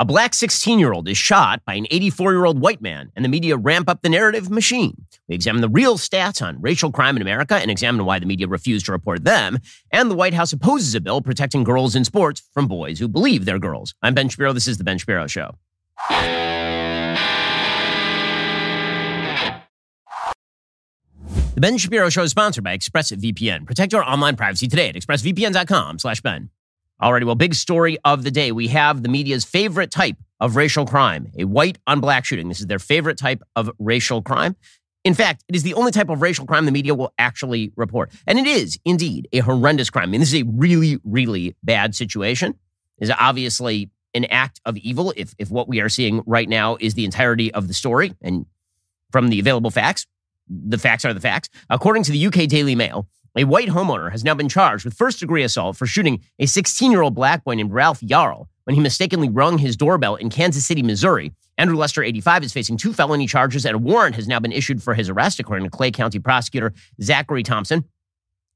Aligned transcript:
A 0.00 0.04
black 0.04 0.32
16 0.32 0.78
year 0.78 0.92
old 0.92 1.08
is 1.08 1.18
shot 1.18 1.64
by 1.64 1.74
an 1.74 1.88
84 1.90 2.30
year 2.30 2.44
old 2.44 2.60
white 2.60 2.80
man, 2.80 3.10
and 3.16 3.24
the 3.24 3.28
media 3.28 3.56
ramp 3.56 3.88
up 3.88 4.00
the 4.00 4.08
narrative 4.08 4.48
machine. 4.48 5.06
We 5.26 5.34
examine 5.34 5.60
the 5.60 5.68
real 5.68 5.98
stats 5.98 6.40
on 6.40 6.60
racial 6.60 6.92
crime 6.92 7.16
in 7.16 7.22
America 7.22 7.56
and 7.56 7.68
examine 7.68 8.04
why 8.06 8.20
the 8.20 8.26
media 8.26 8.46
refused 8.46 8.86
to 8.86 8.92
report 8.92 9.24
them. 9.24 9.58
And 9.90 10.08
the 10.08 10.14
White 10.14 10.34
House 10.34 10.52
opposes 10.52 10.94
a 10.94 11.00
bill 11.00 11.20
protecting 11.20 11.64
girls 11.64 11.96
in 11.96 12.04
sports 12.04 12.40
from 12.54 12.68
boys 12.68 13.00
who 13.00 13.08
believe 13.08 13.44
they're 13.44 13.58
girls. 13.58 13.96
I'm 14.00 14.14
Ben 14.14 14.28
Shapiro. 14.28 14.52
This 14.52 14.68
is 14.68 14.78
The 14.78 14.84
Ben 14.84 14.98
Shapiro 14.98 15.26
Show. 15.26 15.56
The 21.54 21.60
Ben 21.60 21.76
Shapiro 21.76 22.08
Show 22.08 22.22
is 22.22 22.30
sponsored 22.30 22.62
by 22.62 22.78
ExpressVPN. 22.78 23.66
Protect 23.66 23.92
your 23.92 24.04
online 24.04 24.36
privacy 24.36 24.68
today 24.68 24.90
at 24.90 24.94
expressvpn.com 24.94 25.98
slash 25.98 26.20
Ben. 26.20 26.50
Alrighty, 27.00 27.24
well, 27.24 27.36
big 27.36 27.54
story 27.54 27.96
of 28.04 28.24
the 28.24 28.30
day. 28.30 28.50
We 28.50 28.68
have 28.68 29.02
the 29.02 29.08
media's 29.08 29.44
favorite 29.44 29.90
type 29.92 30.16
of 30.40 30.56
racial 30.56 30.84
crime, 30.84 31.30
a 31.38 31.44
white 31.44 31.78
on 31.86 32.00
black 32.00 32.24
shooting. 32.24 32.48
This 32.48 32.60
is 32.60 32.66
their 32.66 32.80
favorite 32.80 33.18
type 33.18 33.42
of 33.54 33.70
racial 33.78 34.20
crime. 34.20 34.56
In 35.04 35.14
fact, 35.14 35.44
it 35.48 35.54
is 35.54 35.62
the 35.62 35.74
only 35.74 35.92
type 35.92 36.08
of 36.08 36.22
racial 36.22 36.44
crime 36.44 36.66
the 36.66 36.72
media 36.72 36.94
will 36.94 37.12
actually 37.18 37.72
report. 37.76 38.10
And 38.26 38.38
it 38.38 38.46
is 38.46 38.78
indeed 38.84 39.28
a 39.32 39.38
horrendous 39.38 39.90
crime. 39.90 40.08
I 40.08 40.10
mean, 40.10 40.20
this 40.20 40.34
is 40.34 40.42
a 40.42 40.44
really, 40.44 40.98
really 41.04 41.54
bad 41.62 41.94
situation. 41.94 42.54
It 42.98 43.04
is 43.04 43.12
obviously 43.18 43.90
an 44.12 44.24
act 44.24 44.60
of 44.64 44.76
evil 44.76 45.12
if, 45.16 45.34
if 45.38 45.50
what 45.50 45.68
we 45.68 45.80
are 45.80 45.88
seeing 45.88 46.22
right 46.26 46.48
now 46.48 46.76
is 46.80 46.94
the 46.94 47.04
entirety 47.04 47.54
of 47.54 47.68
the 47.68 47.74
story. 47.74 48.12
And 48.20 48.44
from 49.12 49.28
the 49.28 49.38
available 49.38 49.70
facts, 49.70 50.06
the 50.48 50.78
facts 50.78 51.04
are 51.04 51.14
the 51.14 51.20
facts. 51.20 51.48
According 51.70 52.02
to 52.04 52.12
the 52.12 52.26
UK 52.26 52.48
Daily 52.48 52.74
Mail, 52.74 53.06
a 53.36 53.44
white 53.44 53.68
homeowner 53.68 54.10
has 54.10 54.24
now 54.24 54.34
been 54.34 54.48
charged 54.48 54.84
with 54.84 54.94
first 54.94 55.20
degree 55.20 55.42
assault 55.42 55.76
for 55.76 55.86
shooting 55.86 56.20
a 56.38 56.46
16 56.46 56.90
year 56.90 57.02
old 57.02 57.14
black 57.14 57.44
boy 57.44 57.54
named 57.54 57.72
Ralph 57.72 58.00
Yarl 58.00 58.46
when 58.64 58.74
he 58.74 58.80
mistakenly 58.80 59.28
rung 59.28 59.58
his 59.58 59.76
doorbell 59.76 60.16
in 60.16 60.30
Kansas 60.30 60.66
City, 60.66 60.82
Missouri. 60.82 61.32
Andrew 61.56 61.76
Lester, 61.76 62.02
85, 62.02 62.44
is 62.44 62.52
facing 62.52 62.76
two 62.76 62.92
felony 62.92 63.26
charges, 63.26 63.64
and 63.64 63.74
a 63.74 63.78
warrant 63.78 64.14
has 64.14 64.28
now 64.28 64.38
been 64.38 64.52
issued 64.52 64.82
for 64.82 64.94
his 64.94 65.08
arrest, 65.08 65.40
according 65.40 65.64
to 65.64 65.70
Clay 65.70 65.90
County 65.90 66.18
prosecutor 66.20 66.72
Zachary 67.02 67.42
Thompson. 67.42 67.84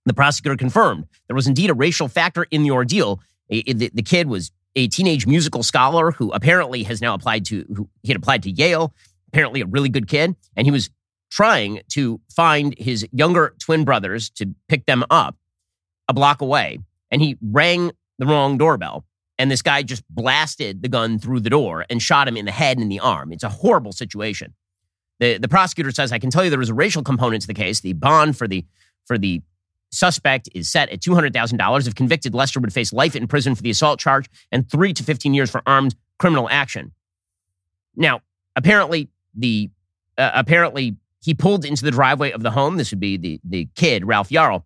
The 0.04 0.14
prosecutor 0.14 0.56
confirmed 0.56 1.06
there 1.26 1.34
was 1.34 1.46
indeed 1.46 1.70
a 1.70 1.74
racial 1.74 2.08
factor 2.08 2.44
in 2.50 2.62
the 2.62 2.70
ordeal. 2.70 3.20
The, 3.48 3.90
the 3.92 4.02
kid 4.02 4.28
was 4.28 4.52
a 4.76 4.88
teenage 4.88 5.26
musical 5.26 5.62
scholar 5.62 6.12
who 6.12 6.30
apparently 6.30 6.84
has 6.84 7.00
now 7.00 7.14
applied 7.14 7.44
to, 7.46 7.88
he 8.02 8.08
had 8.08 8.16
applied 8.16 8.42
to 8.44 8.50
Yale, 8.50 8.94
apparently 9.28 9.60
a 9.60 9.66
really 9.66 9.88
good 9.88 10.08
kid, 10.08 10.36
and 10.56 10.66
he 10.66 10.70
was 10.70 10.90
trying 11.32 11.80
to 11.88 12.20
find 12.36 12.74
his 12.76 13.08
younger 13.10 13.54
twin 13.58 13.84
brothers 13.84 14.28
to 14.28 14.54
pick 14.68 14.84
them 14.84 15.02
up 15.08 15.34
a 16.06 16.12
block 16.12 16.42
away. 16.42 16.78
And 17.10 17.22
he 17.22 17.38
rang 17.40 17.90
the 18.18 18.26
wrong 18.26 18.58
doorbell. 18.58 19.06
And 19.38 19.50
this 19.50 19.62
guy 19.62 19.82
just 19.82 20.04
blasted 20.10 20.82
the 20.82 20.88
gun 20.88 21.18
through 21.18 21.40
the 21.40 21.48
door 21.48 21.86
and 21.88 22.02
shot 22.02 22.28
him 22.28 22.36
in 22.36 22.44
the 22.44 22.52
head 22.52 22.76
and 22.76 22.82
in 22.82 22.90
the 22.90 23.00
arm. 23.00 23.32
It's 23.32 23.42
a 23.42 23.48
horrible 23.48 23.92
situation. 23.92 24.52
The, 25.20 25.38
the 25.38 25.48
prosecutor 25.48 25.90
says, 25.90 26.12
I 26.12 26.18
can 26.18 26.28
tell 26.28 26.44
you 26.44 26.50
there 26.50 26.58
was 26.58 26.68
a 26.68 26.74
racial 26.74 27.02
component 27.02 27.40
to 27.42 27.46
the 27.46 27.54
case. 27.54 27.80
The 27.80 27.94
bond 27.94 28.36
for 28.36 28.46
the, 28.46 28.66
for 29.06 29.16
the 29.16 29.40
suspect 29.90 30.50
is 30.54 30.70
set 30.70 30.90
at 30.90 31.00
$200,000. 31.00 31.86
If 31.86 31.94
convicted, 31.94 32.34
Lester 32.34 32.60
would 32.60 32.74
face 32.74 32.92
life 32.92 33.16
in 33.16 33.26
prison 33.26 33.54
for 33.54 33.62
the 33.62 33.70
assault 33.70 33.98
charge 33.98 34.28
and 34.50 34.70
three 34.70 34.92
to 34.92 35.02
15 35.02 35.32
years 35.32 35.50
for 35.50 35.62
armed 35.66 35.94
criminal 36.18 36.46
action. 36.50 36.92
Now, 37.96 38.20
apparently, 38.54 39.08
the 39.34 39.70
uh, 40.18 40.30
apparently 40.34 40.96
he 41.22 41.34
pulled 41.34 41.64
into 41.64 41.84
the 41.84 41.90
driveway 41.90 42.32
of 42.32 42.42
the 42.42 42.50
home. 42.50 42.76
This 42.76 42.90
would 42.90 43.00
be 43.00 43.16
the, 43.16 43.40
the 43.44 43.68
kid, 43.74 44.04
Ralph 44.04 44.30
Yarl. 44.30 44.64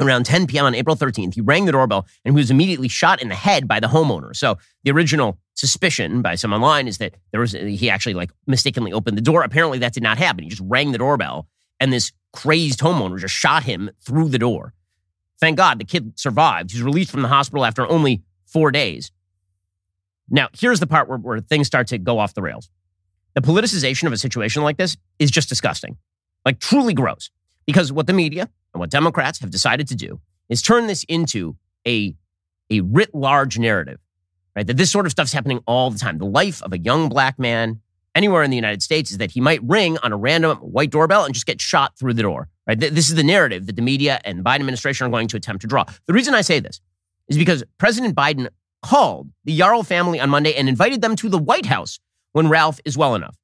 Around 0.00 0.26
10 0.26 0.48
p.m. 0.48 0.64
on 0.64 0.74
April 0.74 0.96
13th, 0.96 1.34
he 1.34 1.40
rang 1.40 1.66
the 1.66 1.72
doorbell 1.72 2.06
and 2.24 2.34
he 2.34 2.36
was 2.36 2.50
immediately 2.50 2.88
shot 2.88 3.22
in 3.22 3.28
the 3.28 3.34
head 3.36 3.68
by 3.68 3.78
the 3.78 3.86
homeowner. 3.86 4.34
So 4.34 4.58
the 4.82 4.90
original 4.90 5.38
suspicion 5.54 6.20
by 6.20 6.34
some 6.34 6.52
online 6.52 6.88
is 6.88 6.98
that 6.98 7.14
there 7.30 7.40
was 7.40 7.52
he 7.52 7.88
actually 7.88 8.14
like 8.14 8.32
mistakenly 8.48 8.92
opened 8.92 9.16
the 9.16 9.22
door. 9.22 9.44
Apparently 9.44 9.78
that 9.78 9.94
did 9.94 10.02
not 10.02 10.18
happen. 10.18 10.42
He 10.42 10.50
just 10.50 10.62
rang 10.64 10.90
the 10.90 10.98
doorbell 10.98 11.46
and 11.78 11.92
this 11.92 12.10
crazed 12.32 12.80
homeowner 12.80 13.20
just 13.20 13.34
shot 13.34 13.62
him 13.62 13.90
through 14.00 14.30
the 14.30 14.38
door. 14.38 14.74
Thank 15.38 15.58
God 15.58 15.78
the 15.78 15.84
kid 15.84 16.18
survived. 16.18 16.72
He's 16.72 16.82
released 16.82 17.10
from 17.10 17.22
the 17.22 17.28
hospital 17.28 17.64
after 17.64 17.88
only 17.88 18.24
four 18.46 18.72
days. 18.72 19.12
Now, 20.28 20.48
here's 20.58 20.80
the 20.80 20.86
part 20.86 21.08
where, 21.08 21.18
where 21.18 21.40
things 21.40 21.66
start 21.66 21.86
to 21.88 21.98
go 21.98 22.18
off 22.18 22.34
the 22.34 22.42
rails. 22.42 22.70
The 23.34 23.40
politicization 23.40 24.06
of 24.06 24.12
a 24.12 24.16
situation 24.16 24.62
like 24.62 24.76
this 24.76 24.96
is 25.18 25.30
just 25.30 25.48
disgusting, 25.48 25.96
like 26.44 26.60
truly 26.60 26.94
gross. 26.94 27.30
Because 27.66 27.92
what 27.92 28.06
the 28.06 28.12
media 28.12 28.48
and 28.72 28.80
what 28.80 28.90
Democrats 28.90 29.40
have 29.40 29.50
decided 29.50 29.88
to 29.88 29.94
do 29.94 30.20
is 30.48 30.62
turn 30.62 30.86
this 30.86 31.04
into 31.04 31.56
a, 31.86 32.14
a 32.70 32.80
writ 32.80 33.14
large 33.14 33.58
narrative, 33.58 33.98
right? 34.54 34.66
That 34.66 34.76
this 34.76 34.90
sort 34.90 35.06
of 35.06 35.12
stuff's 35.12 35.32
happening 35.32 35.60
all 35.66 35.90
the 35.90 35.98
time. 35.98 36.18
The 36.18 36.26
life 36.26 36.62
of 36.62 36.72
a 36.72 36.78
young 36.78 37.08
black 37.08 37.38
man 37.38 37.80
anywhere 38.14 38.42
in 38.42 38.50
the 38.50 38.56
United 38.56 38.82
States 38.82 39.10
is 39.10 39.18
that 39.18 39.32
he 39.32 39.40
might 39.40 39.60
ring 39.64 39.98
on 40.02 40.12
a 40.12 40.16
random 40.16 40.58
white 40.58 40.90
doorbell 40.90 41.24
and 41.24 41.34
just 41.34 41.46
get 41.46 41.60
shot 41.60 41.98
through 41.98 42.14
the 42.14 42.22
door, 42.22 42.48
right? 42.66 42.78
This 42.78 43.08
is 43.08 43.14
the 43.14 43.24
narrative 43.24 43.66
that 43.66 43.76
the 43.76 43.82
media 43.82 44.20
and 44.24 44.38
the 44.38 44.42
Biden 44.42 44.60
administration 44.60 45.06
are 45.06 45.10
going 45.10 45.28
to 45.28 45.36
attempt 45.36 45.62
to 45.62 45.66
draw. 45.66 45.84
The 46.06 46.12
reason 46.12 46.34
I 46.34 46.42
say 46.42 46.60
this 46.60 46.80
is 47.28 47.36
because 47.36 47.64
President 47.78 48.14
Biden 48.14 48.48
called 48.82 49.30
the 49.44 49.58
Yarl 49.58 49.84
family 49.84 50.20
on 50.20 50.30
Monday 50.30 50.54
and 50.54 50.68
invited 50.68 51.00
them 51.00 51.16
to 51.16 51.28
the 51.28 51.38
White 51.38 51.66
House 51.66 51.98
when 52.34 52.48
Ralph 52.48 52.80
is 52.84 52.98
well 52.98 53.14
enough. 53.14 53.36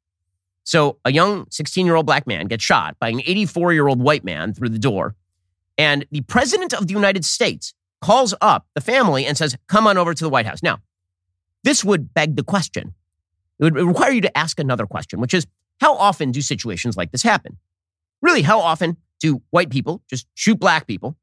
So 0.64 0.98
a 1.04 1.12
young 1.12 1.46
16 1.50 1.86
year 1.86 1.94
old 1.94 2.06
black 2.06 2.26
man 2.26 2.46
gets 2.46 2.62
shot 2.62 2.96
by 3.00 3.08
an 3.08 3.20
84 3.20 3.72
year 3.72 3.88
old 3.88 4.00
white 4.00 4.24
man 4.24 4.52
through 4.52 4.68
the 4.68 4.78
door. 4.78 5.14
And 5.78 6.04
the 6.10 6.20
president 6.22 6.74
of 6.74 6.88
the 6.88 6.92
United 6.92 7.24
States 7.24 7.72
calls 8.02 8.34
up 8.40 8.66
the 8.74 8.80
family 8.80 9.24
and 9.24 9.38
says, 9.38 9.56
come 9.68 9.86
on 9.86 9.96
over 9.96 10.12
to 10.12 10.24
the 10.24 10.28
White 10.28 10.44
House. 10.44 10.62
Now, 10.62 10.78
this 11.64 11.84
would 11.84 12.12
beg 12.12 12.36
the 12.36 12.42
question. 12.42 12.94
It 13.58 13.64
would 13.64 13.74
require 13.76 14.10
you 14.10 14.20
to 14.22 14.38
ask 14.38 14.58
another 14.58 14.86
question, 14.86 15.20
which 15.20 15.34
is 15.34 15.46
how 15.80 15.94
often 15.94 16.32
do 16.32 16.42
situations 16.42 16.96
like 16.96 17.12
this 17.12 17.22
happen? 17.22 17.56
Really, 18.20 18.42
how 18.42 18.60
often 18.60 18.96
do 19.20 19.42
white 19.50 19.70
people 19.70 20.02
just 20.08 20.26
shoot 20.34 20.58
black 20.58 20.86
people? 20.86 21.16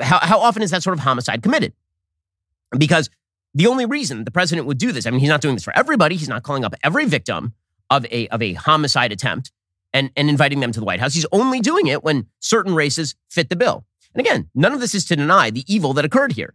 How, 0.00 0.18
how 0.20 0.38
often 0.38 0.62
is 0.62 0.70
that 0.70 0.82
sort 0.82 0.94
of 0.94 1.00
homicide 1.00 1.42
committed? 1.42 1.72
Because 2.76 3.10
the 3.56 3.66
only 3.66 3.86
reason 3.86 4.24
the 4.24 4.30
president 4.30 4.66
would 4.66 4.76
do 4.76 4.92
this, 4.92 5.06
I 5.06 5.10
mean, 5.10 5.20
he's 5.20 5.30
not 5.30 5.40
doing 5.40 5.54
this 5.54 5.64
for 5.64 5.76
everybody. 5.76 6.16
He's 6.16 6.28
not 6.28 6.42
calling 6.42 6.62
up 6.62 6.74
every 6.84 7.06
victim 7.06 7.54
of 7.88 8.04
a, 8.10 8.28
of 8.28 8.42
a 8.42 8.52
homicide 8.52 9.12
attempt 9.12 9.50
and, 9.94 10.10
and 10.14 10.28
inviting 10.28 10.60
them 10.60 10.72
to 10.72 10.78
the 10.78 10.84
White 10.84 11.00
House. 11.00 11.14
He's 11.14 11.24
only 11.32 11.60
doing 11.60 11.86
it 11.86 12.04
when 12.04 12.26
certain 12.38 12.74
races 12.74 13.14
fit 13.30 13.48
the 13.48 13.56
bill. 13.56 13.86
And 14.14 14.20
again, 14.20 14.50
none 14.54 14.74
of 14.74 14.80
this 14.80 14.94
is 14.94 15.06
to 15.06 15.16
deny 15.16 15.48
the 15.48 15.64
evil 15.72 15.94
that 15.94 16.04
occurred 16.04 16.32
here. 16.32 16.52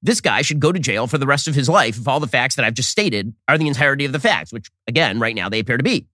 This 0.00 0.20
guy 0.20 0.42
should 0.42 0.60
go 0.60 0.70
to 0.70 0.78
jail 0.78 1.08
for 1.08 1.18
the 1.18 1.26
rest 1.26 1.48
of 1.48 1.56
his 1.56 1.68
life 1.68 1.98
if 1.98 2.06
all 2.06 2.20
the 2.20 2.28
facts 2.28 2.54
that 2.54 2.64
I've 2.64 2.74
just 2.74 2.90
stated 2.90 3.34
are 3.48 3.58
the 3.58 3.66
entirety 3.66 4.04
of 4.04 4.12
the 4.12 4.20
facts, 4.20 4.52
which, 4.52 4.70
again, 4.86 5.18
right 5.18 5.34
now 5.34 5.48
they 5.48 5.58
appear 5.58 5.76
to 5.76 5.82
be. 5.82 6.06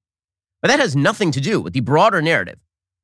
But 0.62 0.68
that 0.68 0.80
has 0.80 0.96
nothing 0.96 1.32
to 1.32 1.40
do 1.42 1.60
with 1.60 1.74
the 1.74 1.80
broader 1.80 2.22
narrative, 2.22 2.58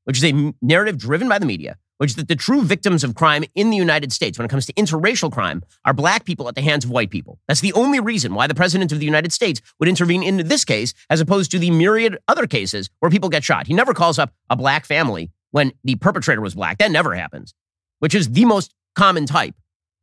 which 0.04 0.16
is 0.16 0.24
a 0.24 0.54
narrative 0.62 0.96
driven 0.96 1.28
by 1.28 1.38
the 1.38 1.44
media, 1.44 1.76
which 2.00 2.12
is 2.12 2.16
that 2.16 2.28
the 2.28 2.34
true 2.34 2.62
victims 2.62 3.04
of 3.04 3.14
crime 3.14 3.44
in 3.54 3.68
the 3.68 3.76
United 3.76 4.10
States, 4.10 4.38
when 4.38 4.46
it 4.46 4.48
comes 4.48 4.64
to 4.64 4.72
interracial 4.72 5.30
crime, 5.30 5.62
are 5.84 5.92
black 5.92 6.24
people 6.24 6.48
at 6.48 6.54
the 6.54 6.62
hands 6.62 6.82
of 6.82 6.90
white 6.90 7.10
people. 7.10 7.38
That's 7.46 7.60
the 7.60 7.74
only 7.74 8.00
reason 8.00 8.32
why 8.32 8.46
the 8.46 8.54
president 8.54 8.90
of 8.90 9.00
the 9.00 9.04
United 9.04 9.34
States 9.34 9.60
would 9.78 9.86
intervene 9.86 10.22
in 10.22 10.48
this 10.48 10.64
case, 10.64 10.94
as 11.10 11.20
opposed 11.20 11.50
to 11.50 11.58
the 11.58 11.70
myriad 11.70 12.16
other 12.26 12.46
cases 12.46 12.88
where 13.00 13.10
people 13.10 13.28
get 13.28 13.44
shot. 13.44 13.66
He 13.66 13.74
never 13.74 13.92
calls 13.92 14.18
up 14.18 14.32
a 14.48 14.56
black 14.56 14.86
family 14.86 15.30
when 15.50 15.72
the 15.84 15.96
perpetrator 15.96 16.40
was 16.40 16.54
black. 16.54 16.78
That 16.78 16.90
never 16.90 17.14
happens, 17.14 17.52
which 17.98 18.14
is 18.14 18.30
the 18.30 18.46
most 18.46 18.74
common 18.96 19.26
type 19.26 19.54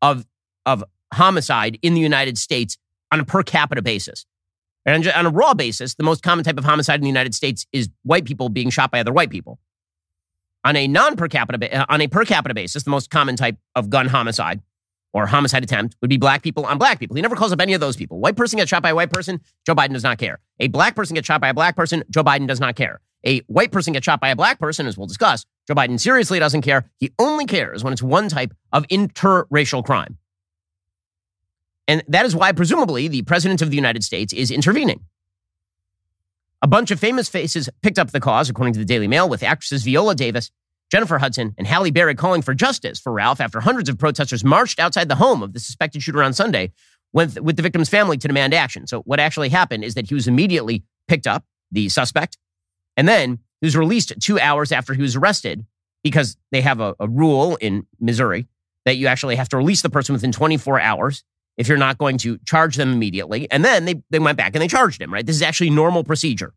of, 0.03 0.27
of 0.67 0.83
homicide 1.15 1.79
in 1.81 1.95
the 1.95 2.01
United 2.01 2.37
States 2.37 2.77
on 3.11 3.21
a 3.21 3.25
per 3.25 3.41
capita 3.41 3.81
basis. 3.81 4.27
And 4.85 5.07
on 5.07 5.25
a 5.25 5.31
raw 5.31 5.55
basis, 5.55 5.95
the 5.95 6.03
most 6.03 6.21
common 6.21 6.45
type 6.45 6.59
of 6.59 6.63
homicide 6.63 6.99
in 6.99 7.01
the 7.01 7.07
United 7.07 7.33
States 7.33 7.65
is 7.73 7.89
white 8.03 8.25
people 8.25 8.49
being 8.49 8.69
shot 8.69 8.91
by 8.91 8.99
other 8.99 9.11
white 9.11 9.31
people 9.31 9.57
on 10.67 10.75
a 10.75 10.85
non 10.85 11.15
per 11.15 11.29
capita 11.29 11.79
uh, 11.79 11.85
on 11.87 12.01
a 12.01 12.07
per 12.07 12.25
capita 12.25 12.53
basis, 12.53 12.83
the 12.83 12.89
most 12.89 13.09
common 13.09 13.37
type 13.37 13.57
of 13.73 13.89
gun 13.89 14.07
homicide 14.07 14.61
or 15.13 15.25
homicide 15.25 15.63
attempt 15.63 15.95
would 16.01 16.09
be 16.09 16.17
black 16.17 16.43
people 16.43 16.65
on 16.65 16.77
black 16.77 16.99
people. 16.99 17.15
He 17.15 17.21
never 17.21 17.37
calls 17.37 17.53
up 17.53 17.61
any 17.61 17.73
of 17.73 17.79
those 17.79 17.95
people. 17.95 18.19
White 18.19 18.35
person 18.35 18.57
gets 18.57 18.69
shot 18.69 18.83
by 18.83 18.89
a 18.89 18.95
white 18.95 19.09
person, 19.09 19.39
Joe 19.65 19.75
Biden 19.75 19.93
does 19.93 20.03
not 20.03 20.17
care. 20.17 20.39
A 20.59 20.67
black 20.67 20.95
person 20.95 21.15
gets 21.15 21.25
shot 21.25 21.39
by 21.39 21.47
a 21.47 21.53
black 21.53 21.77
person, 21.77 22.03
Joe 22.09 22.23
Biden 22.23 22.47
does 22.47 22.59
not 22.59 22.75
care. 22.75 22.99
A 23.25 23.39
white 23.47 23.71
person 23.71 23.93
gets 23.93 24.03
shot 24.03 24.19
by 24.19 24.29
a 24.29 24.35
black 24.35 24.59
person, 24.59 24.87
as 24.87 24.97
we'll 24.97 25.07
discuss, 25.07 25.45
Joe 25.67 25.73
Biden 25.73 25.99
seriously 25.99 26.37
doesn't 26.37 26.61
care. 26.61 26.89
He 26.97 27.11
only 27.17 27.45
cares 27.45 27.83
when 27.83 27.93
it's 27.93 28.03
one 28.03 28.27
type 28.27 28.53
of 28.73 28.85
interracial 28.89 29.83
crime. 29.85 30.17
And 31.87 32.03
that 32.09 32.25
is 32.25 32.35
why, 32.35 32.51
presumably, 32.51 33.07
the 33.07 33.21
president 33.21 33.61
of 33.61 33.69
the 33.69 33.77
United 33.77 34.03
States 34.03 34.33
is 34.33 34.51
intervening. 34.51 35.05
A 36.63 36.67
bunch 36.67 36.89
of 36.89 36.99
famous 36.99 37.29
faces 37.29 37.69
picked 37.83 37.99
up 37.99 38.09
the 38.09 38.19
cause, 38.19 38.49
according 38.49 38.73
to 38.73 38.79
the 38.79 38.85
Daily 38.85 39.07
Mail, 39.07 39.29
with 39.29 39.43
actresses 39.43 39.83
Viola 39.83 40.15
Davis, 40.15 40.49
Jennifer 40.91 41.19
Hudson, 41.19 41.53
and 41.55 41.67
Halle 41.67 41.91
Berry 41.91 42.15
calling 42.15 42.41
for 42.41 42.55
justice 42.55 42.99
for 42.99 43.13
Ralph 43.13 43.39
after 43.39 43.59
hundreds 43.59 43.89
of 43.89 43.99
protesters 43.99 44.43
marched 44.43 44.79
outside 44.79 45.07
the 45.07 45.15
home 45.15 45.43
of 45.43 45.53
the 45.53 45.59
suspected 45.59 46.01
shooter 46.01 46.23
on 46.23 46.33
Sunday 46.33 46.71
with, 47.13 47.39
with 47.39 47.57
the 47.57 47.61
victim's 47.61 47.89
family 47.89 48.17
to 48.17 48.27
demand 48.27 48.55
action. 48.55 48.87
So, 48.87 49.01
what 49.01 49.19
actually 49.19 49.49
happened 49.49 49.83
is 49.83 49.93
that 49.93 50.07
he 50.07 50.15
was 50.15 50.27
immediately 50.27 50.83
picked 51.07 51.27
up, 51.27 51.45
the 51.71 51.89
suspect, 51.89 52.39
and 52.95 53.07
then 53.07 53.37
he 53.61 53.67
was 53.67 53.77
released 53.77 54.13
two 54.19 54.39
hours 54.39 54.71
after 54.71 54.95
he 54.95 55.01
was 55.01 55.15
arrested 55.15 55.63
because 56.03 56.37
they 56.51 56.61
have 56.61 56.79
a, 56.79 56.95
a 56.99 57.07
rule 57.07 57.55
in 57.57 57.85
Missouri 57.99 58.47
that 58.85 58.97
you 58.97 59.05
actually 59.05 59.35
have 59.35 59.49
to 59.49 59.57
release 59.57 59.83
the 59.83 59.89
person 59.89 60.13
within 60.13 60.31
24 60.31 60.79
hours 60.79 61.23
if 61.57 61.67
you're 61.67 61.77
not 61.77 61.97
going 61.97 62.17
to 62.19 62.37
charge 62.45 62.75
them 62.75 62.93
immediately. 62.93 63.49
And 63.51 63.65
then 63.65 63.85
they, 63.85 63.95
they 64.11 64.19
went 64.19 64.37
back 64.37 64.53
and 64.53 64.61
they 64.61 64.67
charged 64.67 65.01
him, 65.01 65.11
right? 65.11 65.25
This 65.25 65.35
is 65.35 65.41
actually 65.41 65.71
normal 65.71 66.03
procedure. 66.03 66.53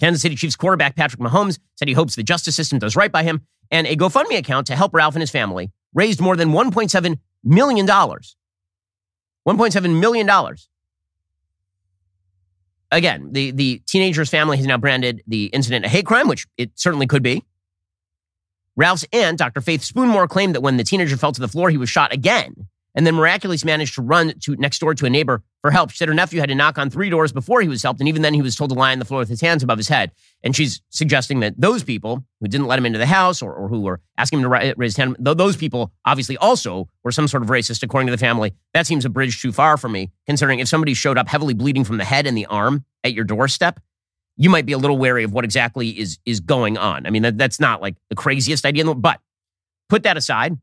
Kansas 0.00 0.22
City 0.22 0.36
Chiefs 0.36 0.56
quarterback 0.56 0.96
Patrick 0.96 1.20
Mahomes 1.20 1.58
said 1.76 1.88
he 1.88 1.94
hopes 1.94 2.16
the 2.16 2.22
justice 2.22 2.56
system 2.56 2.78
does 2.78 2.96
right 2.96 3.12
by 3.12 3.22
him. 3.22 3.42
And 3.70 3.86
a 3.86 3.96
GoFundMe 3.96 4.38
account 4.38 4.66
to 4.68 4.76
help 4.76 4.94
Ralph 4.94 5.14
and 5.14 5.20
his 5.20 5.30
family 5.30 5.70
raised 5.92 6.20
more 6.20 6.36
than 6.36 6.50
$1.7 6.50 7.18
million. 7.44 7.86
$1.7 7.86 10.00
million. 10.00 10.56
Again, 12.90 13.28
the, 13.32 13.50
the 13.50 13.82
teenager's 13.86 14.30
family 14.30 14.56
has 14.56 14.66
now 14.66 14.78
branded 14.78 15.22
the 15.26 15.46
incident 15.46 15.84
a 15.84 15.88
hate 15.88 16.06
crime, 16.06 16.26
which 16.26 16.46
it 16.56 16.70
certainly 16.74 17.06
could 17.06 17.22
be. 17.22 17.44
Ralph's 18.76 19.04
aunt, 19.12 19.38
Dr. 19.38 19.60
Faith 19.60 19.82
Spoonmore, 19.82 20.28
claimed 20.28 20.54
that 20.54 20.62
when 20.62 20.78
the 20.78 20.84
teenager 20.84 21.18
fell 21.18 21.32
to 21.32 21.40
the 21.40 21.48
floor, 21.48 21.68
he 21.68 21.76
was 21.76 21.90
shot 21.90 22.14
again 22.14 22.68
and 22.94 23.06
then 23.06 23.14
miraculously 23.14 23.66
managed 23.66 23.94
to 23.94 24.02
run 24.02 24.34
to 24.40 24.56
next 24.56 24.78
door 24.78 24.94
to 24.94 25.06
a 25.06 25.10
neighbor 25.10 25.42
for 25.60 25.70
help. 25.70 25.90
She 25.90 25.96
said 25.96 26.08
her 26.08 26.14
nephew 26.14 26.40
had 26.40 26.48
to 26.48 26.54
knock 26.54 26.78
on 26.78 26.90
three 26.90 27.10
doors 27.10 27.32
before 27.32 27.60
he 27.60 27.68
was 27.68 27.82
helped, 27.82 28.00
and 28.00 28.08
even 28.08 28.22
then 28.22 28.34
he 28.34 28.42
was 28.42 28.56
told 28.56 28.70
to 28.70 28.76
lie 28.76 28.92
on 28.92 28.98
the 28.98 29.04
floor 29.04 29.20
with 29.20 29.28
his 29.28 29.40
hands 29.40 29.62
above 29.62 29.78
his 29.78 29.88
head. 29.88 30.10
And 30.42 30.54
she's 30.54 30.80
suggesting 30.90 31.40
that 31.40 31.54
those 31.60 31.82
people 31.82 32.24
who 32.40 32.48
didn't 32.48 32.66
let 32.66 32.78
him 32.78 32.86
into 32.86 32.98
the 32.98 33.06
house 33.06 33.42
or, 33.42 33.52
or 33.52 33.68
who 33.68 33.80
were 33.80 34.00
asking 34.16 34.40
him 34.40 34.50
to 34.50 34.74
raise 34.76 34.92
his 34.92 34.96
hand, 34.96 35.16
those 35.18 35.56
people 35.56 35.92
obviously 36.04 36.36
also 36.38 36.88
were 37.04 37.12
some 37.12 37.28
sort 37.28 37.42
of 37.42 37.48
racist, 37.48 37.82
according 37.82 38.06
to 38.06 38.12
the 38.12 38.18
family. 38.18 38.54
That 38.74 38.86
seems 38.86 39.04
a 39.04 39.10
bridge 39.10 39.40
too 39.40 39.52
far 39.52 39.76
for 39.76 39.88
me, 39.88 40.10
considering 40.26 40.60
if 40.60 40.68
somebody 40.68 40.94
showed 40.94 41.18
up 41.18 41.28
heavily 41.28 41.54
bleeding 41.54 41.84
from 41.84 41.98
the 41.98 42.04
head 42.04 42.26
and 42.26 42.36
the 42.36 42.46
arm 42.46 42.84
at 43.04 43.12
your 43.12 43.24
doorstep, 43.24 43.80
you 44.36 44.48
might 44.48 44.66
be 44.66 44.72
a 44.72 44.78
little 44.78 44.96
wary 44.96 45.24
of 45.24 45.32
what 45.32 45.44
exactly 45.44 45.90
is 45.90 46.18
is 46.24 46.40
going 46.40 46.78
on. 46.78 47.06
I 47.06 47.10
mean, 47.10 47.22
that, 47.22 47.36
that's 47.36 47.60
not 47.60 47.82
like 47.82 47.96
the 48.08 48.14
craziest 48.14 48.64
idea, 48.64 48.82
in 48.82 48.86
the, 48.86 48.92
world, 48.92 49.02
but 49.02 49.20
put 49.88 50.04
that 50.04 50.16
aside. 50.16 50.56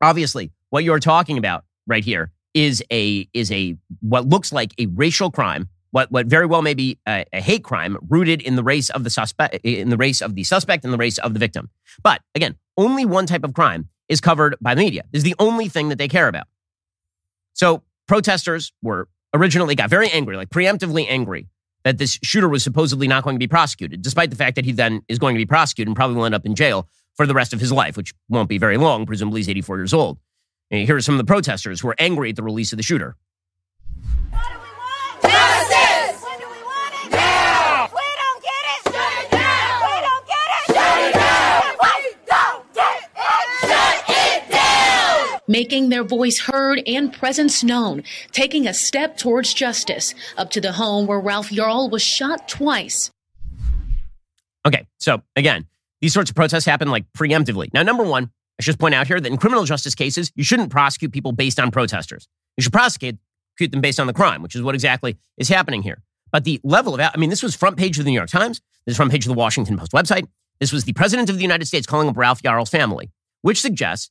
Obviously, 0.00 0.50
what 0.70 0.84
you're 0.84 1.00
talking 1.00 1.38
about 1.38 1.64
right 1.86 2.04
here 2.04 2.32
is 2.54 2.82
a 2.90 3.28
is 3.32 3.52
a 3.52 3.76
what 4.00 4.26
looks 4.26 4.52
like 4.52 4.72
a 4.78 4.86
racial 4.86 5.30
crime, 5.30 5.68
what 5.90 6.10
what 6.10 6.26
very 6.26 6.46
well 6.46 6.62
may 6.62 6.74
be 6.74 6.98
a, 7.06 7.24
a, 7.32 7.40
hate 7.40 7.62
crime 7.62 7.96
rooted 8.08 8.40
in 8.42 8.56
the 8.56 8.62
race 8.62 8.90
of 8.90 9.04
the 9.04 9.10
suspect, 9.10 9.56
in 9.64 9.90
the 9.90 9.96
race 9.96 10.20
of 10.20 10.34
the 10.34 10.44
suspect, 10.44 10.84
and 10.84 10.92
the 10.92 10.98
race 10.98 11.18
of 11.18 11.34
the 11.34 11.40
victim. 11.40 11.70
But 12.02 12.22
again, 12.34 12.56
only 12.76 13.04
one 13.04 13.26
type 13.26 13.44
of 13.44 13.54
crime 13.54 13.88
is 14.08 14.20
covered 14.20 14.56
by 14.60 14.74
the 14.74 14.80
media. 14.80 15.04
This 15.12 15.20
is 15.20 15.24
the 15.24 15.36
only 15.38 15.68
thing 15.68 15.88
that 15.90 15.98
they 15.98 16.08
care 16.08 16.28
about. 16.28 16.46
So 17.52 17.82
protesters 18.08 18.72
were 18.82 19.08
originally 19.34 19.74
got 19.74 19.90
very 19.90 20.10
angry, 20.10 20.36
like 20.36 20.50
preemptively 20.50 21.06
angry, 21.08 21.48
that 21.84 21.98
this 21.98 22.18
shooter 22.22 22.48
was 22.48 22.64
supposedly 22.64 23.06
not 23.06 23.22
going 23.22 23.36
to 23.36 23.38
be 23.38 23.46
prosecuted, 23.46 24.02
despite 24.02 24.30
the 24.30 24.36
fact 24.36 24.56
that 24.56 24.64
he 24.64 24.72
then 24.72 25.02
is 25.08 25.18
going 25.18 25.34
to 25.34 25.38
be 25.38 25.46
prosecuted 25.46 25.88
and 25.88 25.96
probably 25.96 26.16
will 26.16 26.24
end 26.24 26.34
up 26.34 26.44
in 26.44 26.54
jail 26.54 26.88
for 27.14 27.26
the 27.26 27.34
rest 27.34 27.52
of 27.52 27.60
his 27.60 27.70
life, 27.72 27.96
which 27.96 28.12
won't 28.28 28.48
be 28.48 28.58
very 28.58 28.76
long. 28.76 29.06
Presumably, 29.06 29.40
he's 29.40 29.48
84 29.48 29.78
years 29.78 29.94
old. 29.94 30.18
And 30.70 30.86
here 30.86 30.96
are 30.96 31.00
some 31.00 31.14
of 31.14 31.18
the 31.18 31.24
protesters 31.24 31.80
who 31.80 31.88
are 31.88 31.96
angry 31.98 32.30
at 32.30 32.36
the 32.36 32.42
release 32.42 32.72
of 32.72 32.76
the 32.76 32.82
shooter. 32.82 33.16
making 45.50 45.88
their 45.88 46.04
voice 46.04 46.38
heard 46.38 46.80
and 46.86 47.12
presence 47.12 47.64
known, 47.64 48.04
taking 48.30 48.68
a 48.68 48.72
step 48.72 49.16
towards 49.16 49.52
justice 49.52 50.14
up 50.38 50.50
to 50.50 50.60
the 50.60 50.72
home 50.72 51.06
where 51.06 51.18
Ralph 51.18 51.50
Yarl 51.50 51.90
was 51.90 52.02
shot 52.02 52.48
twice. 52.48 53.10
Okay, 54.64 54.86
so 54.98 55.22
again, 55.34 55.66
these 56.00 56.14
sorts 56.14 56.30
of 56.30 56.36
protests 56.36 56.64
happen 56.64 56.88
like 56.88 57.04
preemptively. 57.12 57.68
Now, 57.74 57.82
number 57.82 58.04
one, 58.04 58.30
I 58.60 58.62
should 58.62 58.78
point 58.78 58.94
out 58.94 59.06
here 59.06 59.18
that 59.18 59.26
in 59.26 59.38
criminal 59.38 59.64
justice 59.64 59.94
cases, 59.94 60.30
you 60.34 60.44
shouldn't 60.44 60.68
prosecute 60.68 61.12
people 61.12 61.32
based 61.32 61.58
on 61.58 61.70
protesters. 61.70 62.28
You 62.58 62.62
should 62.62 62.74
prosecute 62.74 63.18
them 63.58 63.80
based 63.80 63.98
on 63.98 64.06
the 64.06 64.12
crime, 64.12 64.42
which 64.42 64.54
is 64.54 64.60
what 64.60 64.74
exactly 64.74 65.16
is 65.38 65.48
happening 65.48 65.80
here. 65.80 66.02
But 66.30 66.44
the 66.44 66.60
level 66.62 66.92
of, 66.92 67.00
I 67.00 67.16
mean, 67.16 67.30
this 67.30 67.42
was 67.42 67.54
front 67.54 67.78
page 67.78 67.98
of 67.98 68.04
the 68.04 68.10
New 68.10 68.16
York 68.18 68.28
Times. 68.28 68.60
This 68.84 68.92
is 68.92 68.96
front 68.98 69.12
page 69.12 69.24
of 69.24 69.30
the 69.30 69.38
Washington 69.38 69.78
Post 69.78 69.92
website. 69.92 70.26
This 70.58 70.74
was 70.74 70.84
the 70.84 70.92
president 70.92 71.30
of 71.30 71.36
the 71.36 71.42
United 71.42 71.64
States 71.64 71.86
calling 71.86 72.06
up 72.06 72.18
Ralph 72.18 72.44
Yarl's 72.44 72.68
family, 72.68 73.10
which 73.40 73.62
suggests 73.62 74.10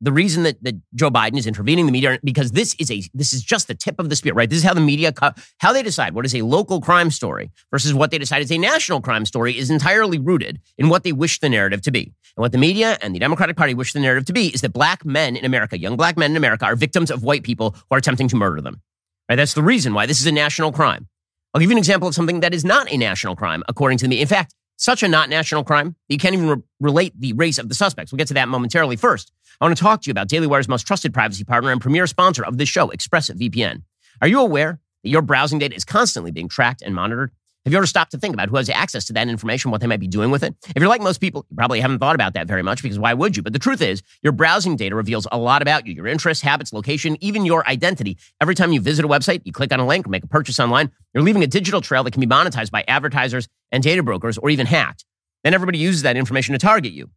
the 0.00 0.12
reason 0.12 0.44
that, 0.44 0.62
that 0.62 0.74
Joe 0.94 1.10
Biden 1.10 1.38
is 1.38 1.46
intervening 1.46 1.86
the 1.86 1.92
media 1.92 2.18
because 2.22 2.52
this 2.52 2.74
is 2.78 2.90
a 2.90 3.02
this 3.14 3.32
is 3.32 3.42
just 3.42 3.66
the 3.66 3.74
tip 3.74 3.98
of 3.98 4.08
the 4.08 4.16
spear, 4.16 4.32
right? 4.32 4.48
This 4.48 4.58
is 4.58 4.64
how 4.64 4.74
the 4.74 4.80
media 4.80 5.12
how 5.58 5.72
they 5.72 5.82
decide 5.82 6.14
what 6.14 6.24
is 6.24 6.34
a 6.34 6.42
local 6.42 6.80
crime 6.80 7.10
story 7.10 7.50
versus 7.70 7.92
what 7.92 8.10
they 8.10 8.18
decide 8.18 8.42
is 8.42 8.52
a 8.52 8.58
national 8.58 9.00
crime 9.00 9.26
story 9.26 9.58
is 9.58 9.70
entirely 9.70 10.18
rooted 10.18 10.60
in 10.76 10.88
what 10.88 11.02
they 11.02 11.12
wish 11.12 11.40
the 11.40 11.48
narrative 11.48 11.82
to 11.82 11.90
be. 11.90 12.12
And 12.36 12.42
what 12.42 12.52
the 12.52 12.58
media 12.58 12.96
and 13.02 13.14
the 13.14 13.18
Democratic 13.18 13.56
Party 13.56 13.74
wish 13.74 13.92
the 13.92 14.00
narrative 14.00 14.26
to 14.26 14.32
be 14.32 14.48
is 14.48 14.60
that 14.60 14.72
black 14.72 15.04
men 15.04 15.36
in 15.36 15.44
America, 15.44 15.78
young 15.78 15.96
black 15.96 16.16
men 16.16 16.30
in 16.30 16.36
America, 16.36 16.64
are 16.64 16.76
victims 16.76 17.10
of 17.10 17.22
white 17.22 17.42
people 17.42 17.72
who 17.72 17.96
are 17.96 17.98
attempting 17.98 18.28
to 18.28 18.36
murder 18.36 18.60
them. 18.60 18.80
Right? 19.28 19.36
That's 19.36 19.54
the 19.54 19.62
reason 19.62 19.94
why 19.94 20.06
this 20.06 20.20
is 20.20 20.26
a 20.26 20.32
national 20.32 20.72
crime. 20.72 21.08
I'll 21.52 21.60
give 21.60 21.70
you 21.70 21.74
an 21.74 21.78
example 21.78 22.08
of 22.08 22.14
something 22.14 22.40
that 22.40 22.54
is 22.54 22.64
not 22.64 22.92
a 22.92 22.96
national 22.96 23.34
crime, 23.34 23.64
according 23.68 23.98
to 23.98 24.08
media. 24.08 24.22
In 24.22 24.28
fact, 24.28 24.54
such 24.78 25.02
a 25.02 25.08
not 25.08 25.28
national 25.28 25.64
crime 25.64 25.94
you 26.08 26.16
can't 26.18 26.34
even 26.34 26.48
re- 26.48 26.62
relate 26.80 27.12
the 27.18 27.32
race 27.34 27.58
of 27.58 27.68
the 27.68 27.74
suspects. 27.74 28.10
We'll 28.10 28.18
get 28.18 28.28
to 28.28 28.34
that 28.34 28.48
momentarily. 28.48 28.96
First, 28.96 29.32
I 29.60 29.64
want 29.64 29.76
to 29.76 29.82
talk 29.82 30.02
to 30.02 30.06
you 30.08 30.12
about 30.12 30.28
Daily 30.28 30.46
Wire's 30.46 30.68
most 30.68 30.86
trusted 30.86 31.12
privacy 31.12 31.44
partner 31.44 31.70
and 31.70 31.80
premier 31.80 32.06
sponsor 32.06 32.44
of 32.44 32.58
this 32.58 32.68
show, 32.68 32.88
ExpressVPN. 32.88 33.82
Are 34.22 34.28
you 34.28 34.40
aware 34.40 34.80
that 35.02 35.10
your 35.10 35.22
browsing 35.22 35.58
data 35.58 35.74
is 35.74 35.84
constantly 35.84 36.30
being 36.30 36.48
tracked 36.48 36.82
and 36.82 36.94
monitored? 36.94 37.32
Have 37.68 37.72
you 37.74 37.76
ever 37.80 37.86
stopped 37.86 38.12
to 38.12 38.18
think 38.18 38.32
about 38.32 38.48
who 38.48 38.56
has 38.56 38.70
access 38.70 39.04
to 39.04 39.12
that 39.12 39.28
information, 39.28 39.70
what 39.70 39.82
they 39.82 39.86
might 39.86 40.00
be 40.00 40.08
doing 40.08 40.30
with 40.30 40.42
it? 40.42 40.54
If 40.68 40.76
you're 40.78 40.88
like 40.88 41.02
most 41.02 41.18
people, 41.18 41.44
you 41.50 41.54
probably 41.54 41.80
haven't 41.80 41.98
thought 41.98 42.14
about 42.14 42.32
that 42.32 42.46
very 42.46 42.62
much 42.62 42.82
because 42.82 42.98
why 42.98 43.12
would 43.12 43.36
you? 43.36 43.42
But 43.42 43.52
the 43.52 43.58
truth 43.58 43.82
is, 43.82 44.02
your 44.22 44.32
browsing 44.32 44.74
data 44.74 44.94
reveals 44.94 45.26
a 45.30 45.36
lot 45.36 45.60
about 45.60 45.86
you, 45.86 45.92
your 45.92 46.06
interests, 46.06 46.42
habits, 46.42 46.72
location, 46.72 47.18
even 47.22 47.44
your 47.44 47.68
identity. 47.68 48.16
Every 48.40 48.54
time 48.54 48.72
you 48.72 48.80
visit 48.80 49.04
a 49.04 49.08
website, 49.08 49.42
you 49.44 49.52
click 49.52 49.70
on 49.70 49.80
a 49.80 49.86
link 49.86 50.08
make 50.08 50.24
a 50.24 50.28
purchase 50.28 50.58
online, 50.58 50.90
you're 51.12 51.22
leaving 51.22 51.42
a 51.42 51.46
digital 51.46 51.82
trail 51.82 52.02
that 52.04 52.12
can 52.12 52.22
be 52.22 52.26
monetized 52.26 52.70
by 52.70 52.86
advertisers 52.88 53.48
and 53.70 53.82
data 53.82 54.02
brokers 54.02 54.38
or 54.38 54.48
even 54.48 54.64
hacked. 54.64 55.04
Then 55.44 55.52
everybody 55.52 55.76
uses 55.76 56.00
that 56.04 56.16
information 56.16 56.54
to 56.54 56.58
target 56.58 56.92
you 56.94 57.10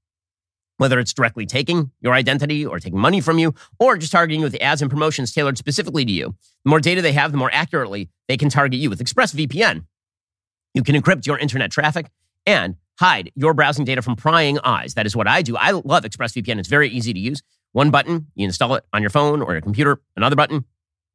whether 0.78 1.00
it's 1.00 1.14
directly 1.14 1.46
taking 1.46 1.92
your 2.02 2.14
identity 2.14 2.66
or 2.66 2.80
taking 2.80 2.98
money 2.98 3.22
from 3.22 3.38
you, 3.38 3.54
or 3.78 3.98
just 3.98 4.12
targeting 4.12 4.40
you 4.40 4.46
with 4.46 4.60
ads 4.60 4.82
and 4.82 4.90
promotions 4.90 5.32
tailored 5.32 5.56
specifically 5.56 6.04
to 6.04 6.12
you. 6.12 6.36
The 6.66 6.70
more 6.72 6.80
data 6.80 7.04
they 7.04 7.14
have, 7.14 7.32
the 7.32 7.38
more 7.38 7.52
accurately 7.54 8.10
they 8.28 8.36
can 8.36 8.50
target 8.50 8.80
you. 8.80 8.90
With 8.90 9.00
ExpressVPN, 9.00 9.84
you 10.74 10.84
can 10.84 10.96
encrypt 10.96 11.26
your 11.26 11.38
internet 11.38 11.72
traffic 11.72 12.08
and 12.46 12.76
hide 13.00 13.32
your 13.36 13.54
browsing 13.54 13.86
data 13.86 14.02
from 14.02 14.16
prying 14.16 14.60
eyes. 14.64 14.94
That 14.94 15.06
is 15.06 15.16
what 15.16 15.28
I 15.28 15.42
do. 15.42 15.58
I 15.58 15.72
love 15.72 16.04
ExpressVPN. 16.04 16.60
It's 16.60 16.70
very 16.70 16.90
easy 16.90 17.14
to 17.14 17.20
use. 17.20 17.42
One 17.74 17.90
button, 17.90 18.28
you 18.36 18.46
install 18.46 18.76
it 18.76 18.84
on 18.94 19.02
your 19.02 19.10
phone 19.10 19.42
or 19.42 19.54
your 19.54 19.62
computer. 19.62 20.02
Another 20.16 20.36
button, 20.36 20.66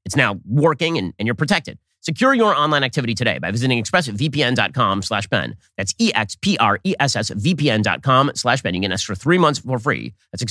it's 0.05 0.17
now 0.17 0.41
working 0.47 0.99
and, 0.99 1.15
and 1.19 1.27
you're 1.27 1.35
protected. 1.35 1.79
Secure 2.01 2.35
your 2.35 2.55
online 2.55 2.85
activity 2.85 3.15
today 3.15 3.39
by 3.39 3.51
visiting 3.51 3.83
expressvpn.com 3.83 5.03
slash 5.03 5.27
Ben. 5.27 5.57
That's 5.77 5.95
E-X-P-R-E-S-S-V-P-N.com 5.99 8.31
slash 8.35 8.63
Ben. 8.63 8.75
You 8.75 8.81
get 8.81 8.87
an 8.87 8.93
extra 8.93 9.17
three 9.17 9.39
months 9.39 9.59
for 9.59 9.79
free. 9.79 10.15
That's 10.31 10.43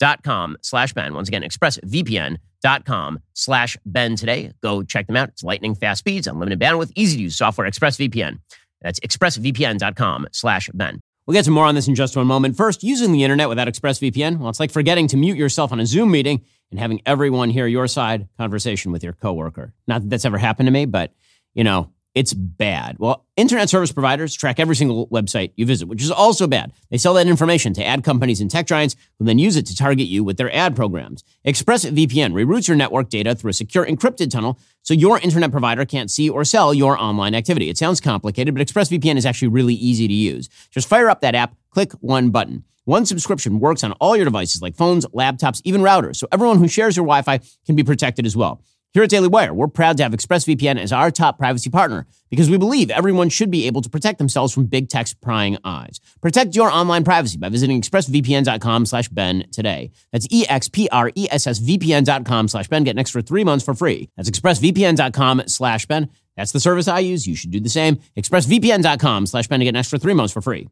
expressvpn.com 0.00 0.56
slash 0.62 0.92
Ben. 0.92 1.14
Once 1.14 1.28
again, 1.28 1.42
expressvpn.com 1.42 3.18
slash 3.34 3.76
Ben 3.86 4.16
today. 4.16 4.52
Go 4.62 4.82
check 4.82 5.06
them 5.06 5.16
out. 5.16 5.28
It's 5.28 5.42
lightning 5.42 5.74
fast 5.74 6.00
speeds, 6.00 6.26
unlimited 6.26 6.58
bandwidth, 6.58 6.92
easy 6.94 7.16
to 7.16 7.22
use 7.24 7.36
software, 7.36 7.68
ExpressVPN. 7.68 8.40
That's 8.82 9.00
expressvpn.com 9.00 10.28
slash 10.32 10.70
Ben. 10.72 11.00
We'll 11.26 11.34
get 11.34 11.44
to 11.44 11.50
more 11.50 11.66
on 11.66 11.74
this 11.74 11.86
in 11.86 11.94
just 11.94 12.16
one 12.16 12.26
moment. 12.26 12.56
First, 12.56 12.82
using 12.82 13.12
the 13.12 13.22
internet 13.22 13.48
without 13.48 13.68
ExpressVPN, 13.68 14.38
well, 14.38 14.48
it's 14.48 14.58
like 14.58 14.70
forgetting 14.70 15.06
to 15.08 15.16
mute 15.16 15.36
yourself 15.36 15.70
on 15.70 15.78
a 15.78 15.86
Zoom 15.86 16.10
meeting 16.10 16.42
and 16.70 16.80
having 16.80 17.02
everyone 17.06 17.50
hear 17.50 17.66
your 17.66 17.86
side 17.86 18.28
conversation 18.38 18.90
with 18.90 19.04
your 19.04 19.12
coworker. 19.12 19.72
Not 19.86 20.02
that 20.02 20.10
that's 20.10 20.24
ever 20.24 20.38
happened 20.38 20.66
to 20.66 20.72
me, 20.72 20.86
but 20.86 21.12
you 21.54 21.62
know, 21.62 21.92
it's 22.14 22.34
bad. 22.34 22.96
Well, 22.98 23.24
internet 23.36 23.70
service 23.70 23.92
providers 23.92 24.34
track 24.34 24.58
every 24.58 24.74
single 24.74 25.06
website 25.08 25.52
you 25.56 25.64
visit, 25.64 25.86
which 25.86 26.02
is 26.02 26.10
also 26.10 26.48
bad. 26.48 26.72
They 26.90 26.98
sell 26.98 27.14
that 27.14 27.28
information 27.28 27.72
to 27.74 27.84
ad 27.84 28.02
companies 28.02 28.40
and 28.40 28.50
tech 28.50 28.66
giants 28.66 28.96
who 29.18 29.24
then 29.24 29.38
use 29.38 29.56
it 29.56 29.66
to 29.66 29.76
target 29.76 30.08
you 30.08 30.24
with 30.24 30.36
their 30.36 30.54
ad 30.54 30.74
programs. 30.74 31.22
ExpressVPN 31.46 32.32
reroutes 32.32 32.66
your 32.66 32.76
network 32.76 33.10
data 33.10 33.34
through 33.34 33.50
a 33.50 33.54
secure 33.54 33.86
encrypted 33.86 34.30
tunnel 34.30 34.58
so 34.82 34.92
your 34.92 35.20
internet 35.20 35.52
provider 35.52 35.84
can't 35.84 36.10
see 36.10 36.28
or 36.28 36.44
sell 36.44 36.74
your 36.74 36.98
online 36.98 37.34
activity. 37.34 37.68
It 37.68 37.78
sounds 37.78 38.00
complicated, 38.00 38.54
but 38.54 38.66
ExpressVPN 38.66 39.16
is 39.16 39.24
actually 39.24 39.48
really 39.48 39.74
easy 39.74 40.08
to 40.08 40.14
use. 40.14 40.48
Just 40.70 40.88
fire 40.88 41.08
up 41.08 41.20
that 41.20 41.36
app, 41.36 41.54
click 41.70 41.92
one 42.00 42.30
button. 42.30 42.64
One 42.84 43.06
subscription 43.06 43.60
works 43.60 43.84
on 43.84 43.92
all 43.92 44.16
your 44.16 44.24
devices 44.24 44.62
like 44.62 44.74
phones, 44.74 45.06
laptops, 45.06 45.60
even 45.64 45.80
routers, 45.80 46.16
so 46.16 46.26
everyone 46.32 46.58
who 46.58 46.66
shares 46.66 46.96
your 46.96 47.04
Wi 47.04 47.22
Fi 47.22 47.38
can 47.64 47.76
be 47.76 47.84
protected 47.84 48.26
as 48.26 48.36
well. 48.36 48.62
Here 48.92 49.04
at 49.04 49.10
Daily 49.10 49.28
Wire, 49.28 49.54
we're 49.54 49.68
proud 49.68 49.98
to 49.98 50.02
have 50.02 50.10
ExpressVPN 50.10 50.76
as 50.76 50.92
our 50.92 51.12
top 51.12 51.38
privacy 51.38 51.70
partner 51.70 52.08
because 52.28 52.50
we 52.50 52.58
believe 52.58 52.90
everyone 52.90 53.28
should 53.28 53.48
be 53.48 53.68
able 53.68 53.82
to 53.82 53.88
protect 53.88 54.18
themselves 54.18 54.52
from 54.52 54.64
big 54.64 54.88
tech's 54.88 55.14
prying 55.14 55.58
eyes. 55.62 56.00
Protect 56.20 56.56
your 56.56 56.72
online 56.72 57.04
privacy 57.04 57.38
by 57.38 57.50
visiting 57.50 57.80
expressvpn.com 57.80 58.86
slash 58.86 59.08
Ben 59.08 59.46
today. 59.52 59.92
That's 60.10 60.26
E-X-P-R-E-S-S-V-P-N.com 60.28 62.48
slash 62.48 62.66
Ben. 62.66 62.82
Get 62.82 62.90
an 62.90 62.98
extra 62.98 63.22
three 63.22 63.44
months 63.44 63.64
for 63.64 63.74
free. 63.74 64.10
That's 64.16 64.28
expressvpn.com 64.28 65.42
slash 65.46 65.86
Ben. 65.86 66.10
That's 66.36 66.50
the 66.50 66.58
service 66.58 66.88
I 66.88 66.98
use. 66.98 67.28
You 67.28 67.36
should 67.36 67.52
do 67.52 67.60
the 67.60 67.68
same. 67.68 68.00
expressvpn.com 68.16 69.26
slash 69.26 69.46
Ben 69.46 69.60
to 69.60 69.66
get 69.66 69.70
an 69.70 69.76
extra 69.76 70.00
three 70.00 70.14
months 70.14 70.32
for 70.32 70.42
free. 70.42 70.68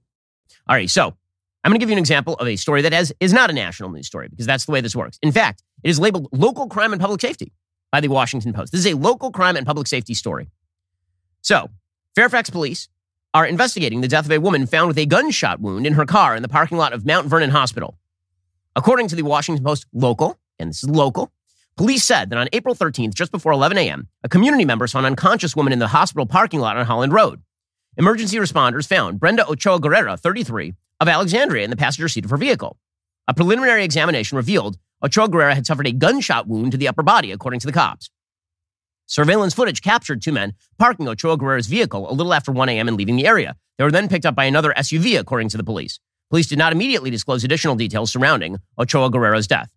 All 0.69 0.75
right, 0.75 0.91
so 0.91 1.15
I'm 1.63 1.71
going 1.71 1.79
to 1.79 1.83
give 1.85 1.91
you 1.91 1.95
an 1.95 2.01
example 2.01 2.35
of 2.35 2.49
a 2.49 2.57
story 2.57 2.83
that 2.83 2.93
has, 2.93 3.13
is 3.21 3.33
not 3.33 3.49
a 3.49 3.53
national 3.53 3.91
news 3.91 4.09
story 4.09 4.27
because 4.27 4.47
that's 4.47 4.65
the 4.65 4.73
way 4.73 4.81
this 4.81 4.97
works. 4.97 5.21
In 5.23 5.31
fact, 5.31 5.63
it 5.85 5.91
is 5.91 6.01
labeled 6.01 6.27
local 6.33 6.67
crime 6.67 6.93
and 6.93 7.01
public 7.01 7.21
safety 7.21 7.53
by 7.91 8.01
the 8.01 8.09
Washington 8.09 8.53
Post. 8.53 8.73
This 8.73 8.81
is 8.81 8.93
a 8.93 8.97
local 8.97 9.31
crime 9.31 9.57
and 9.57 9.67
public 9.67 9.87
safety 9.87 10.15
story. 10.15 10.49
So, 11.43 11.71
Fairfax 12.15 12.51
police 12.51 12.89
are 13.35 13.47
investigating 13.47 14.01
the 14.01 14.09
death 14.09 14.25
of 14.25 14.33
a 14.33 14.41
woman 14.41 14.67
found 14.67 14.89
with 14.89 14.99
a 14.99 15.07
gunshot 15.07 15.61
wound 15.61 15.87
in 15.87 15.95
her 15.95 16.07
car 16.07 16.35
in 16.35 16.43
the 16.43 16.49
parking 16.49 16.79
lot 16.79 16.93
of 16.93 17.07
Mount 17.07 17.27
Vernon 17.27 17.51
Hospital. 17.51 17.97
According 18.75 19.09
to 19.09 19.17
the 19.17 19.23
Washington 19.23 19.65
Post 19.65 19.87
local, 19.93 20.39
and 20.59 20.71
this 20.71 20.83
is 20.83 20.89
local, 20.89 21.31
police 21.77 22.05
said 22.05 22.31
that 22.31 22.39
on 22.39 22.49
April 22.53 22.75
13th, 22.75 23.15
just 23.15 23.31
before 23.31 23.53
11 23.53 23.79
a.m., 23.79 24.09
a 24.25 24.29
community 24.29 24.65
member 24.65 24.87
saw 24.87 24.99
an 24.99 25.05
unconscious 25.05 25.55
woman 25.55 25.73
in 25.73 25.79
the 25.79 25.89
hospital 25.89 26.27
parking 26.27 26.61
lot 26.61 26.77
on 26.77 26.87
Holland 26.87 27.13
Road. 27.13 27.43
Emergency 27.97 28.37
responders 28.37 28.87
found 28.87 29.21
Brenda 29.21 29.47
Ochoa 29.47 29.81
Guerrera, 29.81 30.19
33, 30.19 30.75
of 31.01 31.09
Alexandria 31.09 31.65
in 31.65 31.71
the 31.71 31.77
passenger 31.77 32.09
seat 32.09 32.25
of 32.25 32.31
her 32.31 32.37
vehicle. 32.37 32.77
A 33.27 33.35
preliminary 33.35 33.85
examination 33.85 34.37
revealed 34.37 34.79
Ochoa 35.03 35.29
Guerrera 35.29 35.55
had 35.55 35.67
suffered 35.67 35.87
a 35.87 35.93
gunshot 35.93 36.49
wound 36.49 36.73
to 36.73 36.79
the 36.79 36.89
upper 36.89 37.03
body, 37.03 37.31
according 37.31 37.61
to 37.61 37.67
the 37.67 37.73
cops. 37.73 38.11
Surveillance 39.07 39.55
footage 39.55 39.81
captured 39.81 40.21
two 40.21 40.33
men 40.33 40.55
parking 40.79 41.09
Ochoa 41.09 41.39
Guerrera's 41.39 41.67
vehicle 41.67 42.11
a 42.11 42.13
little 42.13 42.35
after 42.35 42.53
1 42.53 42.69
a.m. 42.69 42.89
and 42.89 42.97
leaving 42.97 43.17
the 43.17 43.27
area. 43.27 43.57
They 43.79 43.85
were 43.85 43.91
then 43.91 44.09
picked 44.09 44.27
up 44.27 44.35
by 44.35 44.45
another 44.45 44.75
SUV, 44.77 45.19
according 45.19 45.49
to 45.51 45.57
the 45.57 45.65
police. 45.65 45.99
Police 46.31 46.49
did 46.49 46.59
not 46.59 46.73
immediately 46.73 47.11
disclose 47.11 47.43
additional 47.43 47.75
details 47.75 48.13
surrounding 48.13 48.59
Ochoa 48.79 49.11
Guerrera's 49.11 49.47
death. 49.47 49.71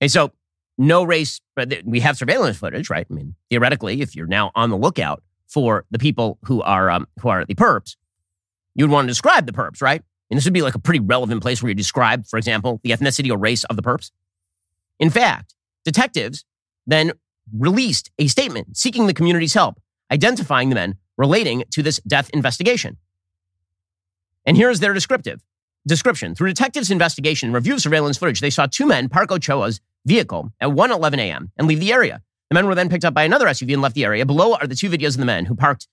Okay, 0.00 0.08
so 0.08 0.32
no 0.78 1.02
race, 1.02 1.40
but 1.56 1.72
we 1.84 2.00
have 2.00 2.16
surveillance 2.16 2.58
footage, 2.58 2.90
right? 2.90 3.06
I 3.10 3.14
mean, 3.14 3.34
theoretically, 3.50 4.00
if 4.00 4.14
you're 4.14 4.26
now 4.26 4.52
on 4.54 4.70
the 4.70 4.76
lookout 4.76 5.22
for 5.48 5.86
the 5.90 5.98
people 5.98 6.38
who 6.44 6.62
are 6.62 6.90
um, 6.90 7.08
who 7.20 7.28
are 7.28 7.44
the 7.44 7.54
perps, 7.54 7.96
you'd 8.74 8.90
want 8.90 9.06
to 9.06 9.10
describe 9.10 9.46
the 9.46 9.52
perps, 9.52 9.80
right? 9.80 10.02
And 10.30 10.36
this 10.36 10.44
would 10.44 10.54
be 10.54 10.62
like 10.62 10.74
a 10.74 10.78
pretty 10.78 11.00
relevant 11.00 11.40
place 11.40 11.62
where 11.62 11.68
you 11.68 11.74
describe, 11.74 12.26
for 12.26 12.36
example, 12.36 12.80
the 12.84 12.90
ethnicity 12.90 13.30
or 13.30 13.38
race 13.38 13.64
of 13.64 13.76
the 13.76 13.82
perps. 13.82 14.10
In 14.98 15.10
fact, 15.10 15.54
detectives 15.84 16.44
then 16.86 17.12
released 17.56 18.10
a 18.18 18.26
statement 18.26 18.76
seeking 18.76 19.06
the 19.06 19.14
community's 19.14 19.54
help, 19.54 19.80
identifying 20.10 20.68
the 20.68 20.74
men 20.74 20.96
relating 21.16 21.64
to 21.70 21.82
this 21.82 22.00
death 22.06 22.30
investigation. 22.30 22.96
And 24.44 24.56
here's 24.56 24.80
their 24.80 24.92
descriptive 24.92 25.42
description. 25.86 26.34
Through 26.34 26.48
detectives' 26.48 26.90
investigation 26.90 27.48
and 27.48 27.54
review 27.54 27.74
of 27.74 27.80
surveillance 27.80 28.18
footage, 28.18 28.40
they 28.40 28.50
saw 28.50 28.66
two 28.66 28.86
men 28.86 29.08
park 29.08 29.30
Ochoa's 29.30 29.80
vehicle 30.04 30.52
at 30.60 30.70
1:11 30.70 31.18
a.m. 31.18 31.52
and 31.56 31.66
leave 31.66 31.80
the 31.80 31.92
area. 31.92 32.22
The 32.50 32.54
men 32.54 32.66
were 32.66 32.74
then 32.74 32.88
picked 32.88 33.04
up 33.04 33.14
by 33.14 33.24
another 33.24 33.46
SUV 33.46 33.72
and 33.72 33.82
left 33.82 33.94
the 33.94 34.04
area. 34.04 34.24
Below 34.24 34.54
are 34.54 34.66
the 34.66 34.76
two 34.76 34.88
videos 34.88 35.14
of 35.14 35.18
the 35.18 35.24
men 35.24 35.46
who 35.46 35.56
parked. 35.56 35.88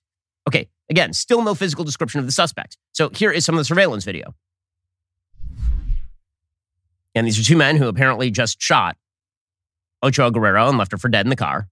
Okay, 0.48 0.68
again, 0.88 1.12
still 1.12 1.42
no 1.42 1.54
physical 1.54 1.84
description 1.84 2.20
of 2.20 2.26
the 2.26 2.32
suspects. 2.32 2.76
So 2.92 3.08
here 3.08 3.32
is 3.32 3.44
some 3.44 3.56
of 3.56 3.58
the 3.58 3.64
surveillance 3.64 4.04
video. 4.04 4.34
And 7.14 7.26
these 7.26 7.38
are 7.38 7.44
two 7.44 7.56
men 7.56 7.76
who 7.76 7.88
apparently 7.88 8.30
just 8.30 8.60
shot 8.60 8.96
Ochoa 10.02 10.30
Guerrero 10.30 10.68
and 10.68 10.78
left 10.78 10.92
her 10.92 10.98
for 10.98 11.08
dead 11.08 11.26
in 11.26 11.30
the 11.30 11.36
car. 11.36 11.68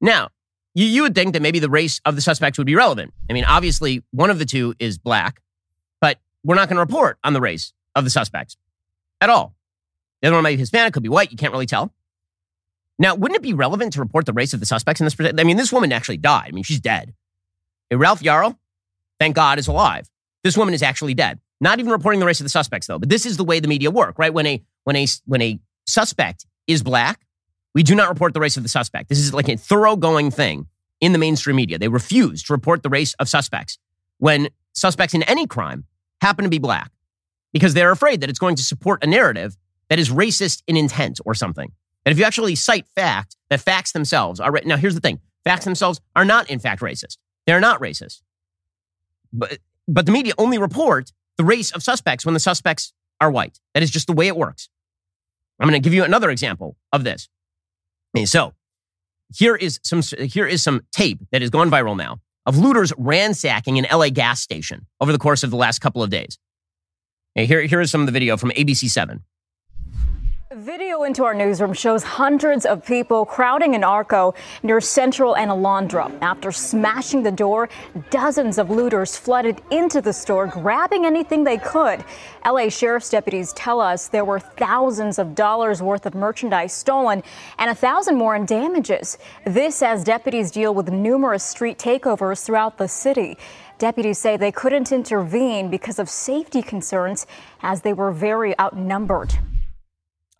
Now, 0.00 0.30
you, 0.74 0.86
you 0.86 1.02
would 1.02 1.14
think 1.14 1.34
that 1.34 1.42
maybe 1.42 1.58
the 1.58 1.70
race 1.70 2.00
of 2.04 2.16
the 2.16 2.22
suspects 2.22 2.58
would 2.58 2.66
be 2.66 2.74
relevant. 2.74 3.12
I 3.28 3.32
mean, 3.32 3.44
obviously, 3.44 4.02
one 4.10 4.30
of 4.30 4.38
the 4.38 4.44
two 4.44 4.74
is 4.78 4.98
black, 4.98 5.40
but 6.00 6.18
we're 6.42 6.54
not 6.54 6.68
going 6.68 6.76
to 6.76 6.82
report 6.82 7.18
on 7.22 7.34
the 7.34 7.40
race 7.40 7.72
of 7.94 8.04
the 8.04 8.10
suspects 8.10 8.56
at 9.20 9.30
all. 9.30 9.54
The 10.20 10.28
other 10.28 10.36
one 10.36 10.44
might 10.44 10.52
be 10.52 10.58
Hispanic, 10.58 10.94
could 10.94 11.02
be 11.02 11.08
white. 11.08 11.30
You 11.30 11.36
can't 11.36 11.52
really 11.52 11.66
tell. 11.66 11.92
Now, 12.98 13.14
wouldn't 13.14 13.36
it 13.36 13.42
be 13.42 13.52
relevant 13.52 13.92
to 13.94 14.00
report 14.00 14.26
the 14.26 14.32
race 14.32 14.52
of 14.52 14.60
the 14.60 14.66
suspects 14.66 15.00
in 15.00 15.04
this? 15.04 15.16
I 15.20 15.44
mean, 15.44 15.56
this 15.56 15.72
woman 15.72 15.92
actually 15.92 16.18
died. 16.18 16.48
I 16.48 16.52
mean, 16.52 16.64
she's 16.64 16.80
dead. 16.80 17.14
Ralph 17.92 18.20
Yarl, 18.20 18.56
thank 19.18 19.34
God, 19.36 19.58
is 19.58 19.68
alive. 19.68 20.08
This 20.44 20.56
woman 20.56 20.74
is 20.74 20.82
actually 20.82 21.14
dead. 21.14 21.40
Not 21.62 21.78
even 21.78 21.92
reporting 21.92 22.18
the 22.18 22.26
race 22.26 22.40
of 22.40 22.44
the 22.44 22.50
suspects, 22.50 22.88
though. 22.88 22.98
But 22.98 23.08
this 23.08 23.24
is 23.24 23.36
the 23.36 23.44
way 23.44 23.60
the 23.60 23.68
media 23.68 23.88
work, 23.88 24.18
right? 24.18 24.34
When 24.34 24.46
a 24.46 24.60
when 24.82 24.96
a 24.96 25.06
when 25.26 25.40
a 25.40 25.60
suspect 25.86 26.44
is 26.66 26.82
black, 26.82 27.24
we 27.72 27.84
do 27.84 27.94
not 27.94 28.08
report 28.08 28.34
the 28.34 28.40
race 28.40 28.56
of 28.56 28.64
the 28.64 28.68
suspect. 28.68 29.08
This 29.08 29.20
is 29.20 29.32
like 29.32 29.48
a 29.48 29.56
thoroughgoing 29.56 30.32
thing 30.32 30.66
in 31.00 31.12
the 31.12 31.18
mainstream 31.18 31.54
media. 31.54 31.78
They 31.78 31.86
refuse 31.86 32.42
to 32.44 32.52
report 32.52 32.82
the 32.82 32.88
race 32.88 33.14
of 33.14 33.28
suspects 33.28 33.78
when 34.18 34.48
suspects 34.72 35.14
in 35.14 35.22
any 35.22 35.46
crime 35.46 35.84
happen 36.20 36.42
to 36.42 36.50
be 36.50 36.58
black 36.58 36.90
because 37.52 37.74
they're 37.74 37.92
afraid 37.92 38.22
that 38.22 38.28
it's 38.28 38.40
going 38.40 38.56
to 38.56 38.64
support 38.64 39.04
a 39.04 39.06
narrative 39.06 39.56
that 39.88 40.00
is 40.00 40.10
racist 40.10 40.64
in 40.66 40.76
intent 40.76 41.20
or 41.24 41.32
something. 41.32 41.70
And 42.04 42.12
if 42.12 42.18
you 42.18 42.24
actually 42.24 42.56
cite 42.56 42.88
fact, 42.88 43.36
that 43.50 43.60
facts 43.60 43.92
themselves 43.92 44.40
are 44.40 44.50
now 44.64 44.76
here's 44.76 44.96
the 44.96 45.00
thing: 45.00 45.20
facts 45.44 45.64
themselves 45.64 46.00
are 46.16 46.24
not 46.24 46.50
in 46.50 46.58
fact 46.58 46.82
racist. 46.82 47.18
They're 47.46 47.60
not 47.60 47.80
racist. 47.80 48.20
But 49.32 49.58
but 49.86 50.06
the 50.06 50.12
media 50.12 50.32
only 50.38 50.58
report 50.58 51.12
the 51.38 51.44
race 51.44 51.70
of 51.70 51.82
suspects 51.82 52.24
when 52.24 52.34
the 52.34 52.40
suspects 52.40 52.92
are 53.20 53.30
white. 53.30 53.60
That 53.74 53.82
is 53.82 53.90
just 53.90 54.06
the 54.06 54.12
way 54.12 54.26
it 54.26 54.36
works. 54.36 54.68
I'm 55.60 55.68
going 55.68 55.80
to 55.80 55.84
give 55.84 55.94
you 55.94 56.04
another 56.04 56.30
example 56.30 56.76
of 56.92 57.04
this. 57.04 57.28
So 58.24 58.54
here 59.34 59.56
is 59.56 59.80
some 59.82 60.02
here 60.02 60.46
is 60.46 60.62
some 60.62 60.82
tape 60.92 61.20
that 61.30 61.40
has 61.40 61.50
gone 61.50 61.70
viral 61.70 61.96
now 61.96 62.18
of 62.44 62.58
looters 62.58 62.92
ransacking 62.98 63.78
an 63.78 63.86
LA 63.90 64.08
gas 64.08 64.40
station 64.40 64.86
over 65.00 65.12
the 65.12 65.18
course 65.18 65.44
of 65.44 65.50
the 65.50 65.56
last 65.56 65.78
couple 65.78 66.02
of 66.02 66.10
days. 66.10 66.38
Here, 67.34 67.62
here 67.62 67.80
is 67.80 67.90
some 67.90 68.00
of 68.02 68.06
the 68.06 68.12
video 68.12 68.36
from 68.36 68.50
ABC7. 68.50 69.20
Video 70.56 71.04
into 71.04 71.24
our 71.24 71.32
newsroom 71.32 71.72
shows 71.72 72.02
hundreds 72.02 72.66
of 72.66 72.84
people 72.84 73.24
crowding 73.24 73.74
an 73.74 73.82
Arco 73.82 74.34
near 74.62 74.82
Central 74.82 75.34
and 75.34 75.50
Alondra. 75.50 76.12
After 76.20 76.52
smashing 76.52 77.22
the 77.22 77.32
door, 77.32 77.70
dozens 78.10 78.58
of 78.58 78.68
looters 78.68 79.16
flooded 79.16 79.62
into 79.70 80.02
the 80.02 80.12
store, 80.12 80.46
grabbing 80.46 81.06
anything 81.06 81.42
they 81.42 81.56
could. 81.56 82.04
LA 82.44 82.68
Sheriff's 82.68 83.08
deputies 83.08 83.54
tell 83.54 83.80
us 83.80 84.08
there 84.08 84.26
were 84.26 84.40
thousands 84.40 85.18
of 85.18 85.34
dollars 85.34 85.80
worth 85.80 86.04
of 86.04 86.14
merchandise 86.14 86.74
stolen 86.74 87.22
and 87.58 87.70
a 87.70 87.74
thousand 87.74 88.18
more 88.18 88.36
in 88.36 88.44
damages. 88.44 89.16
This 89.46 89.80
as 89.80 90.04
deputies 90.04 90.50
deal 90.50 90.74
with 90.74 90.90
numerous 90.90 91.44
street 91.44 91.78
takeovers 91.78 92.44
throughout 92.44 92.76
the 92.76 92.88
city. 92.88 93.38
Deputies 93.78 94.18
say 94.18 94.36
they 94.36 94.52
couldn't 94.52 94.92
intervene 94.92 95.70
because 95.70 95.98
of 95.98 96.10
safety 96.10 96.60
concerns 96.60 97.26
as 97.62 97.80
they 97.80 97.94
were 97.94 98.12
very 98.12 98.58
outnumbered. 98.60 99.38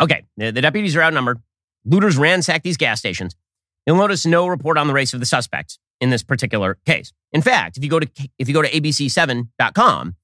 Okay, 0.02 0.24
the, 0.36 0.50
the 0.50 0.60
deputies 0.60 0.96
are 0.96 1.02
outnumbered. 1.02 1.40
Looters 1.84 2.16
ransack 2.16 2.64
these 2.64 2.76
gas 2.76 2.98
stations. 2.98 3.36
You'll 3.86 3.96
notice 3.96 4.26
no 4.26 4.48
report 4.48 4.76
on 4.76 4.88
the 4.88 4.92
race 4.92 5.14
of 5.14 5.20
the 5.20 5.26
suspects 5.26 5.78
in 6.00 6.10
this 6.10 6.24
particular 6.24 6.76
case. 6.84 7.12
In 7.32 7.40
fact, 7.40 7.76
if 7.76 7.84
you 7.84 7.90
go 7.90 8.00
to 8.00 8.08
if 8.38 8.48
you 8.48 8.54
go 8.54 8.62
to 8.62 8.70
abc7.com, 8.70 10.16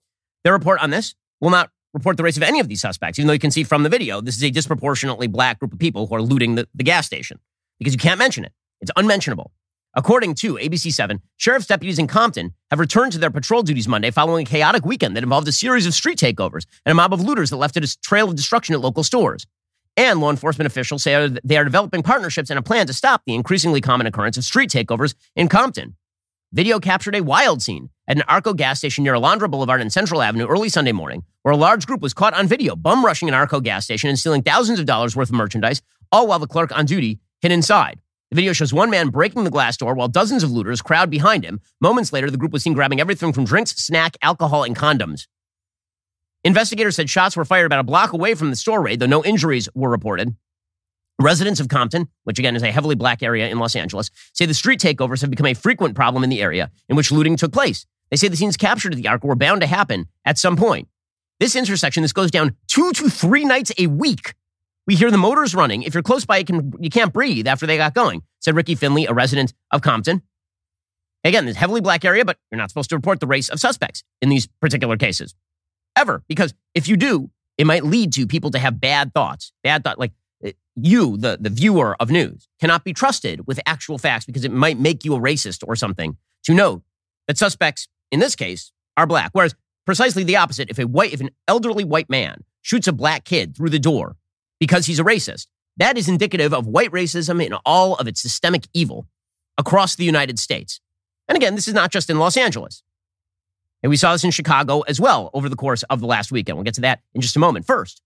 their 0.43 0.53
report 0.53 0.83
on 0.83 0.91
this 0.91 1.15
will 1.41 1.51
not 1.51 1.71
report 1.95 2.17
the 2.17 2.25
race 2.25 2.37
of 2.37 2.43
any 2.43 2.61
of 2.61 2.69
these 2.69 2.81
suspects, 2.81 3.19
even 3.19 3.29
though 3.29 3.33
you 3.33 3.39
can 3.39 3.53
see 3.53 3.63
from 3.63 3.85
the 3.85 3.89
video 3.89 4.21
this 4.21 4.37
is 4.37 4.43
a 4.43 4.51
disproportionately 4.51 5.29
black 5.29 5.61
group 5.61 5.73
of 5.73 5.79
people 5.79 6.07
who 6.07 6.15
are 6.15 6.23
looting 6.23 6.57
the, 6.57 6.69
the 6.75 6.85
gas 6.85 7.07
station 7.07 7.39
because 7.79 7.95
you 7.95 7.99
can't 7.99 8.19
mention 8.19 8.45
it. 8.45 8.53
It's 8.81 8.91
unmentionable. 8.97 9.53
According 9.95 10.35
to 10.37 10.55
ABC7, 10.55 11.21
sheriff's 11.39 11.67
deputies 11.67 11.99
in 11.99 12.07
Compton 12.07 12.53
have 12.71 12.79
returned 12.79 13.13
to 13.13 13.19
their 13.19 13.31
patrol 13.31 13.63
duties 13.63 13.89
Monday 13.89 14.11
following 14.11 14.47
a 14.47 14.49
chaotic 14.49 14.85
weekend 14.85 15.17
that 15.17 15.23
involved 15.23 15.49
a 15.49 15.53
series 15.53 15.87
of 15.87 15.95
street 15.95 16.19
takeovers 16.19 16.67
and 16.85 16.93
a 16.93 16.95
mob 16.95 17.13
of 17.13 17.23
looters 17.23 17.51
that 17.51 17.57
left 17.57 17.77
a 17.77 17.99
trail 18.03 18.29
of 18.29 18.37
destruction 18.37 18.75
at 18.75 18.81
local 18.81 19.03
stores. 19.03 19.47
And 19.99 20.21
law 20.21 20.31
enforcement 20.31 20.69
officials 20.69 21.02
say 21.02 21.28
they 21.43 21.57
are 21.57 21.64
developing 21.64 22.05
partnerships 22.05 22.50
and 22.50 22.59
a 22.59 22.62
plan 22.62 22.87
to 22.87 22.93
stop 22.93 23.23
the 23.26 23.35
increasingly 23.35 23.81
common 23.81 24.07
occurrence 24.07 24.37
of 24.37 24.45
street 24.45 24.71
takeovers 24.71 25.17
in 25.35 25.49
Compton. 25.49 25.97
Video 26.52 26.78
captured 26.78 27.17
a 27.17 27.21
wild 27.21 27.62
scene 27.62 27.90
at 28.07 28.17
an 28.17 28.23
Arco 28.28 28.55
gas 28.55 28.78
station 28.78 29.02
near 29.02 29.14
Alondra 29.14 29.50
Boulevard 29.50 29.81
and 29.81 29.93
Central 29.93 30.23
Avenue 30.23 30.47
early 30.47 30.69
Sunday 30.69 30.93
morning, 30.93 31.25
where 31.43 31.52
a 31.52 31.57
large 31.57 31.85
group 31.85 32.00
was 32.00 32.14
caught 32.14 32.33
on 32.33 32.47
video 32.47 32.76
bum 32.76 33.05
rushing 33.05 33.26
an 33.26 33.35
Arco 33.35 33.59
gas 33.59 33.85
station 33.85 34.09
and 34.09 34.17
stealing 34.17 34.40
thousands 34.40 34.78
of 34.78 34.87
dollars 34.87 35.17
worth 35.17 35.31
of 35.31 35.35
merchandise, 35.35 35.83
all 36.12 36.28
while 36.28 36.38
the 36.38 36.47
clerk 36.47 36.71
on 36.78 36.87
duty 36.87 37.19
hid 37.40 37.50
inside. 37.50 37.99
The 38.31 38.37
video 38.37 38.52
shows 38.52 38.73
one 38.73 38.90
man 38.90 39.09
breaking 39.09 39.43
the 39.43 39.50
glass 39.50 39.76
door 39.76 39.95
while 39.95 40.07
dozens 40.07 40.45
of 40.45 40.52
looters 40.52 40.81
crowd 40.81 41.11
behind 41.11 41.45
him. 41.45 41.61
Moments 41.81 42.12
later, 42.12 42.31
the 42.31 42.38
group 42.38 42.52
was 42.52 42.62
seen 42.62 42.73
grabbing 42.73 43.00
everything 43.00 43.33
from 43.33 43.47
drinks, 43.47 43.73
snack, 43.73 44.17
alcohol, 44.23 44.62
and 44.62 44.76
condoms. 44.76 45.26
Investigators 46.45 46.95
said 46.95 47.11
shots 47.11 47.37
were 47.37 47.45
fired 47.45 47.66
about 47.66 47.80
a 47.80 47.85
block 47.85 48.12
away 48.12 48.35
from 48.35 48.50
the 48.50 48.57
store 48.57 48.80
raid, 48.80 49.00
though 49.00 49.07
no 49.07 49.25
injuries 49.25 49.68
were 49.75 49.90
reported. 49.90 50.37
Residents 51.21 51.59
of 51.59 51.68
Compton, 51.68 52.09
which 52.25 52.38
again 52.38 52.54
is 52.54 52.62
a 52.62 52.71
heavily 52.71 52.95
black 52.95 53.25
area 53.25 53.49
in 53.49 53.59
Los 53.59 53.75
Angeles, 53.75 54.09
say 54.35 54.47
the 54.47 54.54
street 54.54 54.80
takeovers 54.80 55.21
have 55.21 55.30
become 55.30 55.47
a 55.47 55.54
frequent 55.54 55.97
problem 55.97 56.23
in 56.23 56.30
the 56.30 56.40
area 56.40 56.71
in 56.88 56.95
which 56.95 57.11
looting 57.11 57.37
took 57.37 57.52
place. 57.52 57.87
They 58.11 58.16
say 58.16 58.28
the 58.28 58.37
scenes 58.37 58.57
captured 58.57 58.92
at 58.92 58.97
the 59.02 59.09
Arc 59.09 59.25
were 59.25 59.35
bound 59.35 59.62
to 59.62 59.66
happen 59.66 60.07
at 60.25 60.38
some 60.38 60.57
point. 60.57 60.87
This 61.40 61.57
intersection, 61.57 62.02
this 62.02 62.12
goes 62.12 62.30
down 62.30 62.57
two 62.68 62.92
to 62.92 63.11
three 63.11 63.45
nights 63.45 63.73
a 63.76 63.88
week. 63.88 64.35
We 64.87 64.95
hear 64.95 65.11
the 65.11 65.18
motors 65.18 65.57
running. 65.57 65.83
If 65.83 65.92
you're 65.92 66.04
close 66.04 66.25
by, 66.25 66.38
you, 66.38 66.45
can, 66.45 66.73
you 66.78 66.88
can't 66.88 67.12
breathe 67.12 67.49
after 67.49 67.66
they 67.66 67.76
got 67.76 67.95
going, 67.95 68.23
said 68.38 68.54
Ricky 68.54 68.76
Finley, 68.76 69.07
a 69.07 69.12
resident 69.12 69.54
of 69.73 69.83
Compton. 69.83 70.23
Again, 71.25 71.47
this 71.47 71.57
heavily 71.57 71.80
black 71.80 72.04
area, 72.04 72.25
but 72.25 72.38
you're 72.50 72.59
not 72.59 72.71
supposed 72.71 72.90
to 72.90 72.97
report 72.97 73.18
the 73.18 73.26
race 73.26 73.49
of 73.49 73.59
suspects 73.59 74.04
in 74.23 74.28
these 74.28 74.47
particular 74.61 74.97
cases 74.97 75.35
ever. 75.99 76.23
Because 76.28 76.55
if 76.75 76.88
you 76.88 76.97
do, 76.97 77.31
it 77.59 77.67
might 77.67 77.85
lead 77.85 78.12
to 78.14 78.26
people 78.26 78.50
to 78.52 78.59
have 78.59 78.81
bad 78.81 79.12
thoughts, 79.12 79.52
bad 79.62 79.85
thought. 79.85 79.99
Like 79.99 80.12
eh, 80.43 80.52
you, 80.76 81.17
the, 81.17 81.37
the 81.40 81.50
viewer 81.50 81.97
of 82.00 82.11
news, 82.11 82.49
cannot 82.61 82.85
be 82.85 82.93
trusted 82.93 83.47
with 83.47 83.61
actual 83.67 83.99
facts 83.99 84.25
because 84.25 84.45
it 84.45 84.52
might 84.52 84.78
make 84.78 85.05
you 85.05 85.14
a 85.14 85.21
racist 85.21 85.62
or 85.67 85.76
something 85.76 86.17
to 86.45 86.55
know 86.55 86.83
that 87.26 87.37
suspects 87.37 87.88
in 88.11 88.21
this 88.21 88.37
case 88.37 88.73
are 88.97 89.07
black. 89.07 89.31
Whereas 89.33 89.55
precisely 89.85 90.23
the 90.23 90.37
opposite. 90.37 90.71
If 90.71 90.78
a 90.78 90.87
white, 90.87 91.12
if 91.12 91.21
an 91.21 91.31
elderly 91.47 91.85
white 91.85 92.09
man 92.09 92.45
shoots 92.62 92.87
a 92.87 92.93
black 92.93 93.25
kid 93.25 93.57
through 93.57 93.71
the 93.71 93.78
door 93.78 94.17
because 94.61 94.87
he's 94.87 95.00
a 95.00 95.05
racist, 95.05 95.47
that 95.78 95.97
is 95.97 96.09
indicative 96.09 96.52
of 96.52 96.67
white 96.67 96.90
racism 96.90 97.45
in 97.45 97.55
all 97.64 97.95
of 97.97 98.09
its 98.09 98.21
systemic 98.21 98.67
evil 98.75 99.07
across 99.57 99.97
the 99.97 100.05
United 100.05 100.38
States. 100.38 100.81
And 101.28 101.37
again, 101.37 101.55
this 101.55 101.69
is 101.69 101.75
not 101.75 101.90
just 101.90 102.11
in 102.11 102.19
Los 102.19 102.37
Angeles. 102.37 102.83
And 103.83 103.91
we 103.91 103.97
saw 103.97 104.13
this 104.13 104.25
in 104.25 104.31
Chicago 104.31 104.81
as 104.83 105.01
well 105.01 105.31
over 105.33 105.49
the 105.49 105.57
course 105.57 105.83
of 105.85 106.01
the 106.01 106.07
last 106.07 106.33
weekend. 106.33 106.57
We'll 106.57 106.65
get 106.65 106.75
to 106.75 106.81
that 106.83 107.01
in 107.15 107.21
just 107.21 107.37
a 107.37 107.39
moment. 107.39 107.67
First, 107.67 108.03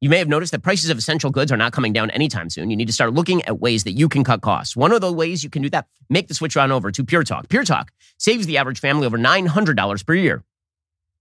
you 0.00 0.08
may 0.08 0.18
have 0.18 0.28
noticed 0.28 0.52
that 0.52 0.62
prices 0.62 0.90
of 0.90 0.98
essential 0.98 1.30
goods 1.30 1.50
are 1.50 1.56
not 1.56 1.72
coming 1.72 1.92
down 1.92 2.10
anytime 2.10 2.50
soon. 2.50 2.70
You 2.70 2.76
need 2.76 2.86
to 2.86 2.92
start 2.92 3.14
looking 3.14 3.42
at 3.46 3.58
ways 3.58 3.82
that 3.82 3.92
you 3.92 4.08
can 4.08 4.22
cut 4.22 4.42
costs. 4.42 4.76
One 4.76 4.92
of 4.92 5.00
the 5.00 5.12
ways 5.12 5.42
you 5.42 5.50
can 5.50 5.60
do 5.60 5.70
that, 5.70 5.88
make 6.08 6.28
the 6.28 6.34
switch 6.34 6.56
on 6.56 6.70
over 6.70 6.92
to 6.92 7.04
Pure 7.04 7.24
Talk. 7.24 7.48
Pure 7.48 7.64
Talk 7.64 7.90
saves 8.16 8.46
the 8.46 8.58
average 8.58 8.78
family 8.78 9.06
over 9.06 9.18
$900 9.18 10.06
per 10.06 10.14
year. 10.14 10.44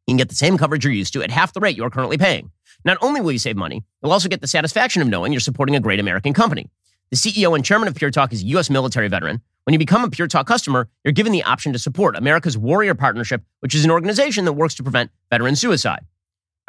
You 0.05 0.11
can 0.11 0.17
get 0.17 0.29
the 0.29 0.35
same 0.35 0.59
coverage 0.59 0.83
you're 0.83 0.93
used 0.93 1.13
to 1.13 1.23
at 1.23 1.31
half 1.31 1.53
the 1.53 1.59
rate 1.59 1.75
you're 1.75 1.89
currently 1.89 2.19
paying. 2.19 2.51
Not 2.85 2.97
only 3.01 3.19
will 3.19 3.31
you 3.31 3.39
save 3.39 3.57
money, 3.57 3.83
you'll 4.01 4.11
also 4.11 4.29
get 4.29 4.41
the 4.41 4.47
satisfaction 4.47 5.01
of 5.01 5.07
knowing 5.07 5.33
you're 5.33 5.39
supporting 5.39 5.75
a 5.75 5.79
great 5.79 5.99
American 5.99 6.33
company. 6.33 6.69
The 7.09 7.17
CEO 7.17 7.55
and 7.55 7.65
chairman 7.65 7.87
of 7.87 7.95
Pure 7.95 8.11
Talk 8.11 8.31
is 8.31 8.43
a 8.43 8.45
U.S. 8.47 8.69
military 8.69 9.07
veteran. 9.07 9.41
When 9.67 9.73
you 9.73 9.79
become 9.79 10.05
a 10.05 10.09
Pure 10.09 10.29
Talk 10.29 10.47
customer, 10.47 10.87
you're 11.03 11.11
given 11.11 11.33
the 11.33 11.43
option 11.43 11.73
to 11.73 11.79
support 11.79 12.15
America's 12.15 12.57
Warrior 12.57 12.95
Partnership, 12.95 13.43
which 13.59 13.75
is 13.75 13.83
an 13.83 13.91
organization 13.91 14.45
that 14.45 14.53
works 14.53 14.75
to 14.75 14.83
prevent 14.83 15.11
veteran 15.29 15.57
suicide. 15.57 16.05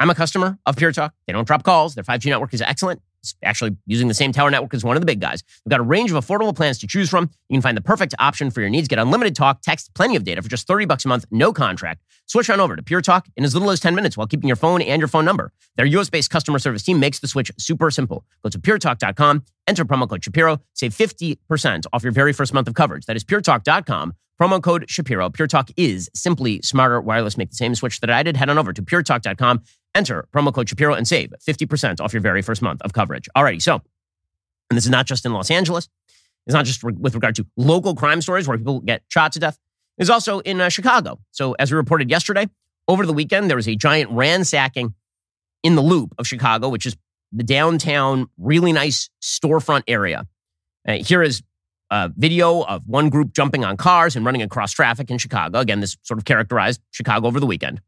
I'm 0.01 0.09
a 0.09 0.15
customer 0.15 0.59
of 0.65 0.75
Pure 0.75 0.91
Talk. 0.91 1.13
They 1.25 1.31
don't 1.31 1.47
drop 1.47 1.63
calls. 1.63 1.95
Their 1.95 2.03
5G 2.03 2.25
network 2.25 2.53
is 2.53 2.61
excellent. 2.61 3.01
Actually 3.43 3.75
using 3.85 4.07
the 4.07 4.13
same 4.13 4.31
tower 4.31 4.49
network 4.49 4.73
as 4.73 4.83
one 4.83 4.95
of 4.95 5.01
the 5.01 5.05
big 5.05 5.19
guys. 5.19 5.43
We've 5.65 5.71
got 5.71 5.79
a 5.79 5.83
range 5.83 6.11
of 6.11 6.23
affordable 6.23 6.55
plans 6.55 6.79
to 6.79 6.87
choose 6.87 7.09
from. 7.09 7.29
You 7.49 7.55
can 7.55 7.61
find 7.61 7.77
the 7.77 7.81
perfect 7.81 8.15
option 8.19 8.51
for 8.51 8.61
your 8.61 8.69
needs. 8.69 8.87
Get 8.87 8.99
unlimited 8.99 9.35
talk, 9.35 9.61
text, 9.61 9.93
plenty 9.93 10.15
of 10.15 10.23
data 10.23 10.41
for 10.41 10.49
just 10.49 10.67
30 10.67 10.85
bucks 10.85 11.05
a 11.05 11.07
month, 11.07 11.25
no 11.31 11.51
contract. 11.51 12.01
Switch 12.27 12.49
on 12.49 12.59
over 12.59 12.75
to 12.75 12.83
Pure 12.83 13.01
Talk 13.01 13.27
in 13.35 13.43
as 13.43 13.53
little 13.55 13.71
as 13.71 13.79
10 13.79 13.95
minutes 13.95 14.15
while 14.15 14.27
keeping 14.27 14.47
your 14.47 14.55
phone 14.55 14.81
and 14.81 15.01
your 15.01 15.07
phone 15.07 15.25
number. 15.25 15.51
Their 15.77 15.85
US-based 15.87 16.29
customer 16.29 16.59
service 16.59 16.83
team 16.83 16.99
makes 16.99 17.19
the 17.19 17.27
switch 17.27 17.51
super 17.57 17.89
simple. 17.89 18.23
Go 18.43 18.49
to 18.49 18.59
puretalk.com, 18.59 19.43
enter 19.67 19.83
promo 19.83 20.07
code 20.07 20.23
Shapiro, 20.23 20.59
save 20.73 20.93
50% 20.93 21.85
off 21.91 22.03
your 22.03 22.11
very 22.11 22.33
first 22.33 22.53
month 22.53 22.67
of 22.67 22.75
coverage. 22.75 23.05
That 23.07 23.15
is 23.15 23.23
puretalk.com, 23.23 24.13
promo 24.39 24.61
code 24.61 24.85
Shapiro. 24.89 25.29
Pure 25.29 25.47
Talk 25.47 25.69
is 25.75 26.09
simply 26.13 26.61
smarter 26.61 27.01
wireless. 27.01 27.37
Make 27.37 27.49
the 27.49 27.55
same 27.55 27.75
switch 27.75 27.99
that 28.01 28.09
I 28.09 28.23
did. 28.23 28.37
Head 28.37 28.49
on 28.49 28.57
over 28.57 28.73
to 28.73 28.81
puretalk.com 28.81 29.63
Enter 29.95 30.27
promo 30.33 30.53
code 30.53 30.69
Shapiro 30.69 30.93
and 30.93 31.07
save 31.07 31.33
50% 31.47 31.99
off 31.99 32.13
your 32.13 32.21
very 32.21 32.41
first 32.41 32.61
month 32.61 32.81
of 32.83 32.93
coverage. 32.93 33.27
Alrighty, 33.35 33.61
so, 33.61 33.75
and 34.69 34.77
this 34.77 34.85
is 34.85 34.89
not 34.89 35.05
just 35.05 35.25
in 35.25 35.33
Los 35.33 35.49
Angeles. 35.49 35.89
It's 36.45 36.53
not 36.53 36.65
just 36.65 36.83
with 36.83 37.13
regard 37.13 37.35
to 37.35 37.45
local 37.57 37.95
crime 37.95 38.21
stories 38.21 38.47
where 38.47 38.57
people 38.57 38.79
get 38.79 39.03
shot 39.09 39.31
to 39.33 39.39
death. 39.39 39.57
It's 39.97 40.09
also 40.09 40.39
in 40.39 40.61
uh, 40.61 40.69
Chicago. 40.69 41.19
So, 41.31 41.53
as 41.53 41.71
we 41.71 41.77
reported 41.77 42.09
yesterday, 42.09 42.47
over 42.87 43.05
the 43.05 43.13
weekend, 43.13 43.49
there 43.49 43.57
was 43.57 43.67
a 43.67 43.75
giant 43.75 44.11
ransacking 44.11 44.93
in 45.63 45.75
the 45.75 45.81
loop 45.81 46.15
of 46.17 46.25
Chicago, 46.25 46.69
which 46.69 46.85
is 46.85 46.95
the 47.31 47.43
downtown, 47.43 48.27
really 48.37 48.71
nice 48.71 49.09
storefront 49.21 49.83
area. 49.87 50.25
Uh, 50.87 50.93
here 50.93 51.21
is 51.21 51.43
a 51.91 52.11
video 52.15 52.61
of 52.63 52.83
one 52.87 53.09
group 53.09 53.33
jumping 53.33 53.63
on 53.63 53.77
cars 53.77 54.15
and 54.15 54.25
running 54.25 54.41
across 54.41 54.71
traffic 54.71 55.11
in 55.11 55.17
Chicago. 55.17 55.59
Again, 55.59 55.79
this 55.81 55.97
sort 56.03 56.17
of 56.17 56.25
characterized 56.25 56.81
Chicago 56.91 57.27
over 57.27 57.39
the 57.39 57.45
weekend. 57.45 57.81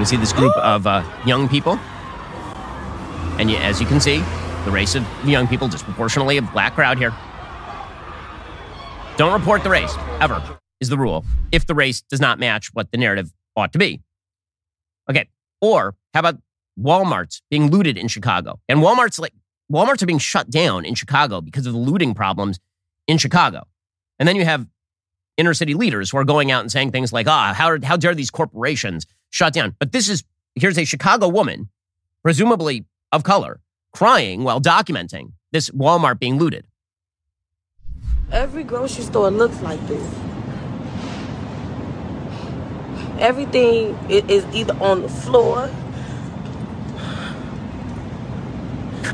You 0.00 0.06
see 0.06 0.16
this 0.16 0.32
group 0.32 0.56
of 0.56 0.86
uh, 0.86 1.04
young 1.26 1.46
people. 1.46 1.78
And 3.38 3.50
you, 3.50 3.58
as 3.58 3.82
you 3.82 3.86
can 3.86 4.00
see, 4.00 4.20
the 4.64 4.70
race 4.70 4.94
of 4.94 5.06
young 5.26 5.46
people, 5.46 5.68
disproportionately 5.68 6.38
a 6.38 6.42
black 6.42 6.74
crowd 6.74 6.96
here. 6.96 7.12
Don't 9.18 9.38
report 9.38 9.62
the 9.62 9.68
race, 9.68 9.94
ever, 10.18 10.42
is 10.80 10.88
the 10.88 10.96
rule, 10.96 11.26
if 11.52 11.66
the 11.66 11.74
race 11.74 12.00
does 12.00 12.18
not 12.18 12.38
match 12.38 12.70
what 12.72 12.90
the 12.90 12.96
narrative 12.96 13.30
ought 13.54 13.74
to 13.74 13.78
be. 13.78 14.00
Okay. 15.10 15.28
Or 15.60 15.94
how 16.14 16.20
about 16.20 16.38
Walmart's 16.78 17.42
being 17.50 17.70
looted 17.70 17.98
in 17.98 18.08
Chicago? 18.08 18.58
And 18.70 18.80
Walmart's 18.80 19.18
like, 19.18 19.34
Walmart's 19.70 20.02
are 20.02 20.06
being 20.06 20.18
shut 20.18 20.48
down 20.48 20.86
in 20.86 20.94
Chicago 20.94 21.42
because 21.42 21.66
of 21.66 21.74
the 21.74 21.78
looting 21.78 22.14
problems 22.14 22.58
in 23.06 23.18
Chicago. 23.18 23.64
And 24.18 24.26
then 24.26 24.36
you 24.36 24.46
have 24.46 24.66
inner 25.36 25.52
city 25.52 25.74
leaders 25.74 26.10
who 26.10 26.16
are 26.16 26.24
going 26.24 26.50
out 26.50 26.62
and 26.62 26.72
saying 26.72 26.90
things 26.90 27.12
like, 27.12 27.28
ah, 27.28 27.52
how, 27.54 27.78
how 27.82 27.98
dare 27.98 28.14
these 28.14 28.30
corporations 28.30 29.04
shut 29.30 29.52
down. 29.52 29.74
But 29.78 29.92
this 29.92 30.08
is 30.08 30.24
here's 30.54 30.78
a 30.78 30.84
Chicago 30.84 31.28
woman, 31.28 31.70
presumably 32.22 32.84
of 33.12 33.22
color, 33.22 33.60
crying 33.92 34.44
while 34.44 34.60
documenting 34.60 35.32
this 35.52 35.70
Walmart 35.70 36.18
being 36.18 36.38
looted. 36.38 36.66
Every 38.30 38.62
grocery 38.62 39.04
store 39.04 39.30
looks 39.30 39.60
like 39.60 39.84
this. 39.88 40.14
Everything 43.18 43.98
is 44.08 44.44
either 44.54 44.74
on 44.80 45.02
the 45.02 45.08
floor. 45.08 45.68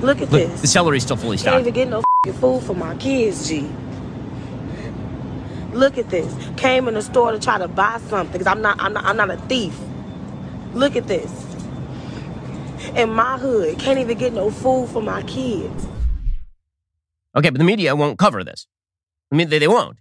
Look 0.00 0.20
at 0.20 0.30
Look, 0.30 0.50
this. 0.50 0.60
The 0.60 0.66
celery's 0.66 1.02
still 1.02 1.16
fully 1.16 1.38
stocked. 1.38 1.54
Can't 1.54 1.62
even 1.62 1.74
get 1.74 1.88
no 1.88 2.02
food 2.34 2.62
for 2.62 2.74
my 2.74 2.94
kids, 2.96 3.48
G. 3.48 3.68
Look 5.72 5.98
at 5.98 6.10
this. 6.10 6.32
Came 6.56 6.86
in 6.88 6.94
the 6.94 7.02
store 7.02 7.32
to 7.32 7.38
try 7.38 7.58
to 7.58 7.68
buy 7.68 7.98
something 8.08 8.32
because 8.32 8.46
I'm 8.46 8.62
not, 8.62 8.80
I'm 8.80 8.92
not, 8.92 9.04
I'm 9.04 9.16
not 9.16 9.30
a 9.30 9.36
thief. 9.36 9.76
Look 10.76 10.94
at 10.94 11.08
this. 11.08 11.32
In 12.94 13.08
my 13.10 13.38
hood, 13.38 13.78
can't 13.78 13.98
even 13.98 14.18
get 14.18 14.34
no 14.34 14.50
food 14.50 14.90
for 14.90 15.00
my 15.00 15.22
kids. 15.22 15.86
Okay, 17.34 17.48
but 17.48 17.56
the 17.56 17.64
media 17.64 17.96
won't 17.96 18.18
cover 18.18 18.44
this. 18.44 18.66
I 19.32 19.36
mean, 19.36 19.48
they, 19.48 19.58
they 19.58 19.68
won't. 19.68 19.96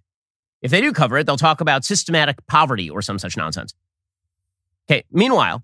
If 0.62 0.72
they 0.72 0.82
do 0.82 0.92
cover 0.92 1.18
it, 1.18 1.26
they'll 1.26 1.38
talk 1.38 1.62
about 1.62 1.86
systematic 1.86 2.46
poverty 2.48 2.90
or 2.90 3.02
some 3.02 3.18
such 3.20 3.38
nonsense. 3.38 3.74
Okay, 4.90 5.06
meanwhile, 5.12 5.64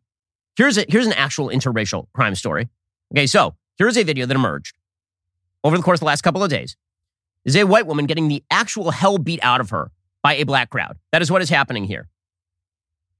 here's, 0.55 0.77
a, 0.77 0.85
here's 0.87 1.07
an 1.07 1.13
actual 1.13 1.47
interracial 1.47 2.05
crime 2.13 2.35
story. 2.35 2.69
Okay, 3.13 3.27
so 3.27 3.55
here's 3.77 3.97
a 3.97 4.03
video 4.03 4.25
that 4.25 4.35
emerged 4.35 4.77
over 5.65 5.75
the 5.75 5.83
course 5.83 5.97
of 5.97 6.01
the 6.01 6.05
last 6.05 6.21
couple 6.21 6.41
of 6.41 6.49
days. 6.49 6.77
Is 7.43 7.57
a 7.57 7.65
white 7.65 7.85
woman 7.85 8.05
getting 8.05 8.29
the 8.29 8.43
actual 8.49 8.91
hell 8.91 9.17
beat 9.17 9.41
out 9.43 9.59
of 9.59 9.71
her 9.71 9.91
by 10.23 10.35
a 10.35 10.45
black 10.45 10.69
crowd. 10.69 10.97
That 11.11 11.21
is 11.21 11.29
what 11.29 11.41
is 11.41 11.49
happening 11.49 11.83
here. 11.83 12.07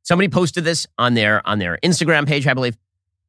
Somebody 0.03 0.29
posted 0.29 0.63
this 0.63 0.87
on 0.97 1.13
their 1.13 1.45
on 1.47 1.59
their 1.59 1.77
Instagram 1.83 2.27
page, 2.27 2.47
I 2.47 2.53
believe, 2.53 2.77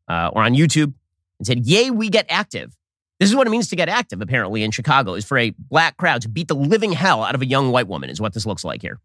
uh, 0.09 0.31
or 0.33 0.43
on 0.43 0.55
YouTube, 0.55 0.95
and 1.39 1.47
said, 1.47 1.67
"Yay, 1.67 1.91
we 1.91 2.09
get 2.09 2.27
active." 2.29 2.77
This 3.21 3.29
is 3.31 3.37
what 3.37 3.47
it 3.47 3.51
means 3.51 3.69
to 3.69 3.77
get 3.77 3.89
active. 3.89 4.21
Apparently, 4.21 4.65
in 4.65 4.71
Chicago, 4.71 5.15
is 5.15 5.25
for 5.25 5.39
a 5.39 5.55
black 5.59 5.97
crowd 5.97 6.23
to 6.23 6.29
beat 6.29 6.49
the 6.49 6.55
living 6.55 6.93
hell 6.93 7.23
out 7.23 7.35
of 7.35 7.43
a 7.43 7.47
young 7.47 7.71
white 7.71 7.87
woman. 7.89 8.11
Is 8.11 8.21
what 8.21 8.33
this 8.35 8.47
looks 8.47 8.65
like 8.65 8.83
here. 8.83 8.99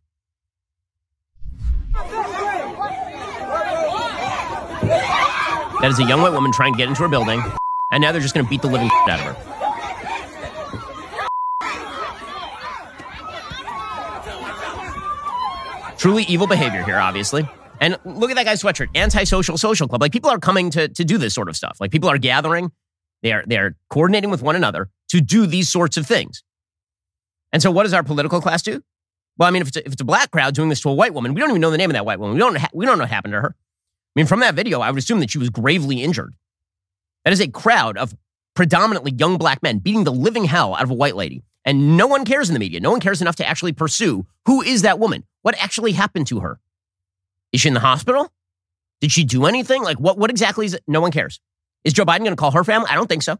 That 5.81 5.91
is 5.91 5.99
a 5.99 6.03
young 6.05 6.21
white 6.21 6.33
woman 6.33 6.51
trying 6.51 6.73
to 6.73 6.77
get 6.77 6.87
into 6.87 7.03
her 7.03 7.09
building, 7.09 7.43
and 7.91 8.01
now 8.01 8.11
they're 8.11 8.21
just 8.21 8.33
going 8.33 8.45
to 8.45 8.49
beat 8.49 8.61
the 8.61 8.67
living 8.67 8.89
out 9.07 9.19
of 9.19 9.35
her. 9.35 9.56
Truly 15.97 16.23
evil 16.23 16.47
behavior 16.47 16.83
here, 16.83 16.97
obviously. 16.97 17.47
And 17.79 17.97
look 18.05 18.29
at 18.29 18.35
that 18.35 18.45
guy's 18.45 18.61
sweatshirt, 18.61 18.87
antisocial 18.95 19.57
social 19.57 19.87
club. 19.87 20.01
Like 20.01 20.11
people 20.11 20.29
are 20.29 20.39
coming 20.39 20.69
to, 20.71 20.87
to 20.87 21.03
do 21.03 21.17
this 21.17 21.33
sort 21.33 21.49
of 21.49 21.55
stuff. 21.55 21.77
Like 21.79 21.91
people 21.91 22.09
are 22.09 22.17
gathering, 22.17 22.71
they 23.21 23.33
are, 23.33 23.43
they 23.45 23.57
are 23.57 23.75
coordinating 23.89 24.29
with 24.29 24.41
one 24.41 24.55
another 24.55 24.89
to 25.09 25.21
do 25.21 25.45
these 25.45 25.69
sorts 25.69 25.97
of 25.97 26.05
things. 26.05 26.43
And 27.51 27.61
so 27.61 27.71
what 27.71 27.83
does 27.83 27.93
our 27.93 28.03
political 28.03 28.41
class 28.41 28.61
do? 28.61 28.81
Well, 29.37 29.47
I 29.47 29.51
mean, 29.51 29.61
if 29.61 29.69
it's, 29.69 29.77
a, 29.77 29.85
if 29.85 29.93
it's 29.93 30.01
a 30.01 30.05
black 30.05 30.31
crowd 30.31 30.55
doing 30.55 30.69
this 30.69 30.81
to 30.81 30.89
a 30.89 30.93
white 30.93 31.13
woman, 31.13 31.33
we 31.33 31.39
don't 31.39 31.49
even 31.51 31.61
know 31.61 31.69
the 31.69 31.77
name 31.77 31.89
of 31.91 31.93
that 31.93 32.05
white 32.05 32.19
woman. 32.19 32.35
We 32.35 32.39
don't, 32.39 32.57
ha- 32.57 32.69
we 32.73 32.85
don't 32.85 32.97
know 32.97 33.03
what 33.03 33.09
happened 33.09 33.33
to 33.33 33.41
her. 33.41 33.55
I 33.55 34.19
mean, 34.19 34.25
from 34.25 34.39
that 34.39 34.55
video, 34.55 34.81
I 34.81 34.89
would 34.89 34.97
assume 34.97 35.19
that 35.19 35.29
she 35.29 35.37
was 35.37 35.49
gravely 35.49 36.01
injured. 36.01 36.33
That 37.23 37.33
is 37.33 37.39
a 37.39 37.47
crowd 37.47 37.97
of 37.97 38.15
predominantly 38.55 39.11
young 39.11 39.37
black 39.37 39.61
men 39.61 39.77
beating 39.77 40.03
the 40.03 40.11
living 40.11 40.45
hell 40.45 40.73
out 40.73 40.83
of 40.83 40.89
a 40.89 40.95
white 40.95 41.15
lady. 41.15 41.43
And 41.67 41.97
no 41.97 42.07
one 42.07 42.23
cares 42.23 42.49
in 42.49 42.53
the 42.53 42.59
media. 42.59 42.79
No 42.79 42.91
one 42.91 43.01
cares 43.01 43.21
enough 43.21 43.35
to 43.35 43.45
actually 43.45 43.73
pursue 43.73 44.25
who 44.45 44.61
is 44.61 44.83
that 44.83 44.99
woman? 44.99 45.25
What 45.41 45.61
actually 45.61 45.91
happened 45.91 46.25
to 46.27 46.39
her? 46.39 46.61
Is 47.51 47.59
she 47.59 47.67
in 47.67 47.73
the 47.73 47.81
hospital? 47.81 48.31
Did 49.01 49.11
she 49.11 49.25
do 49.25 49.45
anything? 49.45 49.83
Like, 49.83 49.99
what, 49.99 50.17
what 50.17 50.29
exactly 50.29 50.65
is 50.65 50.73
it? 50.73 50.83
No 50.87 51.01
one 51.01 51.11
cares. 51.11 51.41
Is 51.83 51.91
Joe 51.91 52.05
Biden 52.05 52.19
going 52.19 52.31
to 52.31 52.37
call 52.37 52.51
her 52.51 52.63
family? 52.63 52.87
I 52.89 52.95
don't 52.95 53.07
think 53.07 53.21
so. 53.21 53.35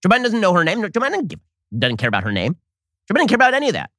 Joe 0.00 0.08
Biden 0.08 0.22
doesn't 0.22 0.40
know 0.40 0.52
her 0.52 0.62
name. 0.62 0.80
Joe 0.80 0.88
Biden 0.88 1.36
doesn't, 1.76 1.96
care 1.96 2.06
about 2.08 2.22
her 2.22 2.30
name. 2.30 2.54
Joe 3.08 3.14
Biden 3.14 3.16
doesn't 3.16 3.28
care 3.28 3.36
about 3.36 3.54
any 3.54 3.68
of 3.68 3.72
that 3.72 3.90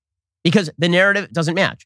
because 0.45 0.69
the 0.77 0.87
narrative 0.87 1.33
doesn't 1.33 1.53
match. 1.53 1.85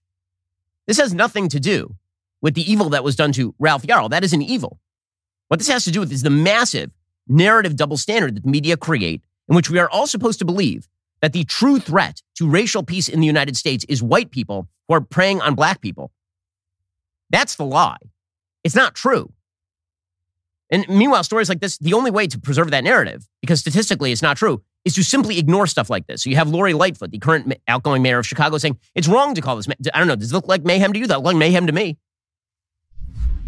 This 0.86 1.00
has 1.00 1.16
nothing 1.16 1.50
to 1.50 1.60
do 1.60 1.96
with 2.44 2.54
the 2.54 2.72
evil 2.72 2.90
that 2.90 3.04
was 3.04 3.16
done 3.16 3.32
to 3.34 3.56
Ralph 3.58 3.84
Yarl. 3.84 4.12
That 4.12 4.24
isn't 4.24 4.44
evil. 4.44 4.80
What 5.48 5.60
this 5.60 5.68
has 5.68 5.84
to 5.86 5.92
do 5.92 6.02
with 6.02 6.12
is 6.12 6.22
the 6.22 6.30
massive 6.30 6.92
narrative 7.28 7.76
double 7.76 7.98
standard 7.98 8.36
that 8.36 8.44
the 8.44 8.50
media 8.50 8.78
create, 8.78 9.24
in 9.50 9.56
which 9.56 9.72
we 9.72 9.80
are 9.80 9.90
all 9.90 10.06
supposed 10.06 10.38
to 10.40 10.46
believe 10.46 10.88
that 11.22 11.34
the 11.34 11.44
true 11.44 11.80
threat 11.80 12.22
to 12.36 12.50
racial 12.50 12.84
peace 12.84 13.08
in 13.08 13.20
the 13.20 13.28
United 13.28 13.58
States 13.58 13.86
is 13.90 14.04
white 14.04 14.32
people 14.32 14.68
who 14.88 14.96
are 14.96 15.02
preying 15.02 15.42
on 15.42 15.56
black 15.56 15.82
people. 15.82 16.12
That's 17.30 17.56
the 17.56 17.66
lie. 17.66 17.98
It's 18.64 18.76
not 18.76 18.96
true. 18.96 19.32
And 20.70 20.88
meanwhile, 20.90 21.24
stories 21.24 21.50
like 21.50 21.62
this, 21.62 21.78
the 21.78 21.94
only 21.94 22.12
way 22.12 22.28
to 22.28 22.40
preserve 22.40 22.72
that 22.72 22.84
narrative, 22.84 23.28
because 23.42 23.62
statistically 23.62 24.12
it's 24.12 24.22
not 24.22 24.38
true, 24.38 24.62
is 24.84 24.96
to 24.96 25.04
simply 25.04 25.40
ignore 25.40 25.68
stuff 25.68 25.90
like 25.90 26.08
this. 26.08 26.24
So 26.24 26.30
you 26.30 26.36
have 26.36 26.50
Lori 26.50 26.74
Lightfoot, 26.74 27.12
the 27.12 27.20
current 27.20 27.54
outgoing 27.68 28.02
mayor 28.02 28.20
of 28.20 28.28
Chicago, 28.28 28.58
saying 28.58 28.78
it's 28.94 29.08
wrong 29.08 29.34
to 29.36 29.42
call 29.42 29.56
this. 29.56 29.68
I 29.94 30.00
don't 30.00 30.08
know. 30.08 30.16
Does 30.16 30.32
it 30.32 30.36
look 30.36 30.48
like 30.48 30.64
mayhem 30.64 30.94
to 30.94 31.00
you? 31.00 31.08
That 31.08 31.18
look 31.18 31.26
like 31.26 31.38
mayhem 31.38 31.68
to 31.68 31.74
me. 31.74 31.98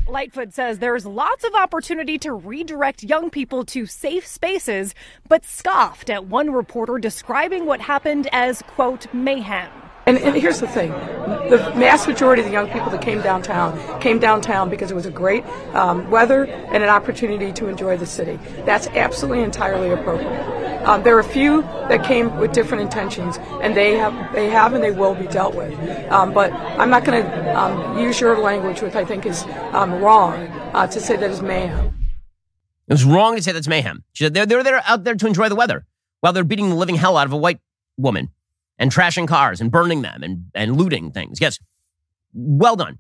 Lightfoot 0.10 0.54
says 0.54 0.80
there's 0.80 1.06
lots 1.06 1.44
of 1.44 1.54
opportunity 1.54 2.18
to 2.20 2.34
redirect 2.34 3.04
young 3.04 3.30
people 3.30 3.64
to 3.66 3.86
safe 3.86 4.26
spaces, 4.26 4.96
but 5.28 5.46
scoffed 5.46 6.10
at 6.10 6.26
one 6.26 6.52
reporter 6.52 6.98
describing 6.98 7.66
what 7.68 7.80
happened 7.80 8.28
as, 8.32 8.64
quote, 8.64 9.12
mayhem. 9.14 9.70
And, 10.08 10.18
and, 10.18 10.36
here's 10.36 10.60
the 10.60 10.68
thing 10.68 10.90
the 10.90 11.74
mass 11.76 12.08
majority 12.08 12.42
of 12.42 12.48
the 12.48 12.52
young 12.52 12.68
people 12.70 12.90
that 12.90 13.02
came 13.02 13.22
downtown 13.22 14.02
came 14.02 14.18
downtown 14.18 14.68
because 14.68 14.90
it 14.90 14.96
was 14.96 15.06
a 15.06 15.12
great 15.12 15.46
um, 15.76 16.10
weather 16.10 16.46
and 16.46 16.82
an 16.82 16.90
opportunity 16.90 17.52
to 17.54 17.68
enjoy 17.68 17.96
the 17.96 18.08
city. 18.08 18.40
That's 18.66 18.88
absolutely 18.88 19.44
entirely 19.44 19.92
appropriate. 19.92 20.69
Um, 20.86 21.04
there 21.04 21.16
are 21.16 21.20
a 21.20 21.24
few 21.24 21.62
that 21.62 22.04
came 22.04 22.38
with 22.38 22.52
different 22.54 22.84
intentions, 22.84 23.38
and 23.62 23.76
they 23.76 23.98
have, 23.98 24.34
they 24.34 24.50
have, 24.50 24.74
and 24.74 24.84
they 24.84 24.92
will 24.92 25.14
be 25.16 25.28
dealt 25.28 25.56
with. 25.56 25.74
Um, 26.12 26.34
but 26.34 26.52
I'm 26.54 26.90
not 26.90 27.04
going 27.06 27.24
to 27.24 27.60
um, 27.60 28.00
use 28.00 28.20
your 28.20 28.38
language, 28.40 28.82
which 28.82 28.96
I 28.96 29.06
think 29.06 29.26
is 29.26 29.44
um, 29.74 30.02
wrong, 30.02 30.48
uh, 30.74 30.88
to 30.88 31.00
say 31.00 31.16
that 31.18 31.30
is 31.30 31.42
mayhem. 31.42 31.88
It 32.88 32.94
was 32.94 33.06
wrong 33.06 33.36
to 33.36 33.42
say 33.42 33.52
that's 33.52 33.68
mayhem. 33.68 34.04
She 34.14 34.24
said 34.24 34.34
they're, 34.34 34.46
they're, 34.46 34.64
they're 34.64 34.82
out 34.86 35.04
there 35.04 35.16
to 35.16 35.28
enjoy 35.28 35.50
the 35.50 35.56
weather 35.56 35.86
while 36.22 36.34
they're 36.34 36.44
beating 36.44 36.70
the 36.70 36.76
living 36.76 36.96
hell 36.96 37.18
out 37.18 37.28
of 37.28 37.34
a 37.34 37.38
white 37.38 37.60
woman 37.98 38.30
and 38.80 38.92
trashing 38.92 39.28
cars 39.28 39.62
and 39.62 39.70
burning 39.70 40.02
them 40.02 40.24
and, 40.24 40.46
and 40.56 40.78
looting 40.78 41.12
things. 41.12 41.40
Yes, 41.40 41.60
well 42.34 42.76
done. 42.76 42.98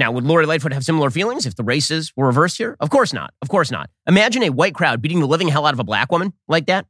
Now, 0.00 0.10
would 0.12 0.24
Lori 0.24 0.46
Lightfoot 0.46 0.72
have 0.72 0.82
similar 0.82 1.10
feelings 1.10 1.44
if 1.44 1.56
the 1.56 1.62
races 1.62 2.10
were 2.16 2.26
reversed 2.26 2.56
here? 2.56 2.74
Of 2.80 2.88
course 2.88 3.12
not. 3.12 3.34
Of 3.42 3.50
course 3.50 3.70
not. 3.70 3.90
Imagine 4.08 4.42
a 4.44 4.48
white 4.48 4.74
crowd 4.74 5.02
beating 5.02 5.20
the 5.20 5.26
living 5.26 5.48
hell 5.48 5.66
out 5.66 5.74
of 5.74 5.78
a 5.78 5.84
black 5.84 6.10
woman 6.10 6.32
like 6.48 6.64
that. 6.68 6.86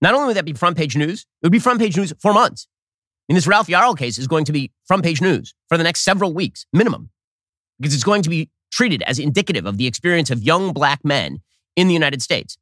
Not 0.00 0.14
only 0.14 0.28
would 0.28 0.36
that 0.38 0.46
be 0.46 0.54
front 0.54 0.78
page 0.78 0.96
news, 0.96 1.20
it 1.20 1.44
would 1.44 1.52
be 1.52 1.58
front 1.58 1.80
page 1.80 1.98
news 1.98 2.14
for 2.18 2.32
months. 2.32 2.66
I 3.30 3.34
this 3.34 3.46
Ralph 3.46 3.66
Yarl 3.66 3.94
case 3.94 4.16
is 4.16 4.26
going 4.26 4.46
to 4.46 4.52
be 4.52 4.72
front 4.86 5.04
page 5.04 5.20
news 5.20 5.52
for 5.68 5.76
the 5.76 5.84
next 5.84 6.00
several 6.00 6.32
weeks, 6.32 6.64
minimum, 6.72 7.10
because 7.78 7.92
it's 7.92 8.04
going 8.04 8.22
to 8.22 8.30
be 8.30 8.48
treated 8.72 9.02
as 9.02 9.18
indicative 9.18 9.66
of 9.66 9.76
the 9.76 9.86
experience 9.86 10.30
of 10.30 10.42
young 10.42 10.72
black 10.72 11.04
men 11.04 11.42
in 11.76 11.88
the 11.88 11.92
United 11.92 12.22
States. 12.22 12.56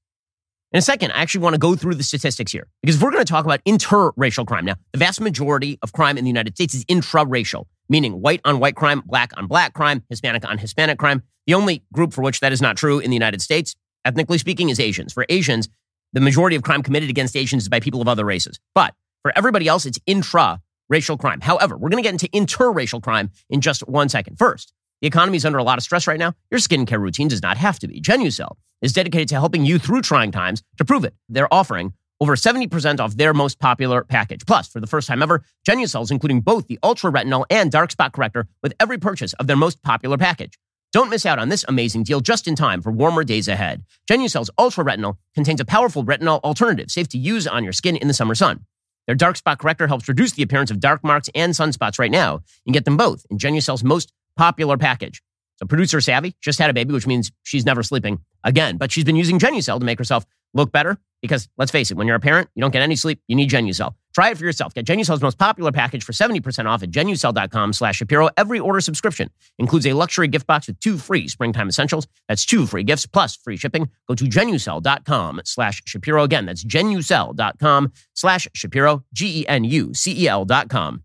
In 0.73 0.79
a 0.79 0.83
second, 0.83 1.13
I 1.13 1.23
actually 1.23 1.43
want 1.43 1.55
to 1.55 1.59
go 1.59 1.77
through 1.77 1.95
the 1.95 2.03
statistics 2.03 2.51
here 2.51 2.67
because 2.83 2.97
if 2.97 3.03
we're 3.03 3.13
going 3.13 3.25
to 3.25 3.33
talk 3.33 3.45
about 3.45 3.63
interracial 3.65 4.45
crime 4.45 4.65
now, 4.65 4.75
the 4.93 4.99
vast 4.99 5.21
majority 5.21 5.79
of 5.83 5.93
crime 5.93 6.19
in 6.19 6.25
the 6.25 6.31
United 6.31 6.57
States 6.57 6.75
is 6.75 6.85
intraracial, 6.87 7.67
meaning 7.89 8.21
white 8.21 8.41
on 8.45 8.61
white 8.61 8.77
crime, 8.77 9.03
black 9.07 9.33
on 9.37 9.47
black 9.47 9.75
crime, 9.75 10.03
Hispanic 10.09 10.49
on 10.49 10.59
Hispanic 10.59 10.99
crime. 10.99 11.23
The 11.47 11.55
only 11.55 11.83
group 11.93 12.13
for 12.13 12.23
which 12.23 12.41
that 12.41 12.53
is 12.53 12.61
not 12.61 12.77
true 12.77 12.99
in 12.99 13.11
the 13.11 13.17
United 13.17 13.41
States, 13.41 13.75
ethnically 14.05 14.39
speaking, 14.39 14.69
is 14.69 14.79
Asians. 14.79 15.13
For 15.13 15.25
Asians, 15.29 15.69
the 16.13 16.21
majority 16.21 16.57
of 16.57 16.63
crime 16.63 16.83
committed 16.83 17.11
against 17.11 17.37
Asians 17.37 17.65
is 17.65 17.69
by 17.69 17.81
people 17.81 18.01
of 18.01 18.09
other 18.09 18.25
races. 18.25 18.59
But 18.75 18.95
for 19.23 19.33
everybody 19.37 19.69
else, 19.69 19.87
it's 19.87 19.99
intra-racial 20.07 21.19
crime. 21.19 21.41
However, 21.41 21.77
we're 21.77 21.91
going 21.91 22.03
to 22.03 22.07
get 22.07 22.13
into 22.13 22.29
interracial 22.29 23.03
crime 23.03 23.31
in 23.51 23.61
just 23.61 23.87
one 23.89 24.09
second. 24.09 24.37
First, 24.39 24.73
the 25.01 25.07
economy 25.07 25.37
is 25.37 25.45
under 25.45 25.59
a 25.59 25.63
lot 25.63 25.79
of 25.79 25.85
stress 25.85 26.07
right 26.07 26.19
now. 26.19 26.35
Your 26.51 26.61
skincare 26.61 27.01
routine 27.01 27.29
does 27.29 27.43
not 27.43 27.57
have 27.57 27.79
to 27.81 27.89
be. 27.89 28.01
Genucel 28.01 28.57
is 28.83 28.93
dedicated 28.93 29.29
to 29.29 29.35
helping 29.35 29.65
you 29.65 29.79
through 29.79 30.03
trying 30.03 30.31
times. 30.31 30.63
To 30.79 30.85
prove 30.85 31.05
it, 31.05 31.15
they're 31.29 31.53
offering 31.53 31.93
over 32.21 32.35
70% 32.35 33.01
off 33.01 33.17
their 33.17 33.35
most 33.35 33.59
popular 33.59 34.05
package. 34.05 34.45
Plus, 34.47 34.69
for 34.69 34.81
the 34.81 34.87
first 34.87 35.09
time 35.09 35.23
ever, 35.23 35.43
Genucel's 35.69 36.11
including 36.11 36.41
both 36.41 36.67
the 36.67 36.79
Ultra 36.83 37.13
Retinol 37.13 37.45
and 37.51 37.71
Dark 37.71 37.91
Spot 37.91 38.13
Corrector 38.13 38.49
with 38.63 38.75
every 38.81 38.99
purchase 38.99 39.33
of 39.35 39.47
their 39.47 39.57
most 39.57 39.83
popular 39.83 40.19
package. 40.19 40.59
Don't 40.91 41.11
miss 41.11 41.27
out 41.27 41.39
on 41.39 41.51
this 41.51 41.67
amazing 41.69 42.05
deal 42.05 42.21
just 42.21 42.49
in 42.49 42.57
time 42.57 42.81
for 42.81 42.91
warmer 42.91 43.23
days 43.23 43.47
ahead. 43.47 43.85
Genucel's 44.11 44.51
Ultra 44.59 44.85
Retinol 44.85 45.19
contains 45.35 45.61
a 45.61 45.65
powerful 45.67 46.03
retinol 46.03 46.41
alternative 46.41 46.91
safe 46.91 47.09
to 47.09 47.19
use 47.19 47.47
on 47.47 47.63
your 47.63 47.75
skin 47.75 47.97
in 47.97 48.09
the 48.09 48.15
summer 48.15 48.35
sun. 48.35 48.65
Their 49.07 49.15
dark 49.15 49.37
spot 49.37 49.59
corrector 49.59 49.87
helps 49.87 50.09
reduce 50.09 50.33
the 50.33 50.43
appearance 50.43 50.71
of 50.71 50.81
dark 50.81 51.05
marks 51.05 51.29
and 51.35 51.53
sunspots 51.53 51.99
right 51.99 52.11
now. 52.11 52.35
You 52.35 52.65
can 52.67 52.73
get 52.73 52.85
them 52.87 52.97
both 52.97 53.27
in 53.31 53.39
Genucel's 53.39 53.85
most 53.85 54.13
popular 54.37 54.79
package. 54.79 55.23
So 55.57 55.67
producer 55.67 56.01
Savvy 56.01 56.37
just 56.41 56.59
had 56.59 56.71
a 56.71 56.75
baby, 56.75 56.95
which 56.95 57.07
means 57.07 57.33
she's 57.43 57.67
never 57.67 57.83
sleeping 57.83 58.21
again. 58.45 58.77
But 58.77 58.93
she's 58.93 59.05
been 59.05 59.17
using 59.17 59.39
Genucel 59.39 59.79
to 59.79 59.85
make 59.85 59.99
herself 59.99 60.25
look 60.55 60.73
better 60.73 60.99
because 61.21 61.49
let's 61.59 61.71
face 61.71 61.91
it, 61.91 61.97
when 61.97 62.07
you're 62.07 62.17
a 62.17 62.21
parent, 62.21 62.49
you 62.55 62.61
don't 62.61 62.71
get 62.71 62.83
any 62.83 62.97
sleep. 62.97 63.21
You 63.29 63.37
need 63.37 63.51
Genucel. 63.51 63.95
Try 64.15 64.31
it 64.31 64.39
for 64.39 64.45
yourself. 64.45 64.75
Get 64.75 64.87
Genucel's 64.87 65.21
most 65.21 65.39
popular 65.39 65.71
package 65.73 66.05
for 66.05 66.13
70% 66.13 66.67
off 66.67 66.83
at 66.83 66.91
genucel.com 66.91 67.73
slash 67.73 67.97
Shapiro. 67.97 68.31
Every 68.37 68.59
order 68.59 68.81
subscription 68.81 69.31
includes 69.59 69.87
a 69.87 69.93
luxury 69.93 70.29
gift 70.29 70.47
box 70.47 70.67
with 70.67 70.81
two 70.81 70.99
free 70.99 71.29
springtime 71.29 71.69
essentials. 71.69 72.09
That's 72.29 72.47
two 72.47 72.67
free 72.67 72.85
gifts 72.85 73.07
plus 73.07 73.37
free 73.37 73.57
shipping. 73.57 73.89
Go 74.07 74.15
to 74.15 74.25
genucel.com 74.25 75.43
slash 75.45 75.83
Shapiro. 75.87 76.23
Again, 76.23 76.47
that's 76.47 76.65
genucel.com 76.65 77.93
slash 78.15 78.49
Shapiro, 78.55 79.05
G-E-N-U-C-E-L 79.15 80.45
dot 80.47 80.69
com 80.69 81.03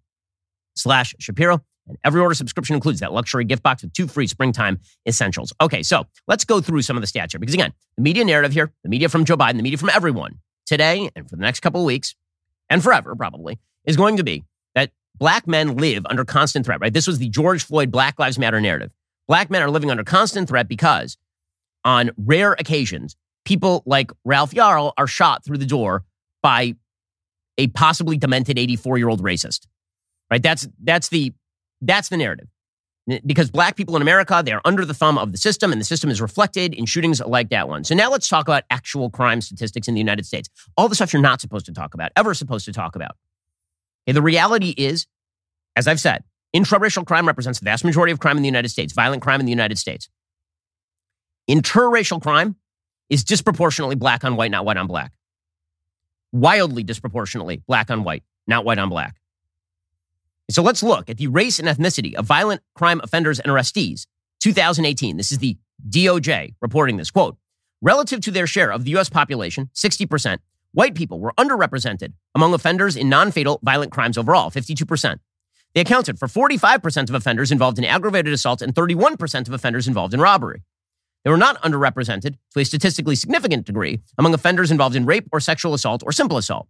slash 0.76 1.16
Shapiro. 1.20 1.62
And 1.88 1.98
every 2.04 2.22
order 2.22 2.34
subscription 2.34 2.76
includes 2.76 3.00
that 3.02 3.12
luxury 3.12 3.44
gift 3.44 3.64
box 3.64 3.84
with 3.84 3.94
two 3.94 4.08
free 4.08 4.28
springtime 4.28 4.80
essentials. 5.08 5.54
Okay, 5.60 5.84
so 5.84 6.06
let's 6.28 6.46
go 6.46 6.62
through 6.62 6.82
some 6.82 6.96
of 6.96 7.02
the 7.02 7.08
stats 7.08 7.32
here. 7.32 7.40
Because 7.40 7.54
again, 7.54 7.74
the 7.98 8.04
media 8.04 8.24
narrative 8.24 8.54
here, 8.54 8.72
the 8.84 8.90
media 8.90 9.10
from 9.10 9.26
Joe 9.26 9.38
Biden, 9.38 9.58
the 9.58 9.64
media 9.64 9.78
from 9.78 9.90
everyone 9.90 10.40
today 10.66 11.10
and 11.16 11.30
for 11.30 11.36
the 11.36 11.42
next 11.42 11.60
couple 11.60 11.82
of 11.82 11.86
weeks 11.86 12.16
and 12.70 12.84
forever 12.84 13.16
probably 13.16 13.60
is 13.86 13.98
going 13.98 14.18
to 14.18 14.24
be 14.24 14.44
that 14.76 14.92
black 15.16 15.48
men 15.48 15.76
live 15.76 16.06
under 16.06 16.24
constant 16.24 16.66
threat, 16.66 16.80
right? 16.80 16.94
This 16.94 17.08
was 17.08 17.20
the 17.20 17.30
George 17.30 17.64
Floyd 17.64 17.92
Black 17.92 18.18
Lives 18.18 18.40
Matter 18.40 18.62
narrative. 18.62 18.92
Black 19.28 19.50
men 19.50 19.62
are 19.62 19.70
living 19.70 19.92
under 19.92 20.04
constant 20.04 20.48
threat 20.50 20.68
because 20.68 21.18
on 21.84 22.12
rare 22.18 22.54
occasions, 22.54 23.16
people 23.46 23.84
like 23.86 24.12
Ralph 24.24 24.52
Yarl 24.52 24.94
are 24.98 25.08
shot 25.08 25.44
through 25.44 25.58
the 25.58 25.66
door 25.66 26.04
by 26.42 26.76
a 27.58 27.68
possibly 27.68 28.18
demented 28.18 28.58
84 28.58 28.98
year 28.98 29.10
old 29.10 29.22
racist, 29.22 29.68
right? 30.32 30.42
That's, 30.42 30.68
that's 30.82 31.10
the 31.10 31.34
that's 31.88 32.10
the 32.10 32.18
narrative. 32.18 32.48
Because 33.26 33.52
black 33.52 33.76
people 33.76 33.98
in 33.98 34.02
America, 34.02 34.42
they 34.46 34.54
are 34.54 34.62
under 34.64 34.86
the 34.86 34.94
thumb 34.94 35.18
of 35.18 35.34
the 35.34 35.38
system, 35.38 35.74
and 35.74 35.82
the 35.82 35.86
system 35.86 36.10
is 36.10 36.22
reflected 36.22 36.74
in 36.74 36.86
shootings 36.86 37.20
like 37.20 37.50
that 37.50 37.68
one. 37.68 37.84
So 37.84 37.96
now 37.96 38.10
let's 38.10 38.30
talk 38.30 38.48
about 38.48 38.64
actual 38.70 39.10
crime 39.10 39.42
statistics 39.42 39.90
in 39.90 39.94
the 39.94 40.00
United 40.00 40.26
States. 40.26 40.50
All 40.78 40.88
the 40.88 40.96
stuff 40.96 41.12
you're 41.12 41.22
not 41.22 41.42
supposed 41.42 41.66
to 41.66 41.74
talk 41.74 41.94
about, 41.94 42.12
ever 42.16 42.34
supposed 42.34 42.64
to 42.66 42.72
talk 42.72 42.96
about. 42.96 43.18
Okay, 44.08 44.14
the 44.14 44.22
reality 44.22 44.74
is, 44.78 45.06
as 45.76 45.86
I've 45.86 46.00
said, 46.00 46.24
intraracial 46.56 47.06
crime 47.06 47.28
represents 47.28 47.60
the 47.60 47.66
vast 47.66 47.84
majority 47.84 48.14
of 48.14 48.20
crime 48.20 48.38
in 48.38 48.44
the 48.44 48.48
United 48.48 48.70
States, 48.70 48.94
violent 48.94 49.22
crime 49.22 49.42
in 49.42 49.46
the 49.46 49.52
United 49.52 49.78
States. 49.78 50.08
Interracial 51.50 52.22
crime 52.22 52.56
is 53.10 53.26
disproportionately 53.26 53.96
black 53.96 54.24
on 54.24 54.38
white, 54.38 54.52
not 54.52 54.64
white 54.64 54.78
on 54.78 54.88
black. 54.88 55.12
Wildly 56.32 56.84
disproportionately 56.84 57.62
black 57.68 57.92
on 57.92 58.06
white, 58.06 58.24
not 58.48 58.64
white 58.64 58.80
on 58.80 58.88
black. 58.88 59.18
So 60.54 60.62
let's 60.62 60.84
look 60.84 61.10
at 61.10 61.18
the 61.18 61.26
race 61.26 61.58
and 61.58 61.68
ethnicity 61.68 62.14
of 62.14 62.26
violent 62.26 62.62
crime 62.76 63.02
offenders 63.04 63.40
and 63.40 63.52
arrestees. 63.52 64.06
2018. 64.40 65.18
This 65.18 65.32
is 65.32 65.40
the 65.40 65.58
DOJ 65.90 66.54
reporting 66.62 66.98
this 66.98 67.10
quote. 67.10 67.38
Relative 67.82 68.22
to 68.22 68.30
their 68.30 68.46
share 68.46 68.72
of 68.72 68.84
the 68.84 68.92
U.S. 68.92 69.10
population, 69.10 69.72
60%, 69.74 70.38
white 70.74 70.94
people 70.94 71.20
were 71.20 71.34
underrepresented 71.40 72.14
among 72.36 72.54
offenders 72.54 72.96
in 72.96 73.10
non 73.10 73.32
fatal 73.32 73.60
violent 73.64 73.92
crimes 73.92 74.16
overall, 74.16 74.52
52%. 74.52 75.18
They 75.74 75.82
accounted 75.82 76.20
for 76.20 76.28
45% 76.28 77.10
of 77.10 77.16
offenders 77.16 77.52
involved 77.52 77.80
in 77.80 77.86
aggravated 77.86 78.32
assault 78.32 78.62
and 78.62 78.76
31% 78.76 79.48
of 79.48 79.54
offenders 79.56 79.88
involved 79.88 80.14
in 80.14 80.22
robbery. 80.22 80.62
They 81.24 81.32
were 81.32 81.38
not 81.38 81.60
underrepresented 81.64 82.36
to 82.52 82.60
a 82.60 82.64
statistically 82.64 83.16
significant 83.16 83.66
degree 83.66 84.02
among 84.20 84.36
offenders 84.36 84.70
involved 84.70 84.96
in 84.96 85.08
rape 85.08 85.28
or 85.32 85.40
sexual 85.40 85.74
assault 85.74 86.04
or 86.06 86.12
simple 86.12 86.38
assault. 86.38 86.68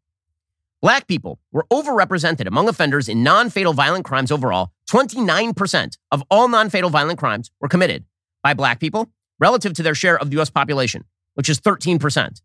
Black 0.84 1.08
people 1.08 1.40
were 1.54 1.66
overrepresented 1.72 2.46
among 2.46 2.68
offenders 2.68 3.08
in 3.08 3.24
non 3.24 3.50
fatal 3.50 3.72
violent 3.72 4.04
crimes 4.04 4.34
overall. 4.34 4.74
29% 4.92 5.98
of 6.12 6.22
all 6.30 6.50
non 6.50 6.70
fatal 6.70 6.90
violent 6.90 7.18
crimes 7.18 7.50
were 7.62 7.70
committed 7.70 8.04
by 8.44 8.54
black 8.54 8.82
people 8.82 9.10
relative 9.40 9.72
to 9.76 9.82
their 9.82 9.96
share 9.96 10.20
of 10.20 10.30
the 10.30 10.36
U.S. 10.36 10.50
population, 10.50 11.06
which 11.36 11.48
is 11.48 11.62
13%. 11.62 12.42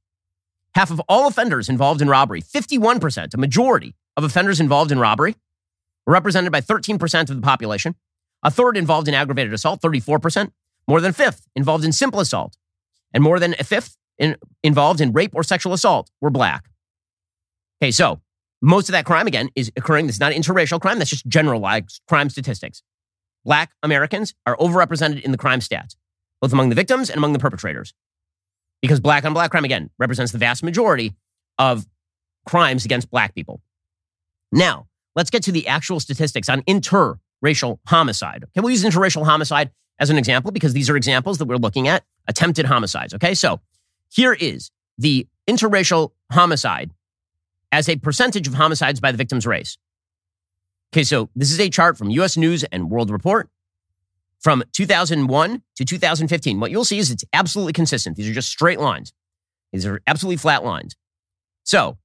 Half 0.77 0.93
of 0.93 1.01
all 1.09 1.27
offenders 1.27 1.69
involved 1.69 2.01
in 2.01 2.09
robbery, 2.09 2.41
51%, 2.41 3.35
a 3.35 3.39
majority 3.39 3.97
of 4.17 4.23
offenders 4.23 4.61
involved 4.61 4.93
in 4.93 5.01
robbery, 5.01 5.35
were 6.07 6.13
represented 6.13 6.53
by 6.53 6.61
13% 6.61 7.31
of 7.31 7.35
the 7.35 7.43
population. 7.43 7.97
A 8.45 8.53
third 8.53 8.77
involved 8.77 9.09
in 9.09 9.15
aggravated 9.15 9.53
assault, 9.53 9.81
34%. 9.81 10.53
More 10.87 11.01
than 11.01 11.11
a 11.11 11.13
fifth 11.13 11.49
involved 11.57 11.85
in 11.85 11.91
simple 11.91 12.21
assault. 12.21 12.57
And 13.13 13.25
more 13.25 13.41
than 13.41 13.57
a 13.59 13.65
fifth 13.65 13.97
in, 14.17 14.37
involved 14.63 15.01
in 15.01 15.13
rape 15.13 15.33
or 15.35 15.43
sexual 15.43 15.73
assault 15.73 16.13
were 16.21 16.31
black. 16.31 16.71
Okay, 17.83 17.91
so 17.91 18.21
most 18.61 18.89
of 18.89 18.93
that 18.93 19.05
crime, 19.05 19.27
again, 19.27 19.49
is 19.55 19.71
occurring. 19.77 20.07
This 20.07 20.17
is 20.17 20.21
not 20.21 20.33
interracial 20.33 20.81
crime. 20.81 20.99
That's 20.99 21.11
just 21.11 21.27
generalized 21.27 22.01
crime 22.09 22.31
statistics. 22.31 22.83
Black 23.45 23.71
Americans 23.83 24.35
are 24.47 24.57
overrepresented 24.57 25.23
in 25.23 25.31
the 25.31 25.39
crime 25.39 25.61
stats, 25.61 25.95
both 26.41 26.53
among 26.53 26.69
the 26.69 26.75
victims 26.75 27.09
and 27.09 27.19
among 27.19 27.33
the 27.33 27.39
perpetrators. 27.39 27.95
Because 28.83 29.01
black 29.01 29.25
on 29.25 29.33
black 29.33 29.51
crime, 29.51 29.65
again, 29.65 29.91
represents 29.99 30.33
the 30.33 30.39
vast 30.39 30.63
majority 30.63 31.15
of 31.59 31.87
crimes 32.47 32.85
against 32.85 33.11
black 33.11 33.35
people. 33.35 33.61
Now, 34.53 34.87
let's 35.15 35.31
get 35.31 35.43
to 35.45 35.53
the 35.53 35.69
actual 35.69 36.01
statistics 36.01 36.49
on 36.49 36.63
interracial 36.63 37.79
homicide. 37.87 38.45
Okay, 38.45 38.61
we'll 38.61 38.71
use 38.71 38.85
interracial 38.85 39.25
homicide 39.25 39.71
as 39.99 40.11
an 40.11 40.19
example 40.19 40.51
because 40.51 40.73
these 40.73 40.89
are 40.89 40.97
examples 40.97 41.39
that 41.39 41.47
we're 41.47 41.57
looking 41.57 41.89
at 41.89 42.05
attempted 42.27 42.67
homicides. 42.67 43.15
Okay, 43.15 43.35
so 43.35 43.61
here 44.11 44.33
is 44.33 44.71
the 44.97 45.27
interracial 45.49 46.13
homicide 46.33 46.91
as 47.73 47.89
a 47.89 47.97
percentage 47.97 48.49
of 48.49 48.55
homicides 48.55 49.01
by 49.01 49.13
the 49.13 49.19
victim's 49.19 49.47
race. 49.47 49.79
Okay, 50.93 51.05
so 51.05 51.29
this 51.37 51.51
is 51.51 51.61
a 51.61 51.69
chart 51.69 51.99
from 51.99 52.11
US 52.11 52.37
News 52.37 52.65
and 52.65 52.91
World 52.91 53.11
Report 53.11 53.49
from 54.41 54.63
2001 54.73 55.63
to 55.77 55.85
2015. 55.85 56.61
What 56.61 56.71
you'll 56.71 56.85
see 56.85 56.99
is 56.99 57.11
it's 57.11 57.25
absolutely 57.33 57.73
consistent. 57.73 58.17
These 58.17 58.29
are 58.29 58.35
just 58.35 58.49
straight 58.49 58.81
lines. 58.81 59.13
These 59.73 59.85
are 59.85 60.01
absolutely 60.07 60.39
flat 60.39 60.65
lines. 60.65 60.97
So, 61.65 61.99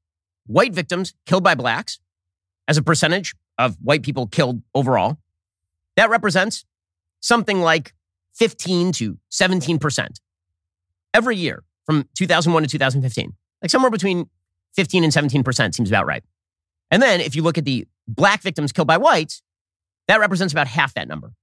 white 0.46 0.74
victims 0.74 1.14
killed 1.26 1.44
by 1.44 1.56
blacks 1.56 2.00
as 2.68 2.78
a 2.78 2.82
percentage 2.82 3.36
of 3.58 3.78
white 3.82 4.04
people 4.04 4.28
killed 4.28 4.62
overall, 4.74 5.18
that 5.96 6.10
represents 6.10 6.66
something 7.20 7.62
like 7.62 7.94
15 8.34 8.92
to 8.94 9.18
17% 9.32 10.20
every 11.14 11.38
year 11.38 11.64
from 11.86 12.08
2001 12.18 12.64
to 12.64 12.70
2015. 12.70 13.34
Like 13.62 13.70
somewhere 13.70 13.92
between 13.92 14.30
15 14.76 15.04
and 15.04 15.14
17% 15.14 15.74
seems 15.74 15.90
about 15.90 16.06
right. 16.06 16.24
And 16.92 17.02
then 17.02 17.22
if 17.22 17.36
you 17.36 17.44
look 17.44 17.58
at 17.58 17.66
the 17.66 17.88
black 18.08 18.42
victims 18.42 18.72
killed 18.72 18.88
by 18.88 18.98
whites, 18.98 19.42
that 20.08 20.20
represents 20.20 20.54
about 20.54 20.68
half 20.68 20.94
that 20.96 21.08
number 21.08 21.34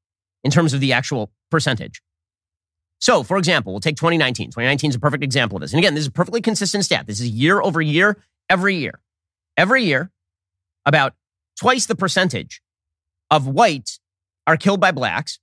in 0.45 0.51
terms 0.51 0.75
of 0.75 0.81
the 0.81 0.93
actual 0.93 1.33
percentage. 1.51 2.03
So, 2.99 3.23
for 3.23 3.39
example, 3.39 3.73
we'll 3.73 3.81
take 3.81 3.97
2019. 3.97 4.49
2019 4.49 4.91
is 4.91 4.97
a 4.97 5.01
perfect 5.01 5.25
example 5.25 5.57
of 5.57 5.63
this. 5.63 5.73
And 5.73 5.79
again, 5.79 5.95
this 5.95 6.03
is 6.03 6.09
a 6.09 6.13
perfectly 6.13 6.43
consistent 6.43 6.85
stat. 6.85 7.07
This 7.07 7.21
is 7.21 7.29
year 7.31 7.61
over 7.61 7.81
year, 7.81 8.23
every 8.49 8.77
year. 8.77 9.01
Every 9.57 9.85
year, 9.85 10.11
about 10.87 11.15
twice 11.59 11.87
the 11.87 11.95
percentage 11.95 12.63
of 13.31 13.47
whites 13.47 14.01
are 14.47 14.57
killed 14.57 14.81
by 14.81 14.93
blacks 14.93 15.39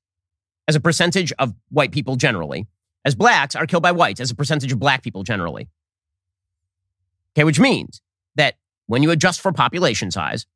as 0.68 0.76
a 0.76 0.80
percentage 0.80 1.32
of 1.40 1.54
white 1.70 1.92
people 1.92 2.16
generally, 2.16 2.68
as 3.06 3.16
blacks 3.16 3.56
are 3.56 3.66
killed 3.66 3.84
by 3.84 3.92
whites 3.92 4.20
as 4.20 4.32
a 4.32 4.36
percentage 4.36 4.72
of 4.72 4.80
black 4.80 5.04
people 5.04 5.24
generally. 5.24 5.68
Okay, 7.38 7.44
which 7.44 7.60
means 7.60 8.02
that 8.36 8.56
when 8.88 9.04
you 9.04 9.12
adjust 9.12 9.42
for 9.42 9.52
population 9.52 10.10
size, 10.10 10.48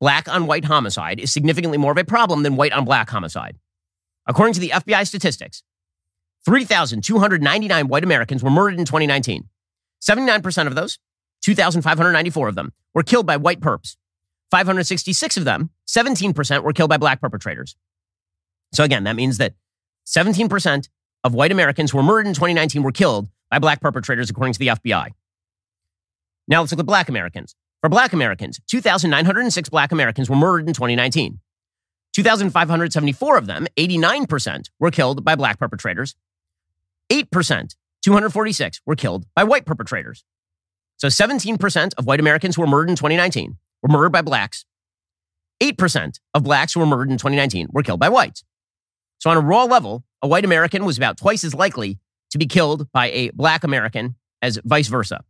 black 0.00 0.28
on 0.28 0.48
white 0.48 0.64
homicide 0.64 1.20
is 1.20 1.32
significantly 1.32 1.78
more 1.78 1.92
of 1.92 1.98
a 1.98 2.04
problem 2.04 2.42
than 2.42 2.56
white 2.56 2.72
on 2.72 2.84
black 2.84 3.08
homicide. 3.08 3.58
According 4.26 4.54
to 4.54 4.60
the 4.60 4.70
FBI 4.70 5.06
statistics, 5.06 5.62
3,299 6.44 7.86
white 7.86 8.02
Americans 8.02 8.42
were 8.42 8.50
murdered 8.50 8.80
in 8.80 8.84
2019. 8.84 9.48
79% 10.02 10.66
of 10.66 10.74
those, 10.74 10.98
2,594 11.42 12.48
of 12.48 12.56
them, 12.56 12.72
were 12.92 13.04
killed 13.04 13.26
by 13.26 13.36
white 13.36 13.60
perps. 13.60 13.96
566 14.50 15.36
of 15.36 15.44
them, 15.44 15.70
17%, 15.86 16.64
were 16.64 16.72
killed 16.72 16.90
by 16.90 16.96
black 16.96 17.20
perpetrators. 17.20 17.76
So 18.74 18.82
again, 18.82 19.04
that 19.04 19.14
means 19.14 19.38
that 19.38 19.54
17% 20.06 20.88
of 21.22 21.34
white 21.34 21.52
Americans 21.52 21.92
who 21.92 21.98
were 21.98 22.02
murdered 22.02 22.26
in 22.26 22.34
2019 22.34 22.82
were 22.82 22.90
killed 22.90 23.28
by 23.48 23.60
black 23.60 23.80
perpetrators, 23.80 24.28
according 24.28 24.54
to 24.54 24.58
the 24.58 24.68
FBI. 24.68 25.12
Now 26.48 26.60
let's 26.60 26.72
look 26.72 26.80
at 26.80 26.86
black 26.86 27.08
Americans. 27.08 27.54
For 27.80 27.88
black 27.88 28.12
Americans, 28.12 28.60
2,906 28.68 29.68
black 29.68 29.92
Americans 29.92 30.30
were 30.30 30.36
murdered 30.36 30.68
in 30.68 30.74
2019. 30.74 31.40
2,574 32.14 33.36
of 33.36 33.46
them, 33.46 33.66
89%, 33.76 34.70
were 34.80 34.90
killed 34.90 35.24
by 35.24 35.34
black 35.34 35.58
perpetrators. 35.58 36.16
8%, 37.10 37.76
246, 38.02 38.80
were 38.86 38.96
killed 38.96 39.26
by 39.34 39.44
white 39.44 39.66
perpetrators. 39.66 40.24
So 40.96 41.08
17% 41.08 41.92
of 41.98 42.06
white 42.06 42.20
Americans 42.20 42.56
who 42.56 42.62
were 42.62 42.68
murdered 42.68 42.90
in 42.90 42.96
2019 42.96 43.58
were 43.82 43.88
murdered 43.88 44.12
by 44.12 44.22
blacks. 44.22 44.64
8% 45.62 46.18
of 46.34 46.42
blacks 46.42 46.72
who 46.72 46.80
were 46.80 46.86
murdered 46.86 47.10
in 47.10 47.18
2019 47.18 47.68
were 47.72 47.82
killed 47.82 48.00
by 48.00 48.08
whites. 48.08 48.44
So 49.18 49.30
on 49.30 49.36
a 49.36 49.40
raw 49.40 49.64
level, 49.64 50.04
a 50.22 50.28
white 50.28 50.44
American 50.44 50.84
was 50.84 50.96
about 50.96 51.18
twice 51.18 51.44
as 51.44 51.54
likely 51.54 51.98
to 52.30 52.38
be 52.38 52.46
killed 52.46 52.90
by 52.92 53.10
a 53.10 53.30
black 53.30 53.64
American 53.64 54.16
as 54.42 54.58
vice 54.64 54.88
versa. 54.88 55.22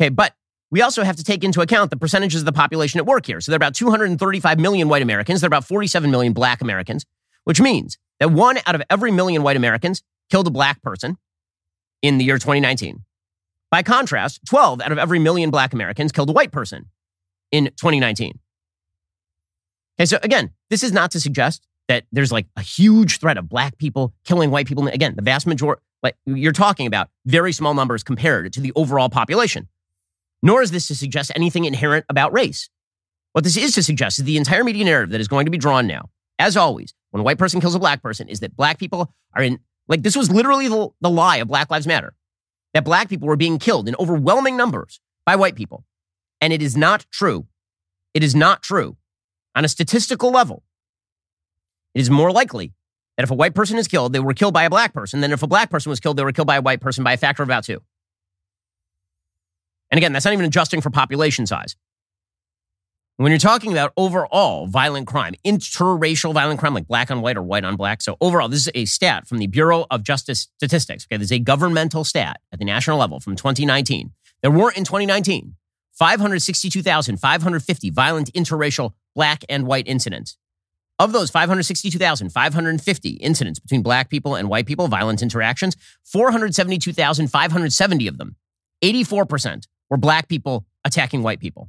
Okay, 0.00 0.08
but 0.08 0.34
we 0.70 0.80
also 0.80 1.02
have 1.04 1.16
to 1.16 1.24
take 1.24 1.44
into 1.44 1.60
account 1.60 1.90
the 1.90 1.96
percentages 1.96 2.40
of 2.40 2.46
the 2.46 2.52
population 2.52 2.98
at 2.98 3.06
work 3.06 3.26
here. 3.26 3.40
So 3.40 3.52
there 3.52 3.56
are 3.56 3.58
about 3.58 3.74
235 3.74 4.58
million 4.58 4.88
white 4.88 5.02
Americans. 5.02 5.40
There 5.40 5.46
are 5.46 5.48
about 5.48 5.66
47 5.66 6.10
million 6.10 6.32
black 6.32 6.62
Americans, 6.62 7.04
which 7.44 7.60
means 7.60 7.98
that 8.18 8.30
one 8.30 8.58
out 8.66 8.74
of 8.74 8.82
every 8.88 9.10
million 9.10 9.42
white 9.42 9.56
Americans 9.56 10.02
killed 10.30 10.46
a 10.46 10.50
black 10.50 10.82
person 10.82 11.18
in 12.00 12.18
the 12.18 12.24
year 12.24 12.38
2019. 12.38 13.04
By 13.70 13.82
contrast, 13.82 14.40
12 14.48 14.80
out 14.80 14.92
of 14.92 14.98
every 14.98 15.18
million 15.18 15.50
black 15.50 15.72
Americans 15.72 16.10
killed 16.10 16.30
a 16.30 16.32
white 16.32 16.52
person 16.52 16.86
in 17.50 17.66
2019. 17.66 18.38
Okay, 19.98 20.06
so 20.06 20.18
again, 20.22 20.50
this 20.70 20.82
is 20.82 20.92
not 20.92 21.10
to 21.12 21.20
suggest 21.20 21.66
that 21.88 22.04
there's 22.12 22.32
like 22.32 22.46
a 22.56 22.62
huge 22.62 23.18
threat 23.18 23.36
of 23.36 23.48
black 23.48 23.76
people 23.76 24.14
killing 24.24 24.50
white 24.50 24.66
people. 24.66 24.86
Again, 24.88 25.14
the 25.16 25.22
vast 25.22 25.46
majority, 25.46 25.82
like 26.02 26.16
you're 26.24 26.52
talking 26.52 26.86
about 26.86 27.08
very 27.26 27.52
small 27.52 27.74
numbers 27.74 28.02
compared 28.02 28.52
to 28.54 28.60
the 28.60 28.72
overall 28.74 29.08
population. 29.10 29.68
Nor 30.42 30.62
is 30.62 30.70
this 30.70 30.88
to 30.88 30.94
suggest 30.94 31.32
anything 31.34 31.64
inherent 31.64 32.04
about 32.08 32.32
race. 32.32 32.68
What 33.32 33.44
this 33.44 33.56
is 33.56 33.74
to 33.74 33.82
suggest 33.82 34.18
is 34.18 34.24
the 34.24 34.36
entire 34.36 34.64
media 34.64 34.84
narrative 34.84 35.10
that 35.10 35.20
is 35.20 35.28
going 35.28 35.46
to 35.46 35.50
be 35.50 35.58
drawn 35.58 35.86
now, 35.86 36.10
as 36.38 36.56
always, 36.56 36.92
when 37.10 37.20
a 37.20 37.24
white 37.24 37.38
person 37.38 37.60
kills 37.60 37.74
a 37.74 37.78
black 37.78 38.02
person, 38.02 38.28
is 38.28 38.40
that 38.40 38.56
black 38.56 38.78
people 38.78 39.12
are 39.34 39.42
in, 39.42 39.60
like, 39.88 40.02
this 40.02 40.16
was 40.16 40.30
literally 40.30 40.68
the, 40.68 40.88
the 41.00 41.10
lie 41.10 41.36
of 41.36 41.48
Black 41.48 41.70
Lives 41.70 41.86
Matter, 41.86 42.14
that 42.74 42.84
black 42.84 43.08
people 43.08 43.28
were 43.28 43.36
being 43.36 43.58
killed 43.58 43.88
in 43.88 43.94
overwhelming 43.98 44.56
numbers 44.56 45.00
by 45.24 45.36
white 45.36 45.54
people. 45.54 45.84
And 46.40 46.52
it 46.52 46.60
is 46.60 46.76
not 46.76 47.06
true. 47.12 47.46
It 48.14 48.22
is 48.22 48.34
not 48.34 48.62
true. 48.62 48.96
On 49.54 49.64
a 49.64 49.68
statistical 49.68 50.30
level, 50.30 50.64
it 51.94 52.00
is 52.00 52.10
more 52.10 52.32
likely 52.32 52.72
that 53.16 53.22
if 53.22 53.30
a 53.30 53.34
white 53.34 53.54
person 53.54 53.78
is 53.78 53.86
killed, 53.86 54.12
they 54.12 54.20
were 54.20 54.34
killed 54.34 54.54
by 54.54 54.64
a 54.64 54.70
black 54.70 54.92
person 54.92 55.20
than 55.20 55.32
if 55.32 55.42
a 55.42 55.46
black 55.46 55.70
person 55.70 55.90
was 55.90 56.00
killed, 56.00 56.16
they 56.16 56.24
were 56.24 56.32
killed 56.32 56.48
by 56.48 56.56
a 56.56 56.62
white 56.62 56.80
person 56.80 57.04
by 57.04 57.12
a 57.12 57.16
factor 57.16 57.42
of 57.42 57.48
about 57.48 57.64
two. 57.64 57.82
And 59.92 59.98
again, 59.98 60.12
that's 60.12 60.24
not 60.24 60.32
even 60.32 60.46
adjusting 60.46 60.80
for 60.80 60.90
population 60.90 61.46
size. 61.46 61.76
When 63.18 63.30
you're 63.30 63.38
talking 63.38 63.72
about 63.72 63.92
overall 63.96 64.66
violent 64.66 65.06
crime, 65.06 65.34
interracial 65.46 66.32
violent 66.32 66.58
crime, 66.58 66.72
like 66.72 66.88
black 66.88 67.10
on 67.10 67.20
white 67.20 67.36
or 67.36 67.42
white 67.42 67.64
on 67.64 67.76
black. 67.76 68.00
So 68.00 68.16
overall, 68.20 68.48
this 68.48 68.66
is 68.66 68.72
a 68.74 68.86
stat 68.86 69.28
from 69.28 69.38
the 69.38 69.46
Bureau 69.46 69.86
of 69.90 70.02
Justice 70.02 70.48
Statistics. 70.56 71.06
Okay, 71.06 71.18
this 71.18 71.26
is 71.26 71.32
a 71.32 71.38
governmental 71.38 72.04
stat 72.04 72.40
at 72.52 72.58
the 72.58 72.64
national 72.64 72.98
level 72.98 73.20
from 73.20 73.36
2019. 73.36 74.12
There 74.40 74.50
were 74.50 74.72
in 74.72 74.84
2019 74.84 75.54
562,550 75.92 77.90
violent 77.90 78.32
interracial 78.32 78.94
black 79.14 79.44
and 79.50 79.66
white 79.66 79.86
incidents. 79.86 80.38
Of 80.98 81.12
those 81.12 81.30
562,550 81.30 83.10
incidents 83.10 83.60
between 83.60 83.82
black 83.82 84.08
people 84.08 84.36
and 84.36 84.48
white 84.48 84.64
people, 84.66 84.88
violent 84.88 85.22
interactions, 85.22 85.76
472,570 86.04 88.08
of 88.08 88.18
them, 88.18 88.36
84%, 88.82 89.66
were 89.92 89.98
black 89.98 90.26
people 90.26 90.64
attacking 90.86 91.22
white 91.22 91.38
people. 91.38 91.68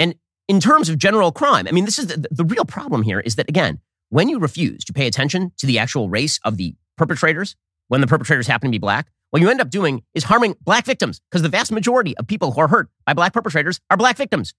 And 0.00 0.16
in 0.48 0.58
terms 0.58 0.88
of 0.88 0.98
general 0.98 1.30
crime, 1.30 1.68
I 1.68 1.70
mean, 1.70 1.84
this 1.84 2.00
is 2.00 2.08
the, 2.08 2.26
the 2.32 2.44
real 2.44 2.64
problem 2.64 3.02
here 3.02 3.20
is 3.20 3.36
that, 3.36 3.48
again, 3.48 3.78
when 4.08 4.28
you 4.28 4.40
refuse 4.40 4.84
to 4.86 4.92
pay 4.92 5.06
attention 5.06 5.52
to 5.58 5.66
the 5.66 5.78
actual 5.78 6.08
race 6.08 6.40
of 6.42 6.56
the 6.56 6.74
perpetrators, 6.98 7.54
when 7.86 8.00
the 8.00 8.08
perpetrators 8.08 8.48
happen 8.48 8.70
to 8.70 8.72
be 8.72 8.80
black, 8.80 9.06
what 9.30 9.40
you 9.40 9.48
end 9.50 9.60
up 9.60 9.70
doing 9.70 10.02
is 10.14 10.24
harming 10.24 10.56
black 10.62 10.84
victims 10.84 11.20
because 11.30 11.42
the 11.42 11.48
vast 11.48 11.70
majority 11.70 12.16
of 12.16 12.26
people 12.26 12.50
who 12.50 12.60
are 12.60 12.68
hurt 12.68 12.88
by 13.06 13.12
black 13.14 13.32
perpetrators 13.32 13.80
are 13.88 13.96
black 13.96 14.16
victims. 14.16 14.52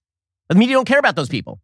The 0.48 0.54
media 0.54 0.74
don't 0.74 0.88
care 0.88 0.98
about 0.98 1.16
those 1.16 1.28
people. 1.28 1.60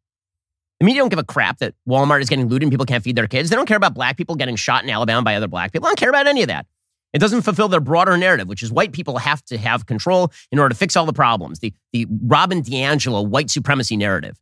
The 0.81 0.85
media 0.85 1.01
don't 1.01 1.09
give 1.09 1.19
a 1.19 1.25
crap 1.25 1.61
that 1.61 1.75
Walmart 1.88 2.21
is 2.21 2.29
getting 2.29 2.49
looted 2.49 2.65
and 2.65 2.71
people 2.71 2.85
can't 2.85 3.03
feed 3.03 3.17
their 3.17 3.27
kids. 3.27 3.49
They 3.49 3.57
don't 3.57 3.67
care 3.67 3.79
about 3.79 3.95
black 3.95 4.19
people 4.19 4.35
getting 4.35 4.57
shot 4.57 4.85
in 4.85 4.91
Alabama 4.91 5.23
by 5.23 5.35
other 5.35 5.49
black 5.49 5.73
people. 5.73 5.87
They 5.87 5.93
don't 5.93 5.99
care 5.99 6.11
about 6.11 6.27
any 6.27 6.43
of 6.43 6.49
that. 6.49 6.67
It 7.12 7.18
doesn't 7.18 7.42
fulfill 7.42 7.68
their 7.68 7.81
broader 7.81 8.16
narrative, 8.16 8.48
which 8.48 8.62
is 8.62 8.72
white 8.72 8.92
people 8.92 9.18
have 9.18 9.44
to 9.46 9.59
have 9.59 9.87
control 9.87 10.33
in 10.51 10.59
order 10.59 10.70
to 10.70 10.79
fix 10.79 10.96
all 10.96 11.07
the 11.07 11.12
problems. 11.12 11.59
The, 11.59 11.75
the 11.92 12.07
Robin 12.25 12.62
DiAngelo 12.62 13.27
white 13.27 13.51
supremacy 13.51 13.96
narrative 13.96 14.38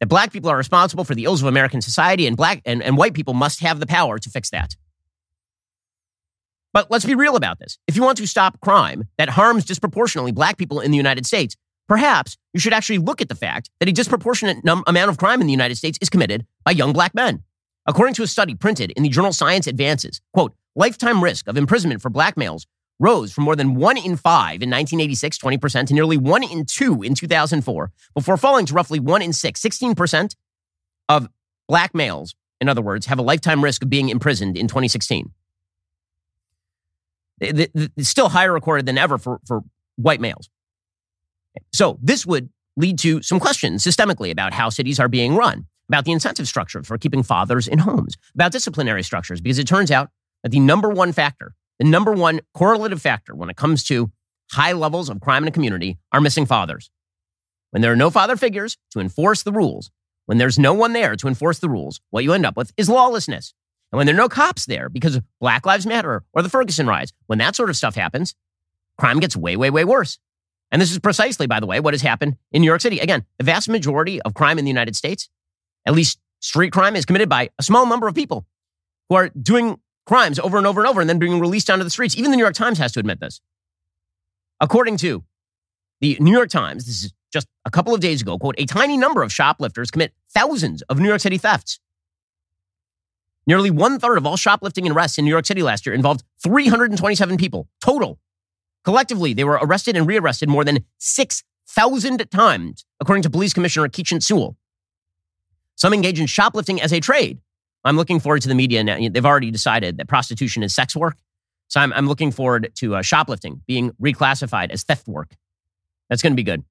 that 0.00 0.06
black 0.06 0.32
people 0.32 0.50
are 0.50 0.56
responsible 0.56 1.04
for 1.04 1.14
the 1.14 1.24
ills 1.24 1.42
of 1.42 1.48
American 1.48 1.80
society 1.82 2.26
and 2.26 2.36
black 2.36 2.62
and, 2.64 2.82
and 2.82 2.96
white 2.96 3.14
people 3.14 3.34
must 3.34 3.60
have 3.60 3.80
the 3.80 3.86
power 3.86 4.18
to 4.18 4.30
fix 4.30 4.50
that. 4.50 4.76
But 6.72 6.90
let's 6.90 7.04
be 7.04 7.14
real 7.14 7.36
about 7.36 7.58
this. 7.58 7.78
If 7.86 7.96
you 7.96 8.02
want 8.02 8.18
to 8.18 8.26
stop 8.26 8.60
crime 8.60 9.08
that 9.16 9.30
harms 9.30 9.64
disproportionately 9.64 10.32
black 10.32 10.56
people 10.56 10.80
in 10.80 10.90
the 10.90 10.96
United 10.96 11.26
States, 11.26 11.56
perhaps 11.88 12.36
you 12.52 12.60
should 12.60 12.72
actually 12.72 12.98
look 12.98 13.20
at 13.20 13.28
the 13.28 13.34
fact 13.34 13.70
that 13.80 13.88
a 13.88 13.92
disproportionate 13.92 14.64
num- 14.64 14.84
amount 14.86 15.10
of 15.10 15.18
crime 15.18 15.40
in 15.40 15.46
the 15.46 15.52
United 15.52 15.76
States 15.76 15.98
is 16.00 16.10
committed 16.10 16.46
by 16.64 16.70
young 16.70 16.92
black 16.92 17.14
men. 17.14 17.42
According 17.86 18.14
to 18.14 18.22
a 18.22 18.26
study 18.26 18.54
printed 18.54 18.92
in 18.92 19.02
the 19.02 19.08
journal 19.08 19.32
Science 19.32 19.66
Advances, 19.66 20.20
quote, 20.34 20.54
lifetime 20.78 21.22
risk 21.22 21.48
of 21.48 21.56
imprisonment 21.56 22.00
for 22.00 22.08
black 22.08 22.36
males 22.36 22.66
rose 23.00 23.32
from 23.32 23.44
more 23.44 23.56
than 23.56 23.74
one 23.74 23.96
in 23.96 24.16
five 24.16 24.62
in 24.62 24.70
1986, 24.70 25.38
20%, 25.38 25.86
to 25.86 25.94
nearly 25.94 26.16
one 26.16 26.42
in 26.42 26.64
two 26.64 27.02
in 27.02 27.14
2004, 27.14 27.92
before 28.14 28.36
falling 28.36 28.66
to 28.66 28.74
roughly 28.74 28.98
one 28.98 29.22
in 29.22 29.32
six, 29.32 29.60
16% 29.60 30.34
of 31.08 31.28
black 31.68 31.94
males, 31.94 32.34
in 32.60 32.68
other 32.68 32.82
words, 32.82 33.06
have 33.06 33.18
a 33.18 33.22
lifetime 33.22 33.62
risk 33.62 33.82
of 33.82 33.90
being 33.90 34.08
imprisoned 34.08 34.56
in 34.56 34.66
2016. 34.66 35.30
It's 37.40 38.08
still 38.08 38.30
higher 38.30 38.52
recorded 38.52 38.86
than 38.86 38.98
ever 38.98 39.16
for, 39.16 39.40
for 39.46 39.62
white 39.96 40.20
males. 40.20 40.50
So 41.72 41.98
this 42.02 42.26
would 42.26 42.48
lead 42.76 42.98
to 43.00 43.22
some 43.22 43.38
questions 43.38 43.84
systemically 43.84 44.30
about 44.30 44.52
how 44.52 44.70
cities 44.70 44.98
are 44.98 45.08
being 45.08 45.36
run, 45.36 45.66
about 45.88 46.04
the 46.04 46.12
incentive 46.12 46.48
structure 46.48 46.82
for 46.82 46.98
keeping 46.98 47.22
fathers 47.22 47.68
in 47.68 47.78
homes, 47.78 48.16
about 48.34 48.50
disciplinary 48.50 49.04
structures, 49.04 49.40
because 49.40 49.58
it 49.58 49.68
turns 49.68 49.90
out 49.90 50.10
the 50.44 50.60
number 50.60 50.88
one 50.88 51.12
factor, 51.12 51.54
the 51.78 51.86
number 51.86 52.12
one 52.12 52.40
correlative 52.54 53.00
factor 53.00 53.34
when 53.34 53.50
it 53.50 53.56
comes 53.56 53.84
to 53.84 54.10
high 54.52 54.72
levels 54.72 55.08
of 55.08 55.20
crime 55.20 55.44
in 55.44 55.48
a 55.48 55.52
community 55.52 55.98
are 56.12 56.20
missing 56.20 56.46
fathers. 56.46 56.90
When 57.70 57.82
there 57.82 57.92
are 57.92 57.96
no 57.96 58.10
father 58.10 58.36
figures 58.36 58.78
to 58.92 59.00
enforce 59.00 59.42
the 59.42 59.52
rules, 59.52 59.90
when 60.26 60.38
there's 60.38 60.58
no 60.58 60.72
one 60.74 60.92
there 60.92 61.16
to 61.16 61.28
enforce 61.28 61.58
the 61.58 61.68
rules, 61.68 62.00
what 62.10 62.24
you 62.24 62.32
end 62.32 62.46
up 62.46 62.56
with 62.56 62.72
is 62.76 62.88
lawlessness. 62.88 63.54
And 63.90 63.96
when 63.96 64.06
there 64.06 64.14
are 64.14 64.18
no 64.18 64.28
cops 64.28 64.66
there 64.66 64.88
because 64.88 65.16
of 65.16 65.24
Black 65.40 65.64
Lives 65.64 65.86
Matter 65.86 66.22
or 66.32 66.42
the 66.42 66.50
Ferguson 66.50 66.86
riots, 66.86 67.12
when 67.26 67.38
that 67.38 67.56
sort 67.56 67.70
of 67.70 67.76
stuff 67.76 67.94
happens, 67.94 68.34
crime 68.98 69.20
gets 69.20 69.36
way, 69.36 69.56
way, 69.56 69.70
way 69.70 69.84
worse. 69.84 70.18
And 70.70 70.82
this 70.82 70.92
is 70.92 70.98
precisely, 70.98 71.46
by 71.46 71.60
the 71.60 71.66
way, 71.66 71.80
what 71.80 71.94
has 71.94 72.02
happened 72.02 72.36
in 72.52 72.60
New 72.60 72.66
York 72.66 72.82
City. 72.82 72.98
Again, 72.98 73.24
the 73.38 73.44
vast 73.44 73.68
majority 73.68 74.20
of 74.22 74.34
crime 74.34 74.58
in 74.58 74.64
the 74.64 74.70
United 74.70 74.96
States, 74.96 75.30
at 75.86 75.94
least 75.94 76.18
street 76.40 76.72
crime, 76.72 76.94
is 76.94 77.06
committed 77.06 77.28
by 77.28 77.48
a 77.58 77.62
small 77.62 77.86
number 77.86 78.06
of 78.06 78.14
people 78.14 78.46
who 79.08 79.14
are 79.14 79.30
doing 79.30 79.80
crimes 80.08 80.38
over 80.38 80.58
and 80.58 80.66
over 80.66 80.80
and 80.80 80.88
over 80.88 81.00
and 81.00 81.08
then 81.08 81.18
being 81.18 81.38
released 81.38 81.70
onto 81.70 81.84
the 81.84 81.90
streets. 81.90 82.16
Even 82.16 82.30
the 82.30 82.36
New 82.36 82.42
York 82.42 82.54
Times 82.54 82.78
has 82.78 82.92
to 82.92 83.00
admit 83.00 83.20
this. 83.20 83.40
According 84.60 84.96
to 84.98 85.22
the 86.00 86.16
New 86.18 86.32
York 86.32 86.48
Times, 86.50 86.86
this 86.86 87.04
is 87.04 87.12
just 87.32 87.46
a 87.64 87.70
couple 87.70 87.94
of 87.94 88.00
days 88.00 88.22
ago, 88.22 88.38
quote, 88.38 88.54
a 88.58 88.64
tiny 88.64 88.96
number 88.96 89.22
of 89.22 89.32
shoplifters 89.32 89.90
commit 89.90 90.12
thousands 90.30 90.82
of 90.82 90.98
New 90.98 91.08
York 91.08 91.20
City 91.20 91.38
thefts. 91.38 91.78
Nearly 93.46 93.70
one 93.70 93.98
third 93.98 94.18
of 94.18 94.26
all 94.26 94.36
shoplifting 94.36 94.90
arrests 94.90 95.18
in 95.18 95.24
New 95.24 95.30
York 95.30 95.46
City 95.46 95.62
last 95.62 95.86
year 95.86 95.94
involved 95.94 96.24
327 96.42 97.36
people 97.36 97.68
total. 97.80 98.18
Collectively, 98.84 99.34
they 99.34 99.44
were 99.44 99.58
arrested 99.60 99.96
and 99.96 100.06
rearrested 100.06 100.48
more 100.48 100.64
than 100.64 100.84
6,000 100.98 102.30
times, 102.30 102.84
according 103.00 103.22
to 103.22 103.30
Police 103.30 103.52
Commissioner 103.52 103.88
Keechant 103.88 104.22
Sewell. 104.22 104.56
Some 105.76 105.92
engage 105.92 106.18
in 106.18 106.26
shoplifting 106.26 106.80
as 106.80 106.92
a 106.92 107.00
trade. 107.00 107.40
I'm 107.84 107.96
looking 107.96 108.20
forward 108.20 108.42
to 108.42 108.48
the 108.48 108.54
media 108.54 108.82
now. 108.84 108.98
They've 108.98 109.24
already 109.24 109.50
decided 109.50 109.96
that 109.96 110.08
prostitution 110.08 110.62
is 110.62 110.74
sex 110.74 110.96
work. 110.96 111.16
So 111.68 111.80
I'm, 111.80 111.92
I'm 111.92 112.06
looking 112.06 112.32
forward 112.32 112.70
to 112.76 112.96
uh, 112.96 113.02
shoplifting 113.02 113.62
being 113.66 113.92
reclassified 114.02 114.70
as 114.70 114.84
theft 114.84 115.06
work. 115.06 115.34
That's 116.08 116.22
going 116.22 116.32
to 116.32 116.36
be 116.36 116.42
good. 116.42 116.64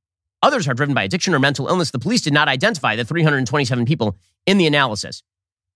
Others 0.44 0.68
are 0.68 0.74
driven 0.74 0.94
by 0.94 1.04
addiction 1.04 1.34
or 1.34 1.40
mental 1.40 1.68
illness. 1.68 1.92
The 1.92 2.00
police 2.00 2.22
did 2.22 2.34
not 2.34 2.48
identify 2.48 2.96
the 2.96 3.06
327 3.06 3.86
people 3.86 4.18
in 4.46 4.58
the 4.58 4.68
analysis. 4.68 5.24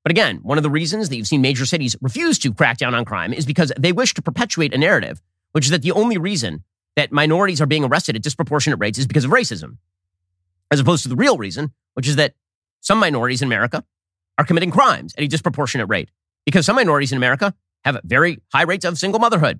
But 0.03 0.11
again, 0.11 0.39
one 0.41 0.57
of 0.57 0.63
the 0.63 0.69
reasons 0.69 1.09
that 1.09 1.15
you've 1.15 1.27
seen 1.27 1.41
major 1.41 1.65
cities 1.65 1.95
refuse 2.01 2.39
to 2.39 2.53
crack 2.53 2.77
down 2.77 2.95
on 2.95 3.05
crime 3.05 3.33
is 3.33 3.45
because 3.45 3.71
they 3.77 3.91
wish 3.91 4.13
to 4.15 4.21
perpetuate 4.21 4.73
a 4.73 4.77
narrative, 4.77 5.21
which 5.51 5.65
is 5.65 5.71
that 5.71 5.83
the 5.83 5.91
only 5.91 6.17
reason 6.17 6.63
that 6.95 7.11
minorities 7.11 7.61
are 7.61 7.67
being 7.67 7.83
arrested 7.83 8.15
at 8.15 8.23
disproportionate 8.23 8.79
rates 8.79 8.97
is 8.97 9.07
because 9.07 9.25
of 9.25 9.31
racism, 9.31 9.77
as 10.71 10.79
opposed 10.79 11.03
to 11.03 11.09
the 11.09 11.15
real 11.15 11.37
reason, 11.37 11.71
which 11.93 12.07
is 12.07 12.15
that 12.15 12.33
some 12.81 12.99
minorities 12.99 13.41
in 13.41 13.47
America 13.47 13.83
are 14.41 14.45
committing 14.45 14.71
crimes 14.71 15.13
at 15.17 15.23
a 15.23 15.27
disproportionate 15.27 15.87
rate 15.87 16.09
because 16.45 16.65
some 16.65 16.75
minorities 16.75 17.11
in 17.11 17.17
America 17.17 17.53
have 17.85 17.99
very 18.03 18.39
high 18.51 18.63
rates 18.63 18.83
of 18.83 18.97
single 18.97 19.19
motherhood, 19.19 19.59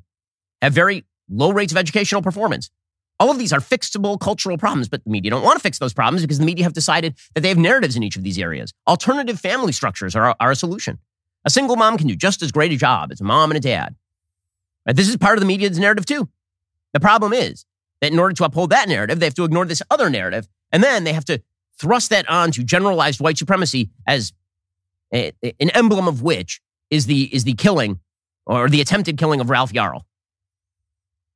have 0.62 0.74
very 0.74 1.06
low 1.30 1.52
rates 1.52 1.72
of 1.72 1.78
educational 1.78 2.22
performance. 2.22 2.72
All 3.20 3.30
of 3.30 3.38
these 3.38 3.54
are 3.54 3.60
fixable 3.60 4.20
cultural 4.20 4.58
problems, 4.58 4.90
but 4.90 5.04
the 5.04 5.12
media 5.12 5.30
don't 5.30 5.44
want 5.44 5.58
to 5.58 5.62
fix 5.62 5.78
those 5.78 5.94
problems 5.94 6.24
because 6.24 6.40
the 6.40 6.46
media 6.46 6.64
have 6.64 6.74
decided 6.74 7.16
that 7.36 7.42
they 7.42 7.50
have 7.50 7.60
narratives 7.60 7.96
in 7.96 8.02
each 8.02 8.18
of 8.18 8.24
these 8.24 8.40
areas. 8.40 8.74
Alternative 8.88 9.40
family 9.40 9.72
structures 9.72 10.16
are, 10.16 10.36
are 10.40 10.52
a 10.52 10.56
solution. 10.56 10.98
A 11.46 11.52
single 11.52 11.76
mom 11.76 11.98
can 11.98 12.08
do 12.08 12.16
just 12.16 12.42
as 12.42 12.52
great 12.52 12.72
a 12.72 12.78
job 12.78 13.12
as 13.12 13.22
a 13.22 13.24
mom 13.24 13.52
and 13.52 13.58
a 13.58 13.62
dad. 13.62 13.96
Right? 14.88 14.96
This 14.96 15.08
is 15.08 15.18
part 15.18 15.38
of 15.38 15.42
the 15.42 15.46
media's 15.46 15.78
narrative 15.78 16.08
too. 16.08 16.28
The 16.94 17.00
problem 17.00 17.34
is 17.34 17.66
that 18.02 18.12
in 18.12 18.18
order 18.18 18.34
to 18.34 18.46
uphold 18.46 18.72
that 18.72 18.90
narrative, 18.90 19.20
they 19.20 19.28
have 19.28 19.36
to 19.36 19.44
ignore 19.44 19.66
this 19.66 19.84
other 19.92 20.10
narrative, 20.10 20.48
and 20.72 20.84
then 20.84 21.04
they 21.04 21.14
have 21.14 21.26
to 21.26 21.44
thrust 21.78 22.10
that 22.10 22.28
onto 22.28 22.64
generalized 22.64 23.20
white 23.20 23.38
supremacy 23.38 23.92
as 24.08 24.34
an 25.12 25.70
emblem 25.72 26.08
of 26.08 26.22
which 26.22 26.62
is 26.90 27.06
the 27.06 27.24
is 27.34 27.44
the 27.44 27.54
killing 27.54 28.00
or 28.46 28.70
the 28.70 28.82
attempted 28.82 29.18
killing 29.18 29.42
of 29.42 29.50
Ralph 29.50 29.74
Yarl. 29.74 30.02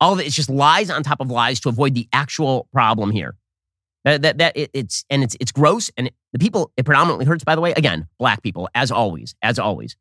All 0.00 0.12
of 0.12 0.20
it 0.20 0.26
is 0.26 0.34
just 0.34 0.50
lies 0.50 0.90
on 0.90 1.02
top 1.02 1.20
of 1.20 1.30
lies 1.30 1.60
to 1.60 1.68
avoid 1.68 1.94
the 1.94 2.08
actual 2.12 2.68
problem 2.72 3.10
here. 3.10 3.34
That, 4.04 4.22
that, 4.22 4.38
that 4.38 4.56
it, 4.56 4.70
it's 4.72 5.04
and 5.10 5.24
it's 5.24 5.36
it's 5.40 5.50
gross 5.50 5.90
and 5.96 6.08
it, 6.08 6.14
the 6.32 6.38
people 6.38 6.70
it 6.76 6.84
predominantly 6.84 7.24
hurts. 7.24 7.44
By 7.44 7.54
the 7.54 7.60
way, 7.60 7.72
again, 7.72 8.06
black 8.18 8.42
people, 8.42 8.68
as 8.74 8.90
always, 8.90 9.34
as 9.42 9.58
always. 9.58 9.96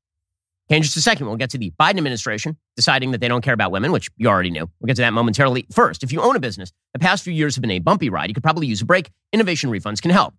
Okay, 0.68 0.78
in 0.78 0.84
just 0.84 0.98
a 0.98 1.02
second, 1.02 1.28
we'll 1.28 1.36
get 1.36 1.52
to 1.52 1.58
the 1.60 1.72
Biden 1.80 1.98
administration 1.98 2.58
deciding 2.76 3.12
that 3.12 3.22
they 3.22 3.28
don't 3.28 3.44
care 3.44 3.54
about 3.54 3.72
women, 3.72 3.92
which 3.92 4.10
you 4.18 4.28
already 4.28 4.50
knew. 4.50 4.70
We'll 4.80 4.88
get 4.88 4.96
to 4.96 5.04
that 5.04 5.14
momentarily. 5.14 5.68
First, 5.72 6.04
if 6.04 6.12
you 6.12 6.22
own 6.22 6.36
a 6.36 6.40
business, 6.40 6.72
the 6.94 7.00
past 7.00 7.24
few 7.24 7.34
years 7.34 7.56
have 7.56 7.62
been 7.62 7.72
a 7.72 7.80
bumpy 7.80 8.10
ride. 8.10 8.30
You 8.30 8.34
could 8.34 8.44
probably 8.44 8.66
use 8.68 8.82
a 8.82 8.86
break. 8.86 9.12
Innovation 9.32 9.70
refunds 9.70 10.02
can 10.02 10.12
help. 10.12 10.34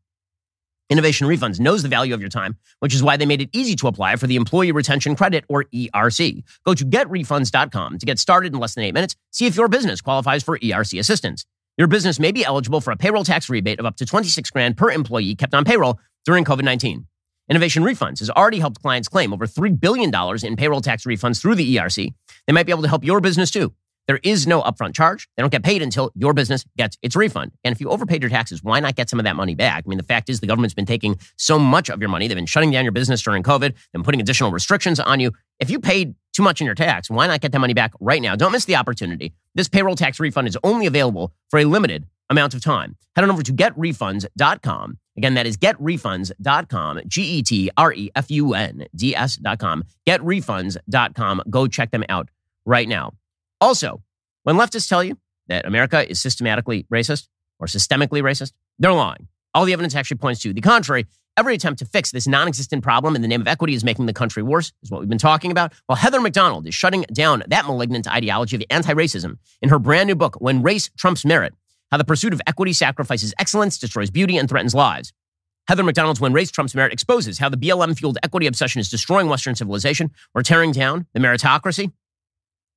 Innovation 0.88 1.26
Refunds 1.26 1.58
knows 1.58 1.82
the 1.82 1.88
value 1.88 2.14
of 2.14 2.20
your 2.20 2.28
time, 2.28 2.56
which 2.78 2.94
is 2.94 3.02
why 3.02 3.16
they 3.16 3.26
made 3.26 3.42
it 3.42 3.50
easy 3.52 3.74
to 3.76 3.88
apply 3.88 4.16
for 4.16 4.28
the 4.28 4.36
Employee 4.36 4.70
Retention 4.70 5.16
Credit 5.16 5.44
or 5.48 5.64
ERC. 5.64 6.44
Go 6.64 6.74
to 6.74 6.84
getrefunds.com 6.84 7.98
to 7.98 8.06
get 8.06 8.20
started 8.20 8.52
in 8.52 8.60
less 8.60 8.76
than 8.76 8.84
eight 8.84 8.94
minutes. 8.94 9.16
See 9.32 9.46
if 9.46 9.56
your 9.56 9.68
business 9.68 10.00
qualifies 10.00 10.44
for 10.44 10.58
ERC 10.58 10.98
assistance. 10.98 11.44
Your 11.76 11.88
business 11.88 12.20
may 12.20 12.30
be 12.30 12.44
eligible 12.44 12.80
for 12.80 12.92
a 12.92 12.96
payroll 12.96 13.24
tax 13.24 13.50
rebate 13.50 13.80
of 13.80 13.86
up 13.86 13.96
to 13.96 14.06
26 14.06 14.48
grand 14.50 14.76
per 14.76 14.92
employee 14.92 15.34
kept 15.34 15.54
on 15.54 15.64
payroll 15.64 15.98
during 16.24 16.44
COVID 16.44 16.62
19. 16.62 17.06
Innovation 17.48 17.82
Refunds 17.82 18.20
has 18.20 18.30
already 18.30 18.60
helped 18.60 18.80
clients 18.80 19.08
claim 19.08 19.32
over 19.32 19.46
$3 19.46 19.78
billion 19.78 20.12
in 20.44 20.56
payroll 20.56 20.80
tax 20.80 21.04
refunds 21.04 21.40
through 21.40 21.54
the 21.56 21.76
ERC. 21.76 22.12
They 22.46 22.52
might 22.52 22.66
be 22.66 22.72
able 22.72 22.82
to 22.82 22.88
help 22.88 23.04
your 23.04 23.20
business 23.20 23.50
too. 23.50 23.72
There 24.06 24.20
is 24.22 24.46
no 24.46 24.62
upfront 24.62 24.94
charge. 24.94 25.28
They 25.36 25.42
don't 25.42 25.50
get 25.50 25.64
paid 25.64 25.82
until 25.82 26.12
your 26.14 26.32
business 26.32 26.64
gets 26.76 26.96
its 27.02 27.16
refund. 27.16 27.52
And 27.64 27.74
if 27.74 27.80
you 27.80 27.88
overpaid 27.88 28.22
your 28.22 28.30
taxes, 28.30 28.62
why 28.62 28.78
not 28.80 28.94
get 28.94 29.10
some 29.10 29.18
of 29.18 29.24
that 29.24 29.34
money 29.36 29.54
back? 29.54 29.84
I 29.84 29.88
mean, 29.88 29.98
the 29.98 30.04
fact 30.04 30.28
is 30.28 30.40
the 30.40 30.46
government's 30.46 30.74
been 30.74 30.86
taking 30.86 31.18
so 31.36 31.58
much 31.58 31.90
of 31.90 32.00
your 32.00 32.08
money. 32.08 32.28
They've 32.28 32.36
been 32.36 32.46
shutting 32.46 32.70
down 32.70 32.84
your 32.84 32.92
business 32.92 33.22
during 33.22 33.42
COVID 33.42 33.74
and 33.94 34.04
putting 34.04 34.20
additional 34.20 34.52
restrictions 34.52 35.00
on 35.00 35.18
you. 35.18 35.32
If 35.58 35.70
you 35.70 35.80
paid 35.80 36.14
too 36.32 36.42
much 36.42 36.60
in 36.60 36.66
your 36.66 36.74
tax, 36.74 37.10
why 37.10 37.26
not 37.26 37.40
get 37.40 37.52
that 37.52 37.58
money 37.58 37.74
back 37.74 37.92
right 37.98 38.22
now? 38.22 38.36
Don't 38.36 38.52
miss 38.52 38.64
the 38.64 38.76
opportunity. 38.76 39.32
This 39.54 39.68
payroll 39.68 39.96
tax 39.96 40.20
refund 40.20 40.46
is 40.46 40.58
only 40.62 40.86
available 40.86 41.32
for 41.48 41.58
a 41.58 41.64
limited 41.64 42.06
amount 42.30 42.54
of 42.54 42.62
time. 42.62 42.96
Head 43.14 43.24
on 43.24 43.30
over 43.30 43.42
to 43.42 43.52
getrefunds.com. 43.52 44.98
Again, 45.16 45.34
that 45.34 45.46
is 45.46 45.56
getrefunds.com, 45.56 47.00
G 47.06 47.22
E 47.22 47.42
T 47.42 47.70
R 47.76 47.92
E 47.92 48.10
F 48.14 48.30
U 48.30 48.54
N 48.54 48.86
D 48.94 49.16
S.com. 49.16 49.84
Getrefunds.com. 50.06 51.42
Go 51.48 51.66
check 51.66 51.90
them 51.90 52.04
out 52.08 52.28
right 52.66 52.88
now. 52.88 53.12
Also, 53.60 54.02
when 54.42 54.56
leftists 54.56 54.88
tell 54.88 55.02
you 55.02 55.18
that 55.48 55.66
America 55.66 56.08
is 56.08 56.20
systematically 56.20 56.86
racist 56.92 57.28
or 57.58 57.66
systemically 57.66 58.22
racist, 58.22 58.52
they're 58.78 58.92
lying. 58.92 59.28
All 59.54 59.64
the 59.64 59.72
evidence 59.72 59.94
actually 59.94 60.18
points 60.18 60.42
to 60.42 60.52
the 60.52 60.60
contrary. 60.60 61.06
Every 61.38 61.54
attempt 61.54 61.78
to 61.80 61.84
fix 61.84 62.10
this 62.10 62.26
non 62.26 62.48
existent 62.48 62.82
problem 62.82 63.14
in 63.14 63.22
the 63.22 63.28
name 63.28 63.40
of 63.40 63.48
equity 63.48 63.74
is 63.74 63.84
making 63.84 64.06
the 64.06 64.12
country 64.12 64.42
worse, 64.42 64.72
is 64.82 64.90
what 64.90 65.00
we've 65.00 65.08
been 65.08 65.18
talking 65.18 65.50
about. 65.50 65.72
While 65.86 65.96
Heather 65.96 66.20
Mac 66.20 66.32
Donald 66.32 66.66
is 66.66 66.74
shutting 66.74 67.04
down 67.12 67.42
that 67.48 67.66
malignant 67.66 68.08
ideology 68.08 68.56
of 68.56 68.62
anti 68.70 68.92
racism 68.92 69.38
in 69.60 69.68
her 69.68 69.78
brand 69.78 70.06
new 70.08 70.14
book, 70.14 70.36
When 70.40 70.62
Race 70.62 70.90
Trumps 70.98 71.24
Merit 71.24 71.54
How 71.90 71.98
the 71.98 72.04
Pursuit 72.04 72.32
of 72.32 72.40
Equity 72.46 72.72
Sacrifices 72.72 73.34
Excellence, 73.38 73.78
Destroys 73.78 74.10
Beauty, 74.10 74.38
and 74.38 74.48
Threatens 74.48 74.74
Lives. 74.74 75.12
Heather 75.68 75.82
Mac 75.82 75.94
Donald's 75.94 76.20
When 76.20 76.32
Race 76.32 76.50
Trumps 76.50 76.74
Merit 76.74 76.92
exposes 76.92 77.38
how 77.38 77.48
the 77.48 77.56
BLM 77.56 77.98
fueled 77.98 78.18
equity 78.22 78.46
obsession 78.46 78.80
is 78.80 78.88
destroying 78.88 79.28
Western 79.28 79.54
civilization 79.54 80.10
or 80.34 80.42
tearing 80.42 80.72
down 80.72 81.06
the 81.12 81.20
meritocracy 81.20 81.92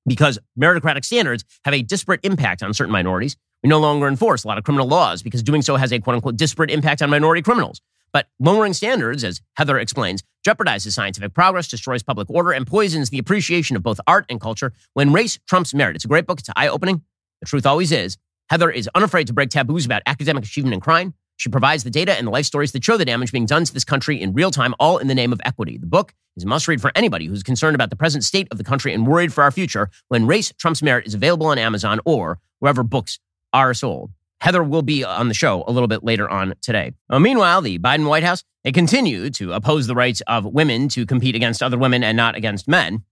because 0.05 0.39
meritocratic 0.59 1.05
standards 1.05 1.43
have 1.65 1.73
a 1.73 1.81
disparate 1.81 2.21
impact 2.23 2.63
on 2.63 2.73
certain 2.73 2.91
minorities. 2.91 3.35
We 3.63 3.69
no 3.69 3.79
longer 3.79 4.07
enforce 4.07 4.43
a 4.43 4.47
lot 4.47 4.57
of 4.57 4.63
criminal 4.63 4.87
laws 4.87 5.21
because 5.21 5.43
doing 5.43 5.61
so 5.61 5.75
has 5.75 5.91
a 5.91 5.99
quote 5.99 6.15
unquote 6.15 6.37
disparate 6.37 6.71
impact 6.71 7.01
on 7.01 7.09
minority 7.09 7.41
criminals. 7.41 7.81
But 8.11 8.27
lowering 8.39 8.73
standards, 8.73 9.23
as 9.23 9.41
Heather 9.55 9.77
explains, 9.77 10.23
jeopardizes 10.47 10.93
scientific 10.93 11.33
progress, 11.33 11.67
destroys 11.67 12.01
public 12.01 12.29
order, 12.29 12.51
and 12.51 12.65
poisons 12.65 13.09
the 13.09 13.19
appreciation 13.19 13.75
of 13.75 13.83
both 13.83 13.99
art 14.07 14.25
and 14.29 14.41
culture 14.41 14.73
when 14.93 15.13
race 15.13 15.37
trumps 15.47 15.73
merit. 15.73 15.95
It's 15.95 16.05
a 16.05 16.07
great 16.07 16.25
book. 16.25 16.39
It's 16.39 16.49
eye 16.55 16.67
opening. 16.67 17.03
The 17.41 17.47
truth 17.47 17.65
always 17.65 17.91
is. 17.91 18.17
Heather 18.49 18.71
is 18.71 18.89
unafraid 18.95 19.27
to 19.27 19.33
break 19.33 19.49
taboos 19.49 19.85
about 19.85 20.01
academic 20.07 20.43
achievement 20.43 20.73
and 20.73 20.81
crime. 20.81 21.13
She 21.39 21.47
provides 21.47 21.85
the 21.85 21.89
data 21.89 22.11
and 22.17 22.27
the 22.27 22.31
life 22.31 22.45
stories 22.45 22.73
that 22.73 22.83
show 22.83 22.97
the 22.97 23.05
damage 23.05 23.31
being 23.31 23.45
done 23.45 23.63
to 23.63 23.73
this 23.73 23.85
country 23.85 24.21
in 24.21 24.33
real 24.33 24.51
time, 24.51 24.75
all 24.77 24.97
in 24.97 25.07
the 25.07 25.15
name 25.15 25.31
of 25.31 25.39
equity. 25.45 25.77
The 25.77 25.87
book 25.87 26.13
is 26.35 26.43
a 26.43 26.47
must 26.47 26.67
read 26.67 26.81
for 26.81 26.91
anybody 26.95 27.27
who's 27.27 27.43
concerned 27.43 27.75
about 27.75 27.89
the 27.89 27.95
present 27.95 28.25
state 28.25 28.49
of 28.51 28.57
the 28.57 28.63
country 28.65 28.93
and 28.93 29.07
worried 29.07 29.31
for 29.31 29.41
our 29.41 29.49
future. 29.49 29.89
When 30.09 30.27
Race 30.27 30.51
Trumps 30.57 30.83
Merit 30.83 31.07
is 31.07 31.13
available 31.13 31.47
on 31.47 31.57
Amazon 31.57 32.01
or 32.03 32.39
wherever 32.59 32.83
books 32.83 33.19
are 33.53 33.73
sold. 33.73 34.11
Heather 34.41 34.61
will 34.61 34.81
be 34.81 35.05
on 35.05 35.29
the 35.29 35.33
show 35.33 35.63
a 35.65 35.71
little 35.71 35.87
bit 35.87 36.03
later 36.03 36.29
on 36.29 36.55
today. 36.61 36.91
Uh, 37.09 37.19
meanwhile, 37.19 37.61
the 37.61 37.79
Biden 37.79 38.09
White 38.09 38.23
House, 38.23 38.43
they 38.65 38.73
continue 38.73 39.29
to 39.29 39.53
oppose 39.53 39.87
the 39.87 39.95
rights 39.95 40.21
of 40.27 40.43
women 40.43 40.89
to 40.89 41.05
compete 41.05 41.35
against 41.35 41.63
other 41.63 41.77
women 41.77 42.03
and 42.03 42.17
not 42.17 42.35
against 42.35 42.67
men, 42.67 43.03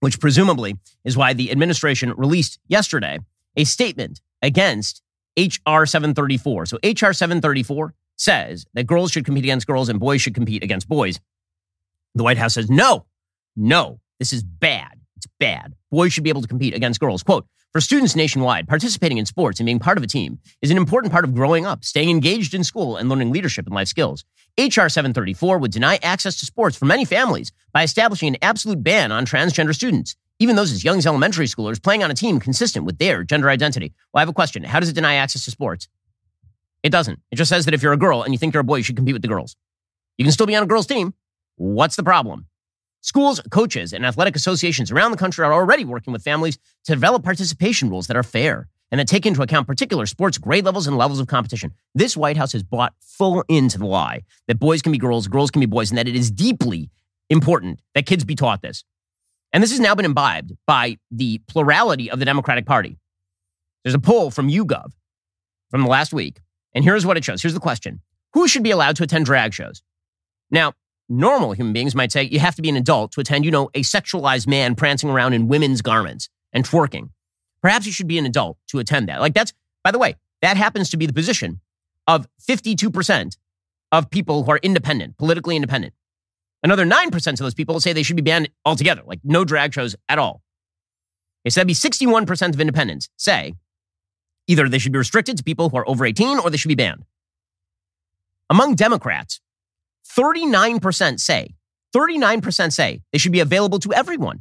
which 0.00 0.18
presumably 0.18 0.76
is 1.04 1.16
why 1.16 1.32
the 1.32 1.52
administration 1.52 2.12
released 2.16 2.58
yesterday 2.66 3.20
a 3.56 3.62
statement 3.62 4.20
against 4.42 5.02
HR 5.36 5.84
734. 5.84 6.66
So 6.66 6.78
HR 6.82 7.12
734 7.12 7.94
says 8.16 8.66
that 8.74 8.86
girls 8.86 9.12
should 9.12 9.24
compete 9.24 9.44
against 9.44 9.66
girls 9.66 9.88
and 9.88 10.00
boys 10.00 10.22
should 10.22 10.34
compete 10.34 10.62
against 10.62 10.88
boys. 10.88 11.20
The 12.14 12.22
White 12.22 12.38
House 12.38 12.54
says, 12.54 12.70
no, 12.70 13.04
no, 13.54 14.00
this 14.18 14.32
is 14.32 14.42
bad. 14.42 14.98
It's 15.16 15.26
bad. 15.38 15.74
Boys 15.90 16.12
should 16.12 16.24
be 16.24 16.30
able 16.30 16.42
to 16.42 16.48
compete 16.48 16.74
against 16.74 17.00
girls. 17.00 17.22
Quote, 17.22 17.46
for 17.72 17.80
students 17.80 18.16
nationwide, 18.16 18.68
participating 18.68 19.18
in 19.18 19.26
sports 19.26 19.60
and 19.60 19.66
being 19.66 19.78
part 19.78 19.98
of 19.98 20.04
a 20.04 20.06
team 20.06 20.38
is 20.62 20.70
an 20.70 20.78
important 20.78 21.12
part 21.12 21.24
of 21.24 21.34
growing 21.34 21.66
up, 21.66 21.84
staying 21.84 22.08
engaged 22.08 22.54
in 22.54 22.64
school, 22.64 22.96
and 22.96 23.10
learning 23.10 23.32
leadership 23.32 23.66
and 23.66 23.74
life 23.74 23.88
skills. 23.88 24.24
HR 24.58 24.88
734 24.88 25.58
would 25.58 25.72
deny 25.72 25.98
access 26.02 26.38
to 26.38 26.46
sports 26.46 26.76
for 26.78 26.86
many 26.86 27.04
families 27.04 27.52
by 27.74 27.82
establishing 27.82 28.28
an 28.28 28.38
absolute 28.40 28.82
ban 28.82 29.12
on 29.12 29.26
transgender 29.26 29.74
students. 29.74 30.16
Even 30.38 30.56
those 30.56 30.72
as 30.72 30.84
young 30.84 30.98
as 30.98 31.06
elementary 31.06 31.46
schoolers, 31.46 31.82
playing 31.82 32.02
on 32.02 32.10
a 32.10 32.14
team 32.14 32.38
consistent 32.40 32.84
with 32.84 32.98
their 32.98 33.24
gender 33.24 33.48
identity. 33.48 33.92
Well, 34.12 34.20
I 34.20 34.22
have 34.22 34.28
a 34.28 34.34
question. 34.34 34.62
How 34.64 34.80
does 34.80 34.88
it 34.88 34.94
deny 34.94 35.14
access 35.14 35.44
to 35.44 35.50
sports? 35.50 35.88
It 36.82 36.90
doesn't. 36.90 37.20
It 37.30 37.36
just 37.36 37.48
says 37.48 37.64
that 37.64 37.74
if 37.74 37.82
you're 37.82 37.92
a 37.92 37.98
girl 37.98 38.22
and 38.22 38.32
you 38.32 38.38
think 38.38 38.54
you're 38.54 38.60
a 38.60 38.64
boy, 38.64 38.76
you 38.76 38.82
should 38.82 38.96
compete 38.96 39.14
with 39.14 39.22
the 39.22 39.28
girls. 39.28 39.56
You 40.18 40.24
can 40.24 40.32
still 40.32 40.46
be 40.46 40.54
on 40.54 40.62
a 40.62 40.66
girls' 40.66 40.86
team. 40.86 41.14
What's 41.56 41.96
the 41.96 42.02
problem? 42.02 42.46
Schools, 43.00 43.40
coaches, 43.50 43.92
and 43.92 44.04
athletic 44.04 44.36
associations 44.36 44.90
around 44.90 45.12
the 45.12 45.16
country 45.16 45.44
are 45.44 45.52
already 45.52 45.84
working 45.84 46.12
with 46.12 46.22
families 46.22 46.58
to 46.84 46.92
develop 46.92 47.22
participation 47.22 47.88
rules 47.88 48.08
that 48.08 48.16
are 48.16 48.22
fair 48.22 48.68
and 48.90 48.98
that 49.00 49.08
take 49.08 49.26
into 49.26 49.42
account 49.42 49.66
particular 49.66 50.06
sports 50.06 50.38
grade 50.38 50.64
levels 50.64 50.86
and 50.86 50.96
levels 50.96 51.20
of 51.20 51.26
competition. 51.26 51.72
This 51.94 52.16
White 52.16 52.36
House 52.36 52.52
has 52.52 52.62
bought 52.62 52.94
full 53.00 53.44
into 53.48 53.78
the 53.78 53.86
lie 53.86 54.22
that 54.48 54.58
boys 54.58 54.82
can 54.82 54.92
be 54.92 54.98
girls, 54.98 55.28
girls 55.28 55.50
can 55.50 55.60
be 55.60 55.66
boys, 55.66 55.90
and 55.90 55.98
that 55.98 56.08
it 56.08 56.16
is 56.16 56.30
deeply 56.30 56.90
important 57.30 57.80
that 57.94 58.06
kids 58.06 58.24
be 58.24 58.34
taught 58.34 58.62
this. 58.62 58.84
And 59.56 59.62
this 59.62 59.70
has 59.70 59.80
now 59.80 59.94
been 59.94 60.04
imbibed 60.04 60.52
by 60.66 60.98
the 61.10 61.38
plurality 61.48 62.10
of 62.10 62.18
the 62.18 62.26
Democratic 62.26 62.66
Party. 62.66 62.98
There's 63.82 63.94
a 63.94 63.98
poll 63.98 64.30
from 64.30 64.50
YouGov 64.50 64.92
from 65.70 65.80
the 65.80 65.88
last 65.88 66.12
week, 66.12 66.40
and 66.74 66.84
here's 66.84 67.06
what 67.06 67.16
it 67.16 67.24
shows. 67.24 67.40
Here's 67.40 67.54
the 67.54 67.58
question 67.58 68.02
Who 68.34 68.48
should 68.48 68.62
be 68.62 68.70
allowed 68.70 68.96
to 68.96 69.02
attend 69.02 69.24
drag 69.24 69.54
shows? 69.54 69.82
Now, 70.50 70.74
normal 71.08 71.52
human 71.52 71.72
beings 71.72 71.94
might 71.94 72.12
say 72.12 72.24
you 72.24 72.38
have 72.38 72.54
to 72.56 72.60
be 72.60 72.68
an 72.68 72.76
adult 72.76 73.12
to 73.12 73.20
attend, 73.22 73.46
you 73.46 73.50
know, 73.50 73.70
a 73.72 73.80
sexualized 73.80 74.46
man 74.46 74.74
prancing 74.74 75.08
around 75.08 75.32
in 75.32 75.48
women's 75.48 75.80
garments 75.80 76.28
and 76.52 76.62
twerking. 76.62 77.08
Perhaps 77.62 77.86
you 77.86 77.92
should 77.92 78.08
be 78.08 78.18
an 78.18 78.26
adult 78.26 78.58
to 78.66 78.78
attend 78.78 79.08
that. 79.08 79.20
Like 79.20 79.32
that's, 79.32 79.54
by 79.82 79.90
the 79.90 79.98
way, 79.98 80.16
that 80.42 80.58
happens 80.58 80.90
to 80.90 80.98
be 80.98 81.06
the 81.06 81.14
position 81.14 81.62
of 82.06 82.28
52% 82.46 83.38
of 83.90 84.10
people 84.10 84.44
who 84.44 84.50
are 84.50 84.60
independent, 84.62 85.16
politically 85.16 85.56
independent. 85.56 85.94
Another 86.66 86.84
9% 86.84 87.26
of 87.28 87.38
those 87.38 87.54
people 87.54 87.78
say 87.78 87.92
they 87.92 88.02
should 88.02 88.16
be 88.16 88.22
banned 88.22 88.48
altogether, 88.64 89.02
like 89.06 89.20
no 89.22 89.44
drag 89.44 89.72
shows 89.72 89.94
at 90.08 90.18
all. 90.18 90.42
Okay, 91.44 91.50
so 91.50 91.60
that'd 91.60 91.68
be 91.68 91.74
61% 91.74 92.54
of 92.54 92.60
independents 92.60 93.08
say 93.16 93.54
either 94.48 94.68
they 94.68 94.78
should 94.78 94.90
be 94.90 94.98
restricted 94.98 95.38
to 95.38 95.44
people 95.44 95.68
who 95.68 95.76
are 95.76 95.88
over 95.88 96.04
18 96.04 96.40
or 96.40 96.50
they 96.50 96.56
should 96.56 96.66
be 96.66 96.74
banned. 96.74 97.04
Among 98.50 98.74
Democrats, 98.74 99.40
39% 100.08 101.20
say, 101.20 101.54
39% 101.94 102.72
say 102.72 103.00
they 103.12 103.18
should 103.18 103.30
be 103.30 103.38
available 103.38 103.78
to 103.78 103.92
everyone. 103.92 104.40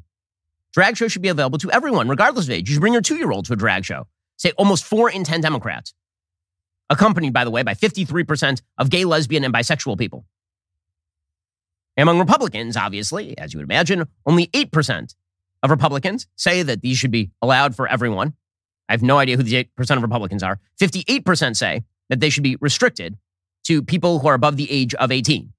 Drag 0.73 0.97
shows 0.97 1.11
should 1.11 1.21
be 1.21 1.29
available 1.29 1.59
to 1.59 1.69
everyone, 1.69 2.09
regardless 2.09 2.45
of 2.45 2.51
age. 2.51 2.67
You 2.67 2.73
should 2.73 2.81
bring 2.81 2.93
your 2.93 3.03
two 3.03 3.17
year 3.17 3.29
old 3.29 3.45
to 3.45 3.53
a 3.53 3.55
drag 3.55 3.85
show. 3.85 4.07
Say 4.37 4.51
almost 4.57 4.83
four 4.83 5.11
in 5.11 5.25
10 5.25 5.41
Democrats. 5.41 5.93
Accompanied, 6.89 7.33
by 7.33 7.43
the 7.43 7.51
way, 7.51 7.61
by 7.61 7.75
53% 7.75 8.63
of 8.79 8.89
gay, 8.89 9.05
lesbian, 9.05 9.43
and 9.43 9.53
bisexual 9.53 9.99
people. 9.99 10.25
Among 11.97 12.19
Republicans, 12.19 12.75
obviously, 12.75 13.37
as 13.37 13.53
you 13.53 13.59
would 13.59 13.69
imagine, 13.69 14.05
only 14.25 14.47
8% 14.47 15.15
of 15.63 15.69
Republicans 15.69 16.27
say 16.35 16.61
that 16.61 16.81
these 16.81 16.97
should 16.97 17.11
be 17.11 17.31
allowed 17.41 17.75
for 17.75 17.87
everyone. 17.87 18.33
I 18.89 18.93
have 18.93 19.01
no 19.01 19.17
idea 19.17 19.37
who 19.37 19.43
the 19.43 19.63
8% 19.77 19.95
of 19.97 20.01
Republicans 20.01 20.43
are. 20.43 20.59
58% 20.79 21.55
say 21.55 21.83
that 22.09 22.19
they 22.19 22.29
should 22.29 22.43
be 22.43 22.57
restricted 22.59 23.17
to 23.65 23.81
people 23.81 24.19
who 24.19 24.27
are 24.27 24.35
above 24.35 24.57
the 24.57 24.71
age 24.71 24.93
of 24.95 25.11
18. 25.11 25.53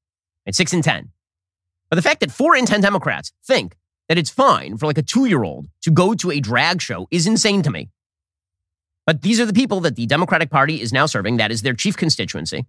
It's 0.45 0.59
6 0.59 0.75
in 0.75 0.83
10. 0.83 1.11
But 1.91 1.97
the 1.97 2.03
fact 2.03 2.21
that 2.21 2.31
4 2.31 2.57
in 2.57 2.67
10 2.67 2.81
Democrats 2.81 3.33
think 3.45 3.77
that 4.09 4.19
it's 4.19 4.31
fine 4.31 4.77
for 4.77 4.87
like 4.87 4.99
a 4.99 5.03
two 5.03 5.27
year 5.27 5.43
old 5.43 5.67
to 5.83 5.91
go 5.91 6.15
to 6.15 6.31
a 6.31 6.41
drag 6.41 6.81
show 6.81 7.09
is 7.11 7.27
insane 7.27 7.63
to 7.63 7.71
me. 7.71 7.91
But 9.07 9.23
these 9.23 9.41
are 9.41 9.47
the 9.47 9.53
people 9.53 9.81
that 9.81 9.97
the 9.97 10.07
Democratic 10.07 10.51
Party 10.51 10.81
is 10.81 10.93
now 10.93 11.07
serving. 11.07 11.37
That 11.37 11.53
is 11.53 11.63
their 11.63 11.75
chief 11.75 11.97
constituency. 11.97 12.67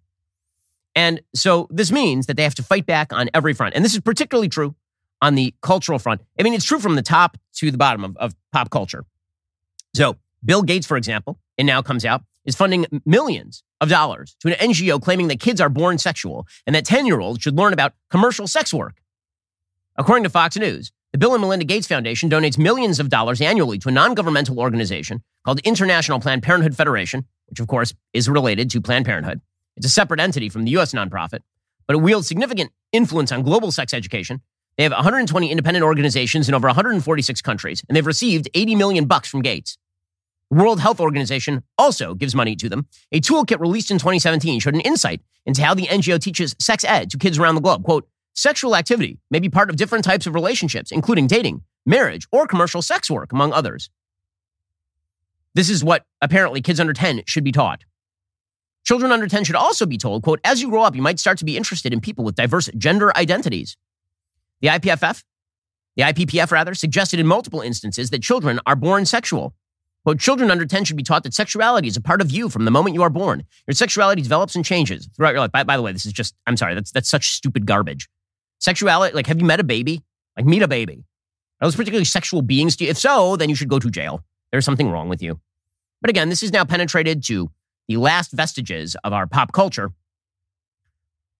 And 0.98 1.22
so 1.36 1.68
this 1.70 1.92
means 1.92 2.26
that 2.26 2.38
they 2.38 2.44
have 2.44 2.56
to 2.56 2.64
fight 2.64 2.88
back 2.88 3.14
on 3.14 3.30
every 3.32 3.54
front. 3.54 3.76
And 3.76 3.86
this 3.86 3.94
is 3.94 4.00
particularly 4.00 4.50
true 4.50 4.74
on 5.22 5.36
the 5.36 5.54
cultural 5.62 6.00
front. 6.00 6.22
I 6.40 6.44
mean, 6.44 6.56
it's 6.56 6.66
true 6.66 6.80
from 6.80 6.96
the 6.96 7.04
top 7.04 7.38
to 7.58 7.70
the 7.70 7.78
bottom 7.78 8.04
of, 8.04 8.18
of 8.18 8.36
pop 8.52 8.72
culture. 8.72 9.06
So 9.94 10.16
Bill 10.44 10.64
Gates, 10.64 10.88
for 10.88 10.98
example, 10.98 11.38
it 11.56 11.66
now 11.66 11.84
comes 11.84 12.04
out, 12.04 12.24
is 12.46 12.56
funding 12.56 12.88
millions 13.06 13.62
of 13.80 13.90
dollars 13.90 14.36
to 14.40 14.48
an 14.48 14.72
NGO 14.72 15.00
claiming 15.00 15.28
that 15.28 15.40
kids 15.40 15.62
are 15.62 15.70
born 15.70 16.00
sexual 16.00 16.48
and 16.66 16.76
that 16.76 16.84
10 16.84 17.06
year 17.06 17.20
olds 17.20 17.44
should 17.44 17.56
learn 17.56 17.74
about 17.74 17.94
commercial 18.10 18.48
sex 18.48 18.74
work. 18.74 18.96
According 19.98 20.24
to 20.24 20.32
Fox 20.32 20.58
News, 20.58 20.92
the 21.12 21.20
Bill 21.20 21.36
and 21.36 21.42
Melinda 21.42 21.66
Gates 21.66 21.86
Foundation 21.86 22.28
donates 22.28 22.58
millions 22.58 23.00
of 23.00 23.10
dollars 23.10 23.40
annually 23.40 23.78
to 23.80 23.90
a 23.90 23.92
non 23.92 24.16
governmental 24.16 24.60
organization 24.60 25.22
called 25.46 25.60
the 25.60 25.68
International 25.68 26.20
Planned 26.20 26.42
Parenthood 26.42 26.76
Federation, 26.76 27.26
which 27.46 27.60
of 27.60 27.68
course 27.68 27.94
is 28.14 28.28
related 28.28 28.72
to 28.72 28.82
Planned 28.82 29.06
Parenthood. 29.06 29.42
It's 29.78 29.86
a 29.86 29.90
separate 29.90 30.20
entity 30.20 30.50
from 30.50 30.66
the 30.66 30.72
U.S. 30.72 30.92
nonprofit, 30.92 31.42
but 31.86 31.96
it 31.96 32.00
wields 32.00 32.28
significant 32.28 32.72
influence 32.92 33.32
on 33.32 33.44
global 33.44 33.72
sex 33.72 33.94
education. 33.94 34.42
They 34.76 34.84
have 34.84 34.92
120 34.92 35.52
independent 35.52 35.84
organizations 35.84 36.50
in 36.50 36.56
over 36.56 36.68
146 36.68 37.42
countries, 37.44 37.84
and 37.88 37.96
they've 37.96 38.06
received 38.06 38.50
80 38.56 38.76
million 38.76 39.06
bucks 39.06 39.30
from 39.30 39.42
Gates. 39.42 39.78
World 40.50 40.80
Health 40.80 41.00
Organization 41.00 41.62
also 41.78 42.16
gives 42.16 42.34
money 42.34 42.56
to 42.56 42.70
them. 42.70 42.88
A 43.12 43.22
toolkit 43.22 43.60
released 43.60 43.92
in 43.92 44.00
2017 44.00 44.60
showed 44.60 44.74
an 44.74 44.82
insight 44.82 45.22
into 45.46 45.64
how 45.64 45.76
the 45.76 45.88
NGO 45.88 46.20
teaches 46.20 46.56
sex 46.60 46.84
ed 46.84 47.12
to 47.12 47.18
kids 47.18 47.38
around 47.38 47.56
the 47.56 47.62
globe. 47.62 47.84
Quote, 47.84 48.08
sexual 48.34 48.76
activity 48.76 49.20
may 49.30 49.40
be 49.40 49.50
part 49.50 49.70
of 49.70 49.76
different 49.76 50.06
types 50.06 50.26
of 50.26 50.34
relationships, 50.34 50.92
including 50.92 51.28
dating, 51.28 51.62
marriage, 51.86 52.28
or 52.32 52.48
commercial 52.48 52.82
sex 52.82 53.12
work, 53.12 53.32
among 53.32 53.54
others. 53.54 53.92
This 55.54 55.70
is 55.70 55.84
what 55.84 56.06
apparently 56.22 56.62
kids 56.62 56.80
under 56.80 56.94
10 56.94 57.24
should 57.26 57.44
be 57.44 57.52
taught. 57.52 57.84
Children 58.88 59.12
under 59.12 59.28
10 59.28 59.44
should 59.44 59.58
also 59.58 59.86
be 59.86 59.98
told, 59.98 60.24
quote, 60.24 60.40
as 60.46 60.62
you 60.62 60.70
grow 60.70 60.82
up, 60.82 60.96
you 60.96 61.02
might 61.02 61.20
start 61.20 61.38
to 61.40 61.44
be 61.44 61.58
interested 61.58 61.92
in 61.92 62.00
people 62.00 62.24
with 62.24 62.36
diverse 62.36 62.70
gender 62.78 63.12
identities. 63.18 63.76
The 64.62 64.70
IPFF, 64.70 65.26
the 65.98 66.04
IPPF 66.04 66.52
rather, 66.52 66.74
suggested 66.74 67.20
in 67.20 67.28
multiple 67.28 67.60
instances 67.60 68.12
that 68.12 68.22
children 68.22 68.62
are 68.66 68.78
born 68.78 69.06
sexual. 69.06 69.54
Quote, 70.06 70.20
children 70.20 70.50
under 70.50 70.66
10 70.66 70.86
should 70.86 70.96
be 70.96 71.04
taught 71.04 71.24
that 71.24 71.34
sexuality 71.34 71.90
is 71.90 71.98
a 71.98 72.02
part 72.02 72.22
of 72.22 72.32
you 72.32 72.48
from 72.48 72.64
the 72.64 72.72
moment 72.72 72.96
you 72.96 73.02
are 73.02 73.10
born. 73.10 73.44
Your 73.68 73.74
sexuality 73.74 74.22
develops 74.22 74.56
and 74.56 74.64
changes 74.64 75.10
throughout 75.18 75.32
your 75.32 75.42
life. 75.42 75.52
By, 75.52 75.66
by 75.66 75.76
the 75.76 75.84
way, 75.84 75.92
this 75.92 76.06
is 76.06 76.14
just, 76.14 76.34
I'm 76.48 76.56
sorry, 76.56 76.74
that's, 76.74 76.94
that's 76.94 77.10
such 77.10 77.32
stupid 77.32 77.66
garbage. 77.66 78.08
Sexuality, 78.60 79.14
like, 79.14 79.28
have 79.28 79.38
you 79.38 79.46
met 79.46 79.60
a 79.60 79.66
baby? 79.66 80.02
Like, 80.38 80.46
meet 80.46 80.62
a 80.62 80.68
baby. 80.70 81.04
Are 81.60 81.68
those 81.68 81.76
particularly 81.76 82.06
sexual 82.06 82.42
beings 82.42 82.78
to 82.78 82.86
you? 82.86 82.92
If 82.92 82.98
so, 82.98 83.36
then 83.36 83.50
you 83.50 83.56
should 83.56 83.68
go 83.68 83.80
to 83.80 83.90
jail. 83.90 84.24
There's 84.54 84.64
something 84.64 84.90
wrong 84.90 85.10
with 85.10 85.22
you. 85.22 85.42
But 86.00 86.10
again, 86.10 86.30
this 86.30 86.42
is 86.42 86.54
now 86.54 86.64
penetrated 86.64 87.22
to 87.26 87.52
the 87.88 87.98
last 87.98 88.32
vestiges 88.32 88.96
of 89.04 89.14
our 89.14 89.28
pop 89.28 89.52
culture. 89.52 89.92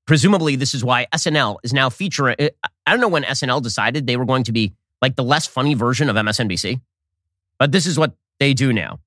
Presumably, 0.06 0.56
this 0.56 0.74
is 0.74 0.84
why 0.84 1.06
SNL 1.14 1.58
is 1.64 1.74
now 1.74 1.90
featuring. 1.90 2.36
I 2.40 2.92
don't 2.92 3.02
know 3.02 3.10
when 3.10 3.24
SNL 3.24 3.62
decided 3.62 4.08
they 4.08 4.16
were 4.16 4.26
going 4.26 4.46
to 4.46 4.54
be 4.54 4.74
like 5.02 5.16
the 5.16 5.24
less 5.24 5.46
funny 5.46 5.74
version 5.74 6.10
of 6.10 6.16
MSNBC, 6.16 6.80
but 7.60 7.72
this 7.72 7.86
is 7.86 8.00
what 8.00 8.14
they 8.40 8.54
do 8.54 8.72
now. 8.72 9.00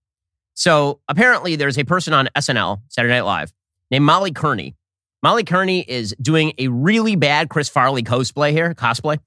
So 0.54 1.00
apparently, 1.08 1.56
there's 1.56 1.78
a 1.78 1.84
person 1.84 2.12
on 2.12 2.28
SNL, 2.36 2.82
Saturday 2.88 3.14
Night 3.14 3.24
Live, 3.24 3.52
named 3.90 4.04
Molly 4.04 4.30
Kearney. 4.30 4.74
Molly 5.22 5.44
Kearney 5.44 5.80
is 5.80 6.14
doing 6.20 6.52
a 6.58 6.68
really 6.68 7.16
bad 7.16 7.48
Chris 7.48 7.68
Farley 7.68 8.02
cosplay 8.02 8.52
here, 8.52 8.74
cosplay, 8.74 9.18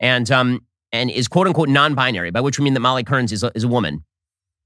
and 0.00 0.28
um, 0.32 0.64
and 0.90 1.10
is 1.10 1.28
quote 1.28 1.46
unquote 1.46 1.68
non-binary, 1.68 2.30
by 2.30 2.40
which 2.40 2.58
we 2.58 2.64
mean 2.64 2.74
that 2.74 2.80
Molly 2.80 3.04
Kearns 3.04 3.30
is 3.32 3.44
a, 3.44 3.52
is 3.54 3.64
a 3.64 3.68
woman. 3.68 4.04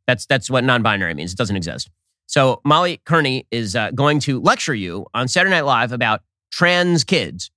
That's 0.06 0.24
that's 0.24 0.48
what 0.48 0.64
non-binary 0.64 1.14
means. 1.14 1.32
It 1.32 1.36
doesn't 1.36 1.56
exist. 1.56 1.90
So 2.34 2.60
Molly 2.64 3.00
Kearney 3.04 3.46
is 3.52 3.76
uh, 3.76 3.92
going 3.92 4.18
to 4.26 4.40
lecture 4.40 4.74
you 4.74 5.06
on 5.14 5.28
Saturday 5.28 5.54
Night 5.54 5.66
Live 5.66 5.92
about 5.92 6.20
trans 6.50 7.04
kids. 7.04 7.52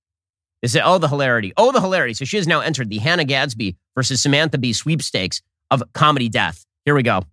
They 0.62 0.68
say, 0.68 0.80
oh, 0.84 0.98
the 0.98 1.08
hilarity. 1.08 1.52
Oh, 1.56 1.72
the 1.72 1.80
hilarity. 1.80 2.14
So 2.14 2.24
she 2.24 2.36
has 2.36 2.46
now 2.46 2.60
entered 2.60 2.88
the 2.88 2.98
Hannah 2.98 3.24
Gadsby 3.24 3.76
versus 3.96 4.22
Samantha 4.22 4.56
Bee 4.56 4.72
sweepstakes 4.72 5.42
of 5.72 5.82
comedy 5.94 6.28
death. 6.28 6.64
Here 6.84 6.94
we 6.94 7.02
go. 7.02 7.24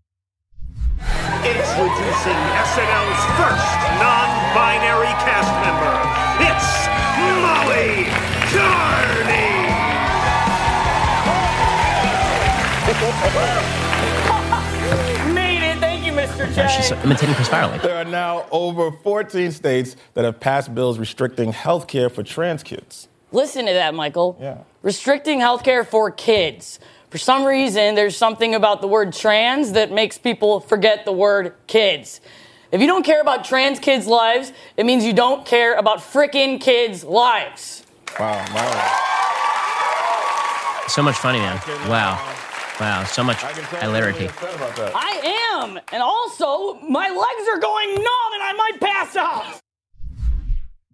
Introducing 1.45 2.41
SNL's 2.65 3.25
first 3.37 3.77
non-binary 4.01 5.13
cast 5.21 5.53
member. 5.61 6.01
It's 6.49 6.65
Molly 7.45 8.09
Kearney. 13.69 13.81
Yeah, 16.55 16.67
she's 16.67 16.91
imitating 16.91 17.35
Chris 17.35 17.49
Farley. 17.49 17.77
There 17.79 17.97
are 17.97 18.05
now 18.05 18.45
over 18.49 18.91
14 18.91 19.51
states 19.51 19.97
that 20.13 20.23
have 20.23 20.39
passed 20.39 20.73
bills 20.73 20.97
restricting 20.97 21.51
health 21.51 21.87
care 21.87 22.09
for 22.09 22.23
trans 22.23 22.63
kids. 22.63 23.09
Listen 23.33 23.65
to 23.65 23.73
that, 23.73 23.93
Michael. 23.93 24.37
Yeah. 24.39 24.59
Restricting 24.81 25.39
healthcare 25.39 25.85
for 25.85 26.11
kids. 26.11 26.79
For 27.09 27.17
some 27.17 27.43
reason, 27.43 27.95
there's 27.95 28.15
something 28.15 28.55
about 28.55 28.79
the 28.79 28.87
word 28.87 29.11
trans 29.11 29.73
that 29.73 29.91
makes 29.91 30.17
people 30.17 30.61
forget 30.61 31.03
the 31.03 31.11
word 31.11 31.53
kids. 31.67 32.21
If 32.71 32.79
you 32.79 32.87
don't 32.87 33.03
care 33.03 33.19
about 33.19 33.43
trans 33.43 33.79
kids' 33.79 34.07
lives, 34.07 34.53
it 34.77 34.85
means 34.85 35.03
you 35.03 35.13
don't 35.13 35.45
care 35.45 35.75
about 35.75 35.99
frickin' 35.99 36.61
kids' 36.61 37.03
lives. 37.03 37.85
Wow, 38.17 38.45
wow. 38.53 39.01
So 40.87 41.03
much 41.03 41.15
funny, 41.15 41.39
man. 41.39 41.59
Wow. 41.89 42.44
Wow. 42.79 43.03
So 43.05 43.23
much 43.23 43.41
hilarity. 43.81 44.29
I 44.41 45.59
am. 45.61 45.79
And 45.91 46.03
also, 46.03 46.75
my 46.81 47.07
legs 47.09 47.49
are 47.53 47.59
going 47.59 47.89
numb 47.95 48.33
and 48.33 48.43
I 48.43 48.53
might 48.57 48.79
pass 48.81 49.15
out. 49.15 49.59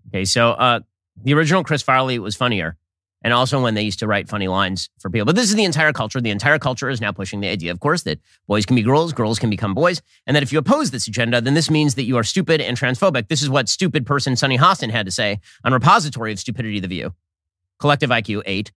Okay, 0.10 0.26
so 0.26 0.52
uh, 0.52 0.82
the 1.24 1.34
original 1.34 1.64
Chris 1.64 1.82
Farley 1.82 2.20
was 2.20 2.36
funnier. 2.36 2.78
and 3.24 3.34
also 3.34 3.62
when 3.62 3.76
they 3.76 3.84
used 3.84 4.00
to 4.00 4.08
write 4.08 4.28
funny 4.28 4.48
lines 4.48 4.90
for 5.00 5.10
people. 5.10 5.26
But 5.26 5.36
this 5.36 5.50
is 5.50 5.56
the 5.56 5.64
entire 5.64 5.94
culture. 5.94 6.20
The 6.20 6.32
entire 6.32 6.58
culture 6.60 6.90
is 6.90 7.00
now 7.00 7.12
pushing 7.12 7.40
the 7.40 7.48
idea, 7.50 7.72
of 7.72 7.80
course, 7.80 8.02
that 8.04 8.20
boys 8.48 8.66
can 8.66 8.76
be 8.76 8.82
girls, 8.84 9.14
girls 9.14 9.38
can 9.40 9.50
become 9.50 9.74
boys, 9.76 10.02
and 10.26 10.36
that 10.36 10.42
if 10.44 10.52
you 10.52 10.58
oppose 10.60 10.90
this 10.92 11.08
agenda, 11.08 11.40
then 11.40 11.54
this 11.54 11.70
means 11.70 11.96
that 11.96 12.04
you 12.04 12.18
are 12.18 12.24
stupid 12.24 12.62
and 12.62 12.78
transphobic. 12.78 13.28
This 13.28 13.42
is 13.44 13.50
what 13.50 13.70
stupid 13.70 14.06
person 14.06 14.36
Sunny 14.36 14.58
Hostin 14.58 14.90
had 14.90 15.06
to 15.06 15.12
say 15.12 15.40
on 15.64 15.72
Repository 15.72 16.32
of 16.32 16.40
Stupidity, 16.40 16.80
The 16.80 16.88
View. 16.88 17.14
Collective 17.80 18.10
IQ 18.10 18.42
8. 18.46 18.72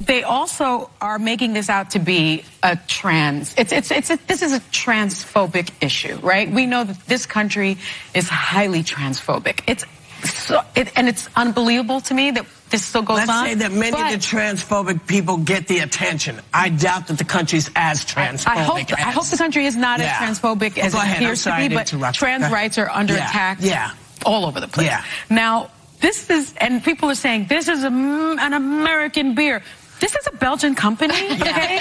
They 0.00 0.22
also 0.24 0.90
are 1.00 1.18
making 1.18 1.52
this 1.52 1.70
out 1.70 1.90
to 1.90 1.98
be 2.00 2.44
a 2.62 2.76
trans. 2.88 3.54
It's 3.56 3.72
it's 3.72 3.90
it's 3.90 4.10
a, 4.10 4.18
this 4.26 4.42
is 4.42 4.52
a 4.52 4.60
transphobic 4.60 5.70
issue, 5.80 6.16
right? 6.16 6.50
We 6.50 6.66
know 6.66 6.84
that 6.84 6.98
this 7.06 7.26
country 7.26 7.78
is 8.12 8.28
highly 8.28 8.82
transphobic. 8.82 9.60
It's 9.68 9.84
so, 10.28 10.62
it, 10.74 10.90
and 10.96 11.08
it's 11.08 11.28
unbelievable 11.36 12.00
to 12.02 12.14
me 12.14 12.30
that 12.32 12.46
this 12.70 12.84
still 12.84 13.02
goes 13.02 13.18
Let's 13.18 13.30
on. 13.30 13.46
say 13.46 13.54
that 13.54 13.72
many 13.72 13.92
but 13.92 14.12
of 14.14 14.20
the 14.20 14.26
transphobic 14.26 15.06
people 15.06 15.36
get 15.36 15.68
the 15.68 15.78
attention. 15.78 16.40
I 16.52 16.70
doubt 16.70 17.06
that 17.08 17.18
the 17.18 17.24
country's 17.24 17.70
as 17.76 18.04
transphobic. 18.04 18.46
I 18.48 18.62
hope 18.62 18.92
I 18.98 19.10
hope 19.12 19.26
the 19.26 19.36
country 19.36 19.66
is 19.66 19.76
not 19.76 20.00
Yeah. 20.00 20.18
as 20.20 20.38
transphobic 20.40 20.76
as 20.78 20.92
it 20.92 20.96
ahead. 20.98 21.16
Appears 21.22 21.44
to 21.44 21.54
be, 21.56 21.68
to 21.68 21.98
but 21.98 22.14
trans 22.14 22.50
rights 22.50 22.78
are 22.78 22.90
under 22.90 23.14
Yeah. 23.14 23.28
attack. 23.28 23.58
Yeah. 23.60 23.92
all 24.26 24.46
over 24.46 24.58
the 24.58 24.68
place. 24.68 24.86
Yeah. 24.86 25.04
Now, 25.28 25.70
this 26.00 26.30
is, 26.30 26.54
and 26.56 26.82
people 26.82 27.10
are 27.10 27.14
saying 27.14 27.46
this 27.48 27.68
is 27.68 27.84
a, 27.84 27.88
an 27.88 28.54
American 28.54 29.34
beer. 29.34 29.62
This 30.00 30.14
is 30.16 30.26
a 30.26 30.32
Belgian 30.36 30.74
company, 30.74 31.14
okay? 31.32 31.78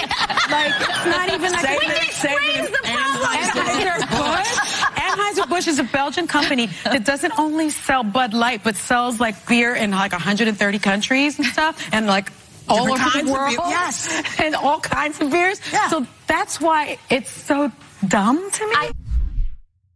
like, 0.50 0.74
it's 0.80 1.06
not 1.06 1.30
even 1.34 1.52
like. 1.52 1.66
Save 1.66 1.80
Wait, 1.80 1.90
it, 1.90 2.14
save 2.14 2.38
it. 2.42 2.72
the? 2.72 2.78
Anheuser-Busch. 2.88 4.52
Anheuser-Busch 4.98 5.68
is 5.68 5.80
a 5.80 5.84
Belgian 5.84 6.28
company 6.28 6.68
that 6.84 7.04
doesn't 7.06 7.38
only 7.40 7.70
sell 7.70 8.04
Bud 8.04 8.34
Light, 8.34 8.64
but 8.64 8.76
sells 8.76 9.20
like 9.20 9.46
beer 9.48 9.76
in 9.76 9.92
like 9.92 10.12
130 10.12 10.80
countries 10.80 11.38
and 11.40 11.48
stuff, 11.48 11.90
and 11.92 12.08
like 12.08 12.32
all 12.70 12.88
over 12.92 12.98
kinds 12.98 13.28
the 13.28 13.34
world. 13.34 13.56
yes. 13.58 14.24
And 14.40 14.56
all 14.56 14.80
kinds 14.80 15.20
of 15.20 15.30
beers. 15.32 15.60
Yeah. 15.72 15.90
So 15.90 16.06
that's 16.28 16.62
why 16.62 16.98
it's 17.10 17.30
so 17.30 17.72
dumb 18.08 18.50
to 18.52 18.68
me. 18.68 18.92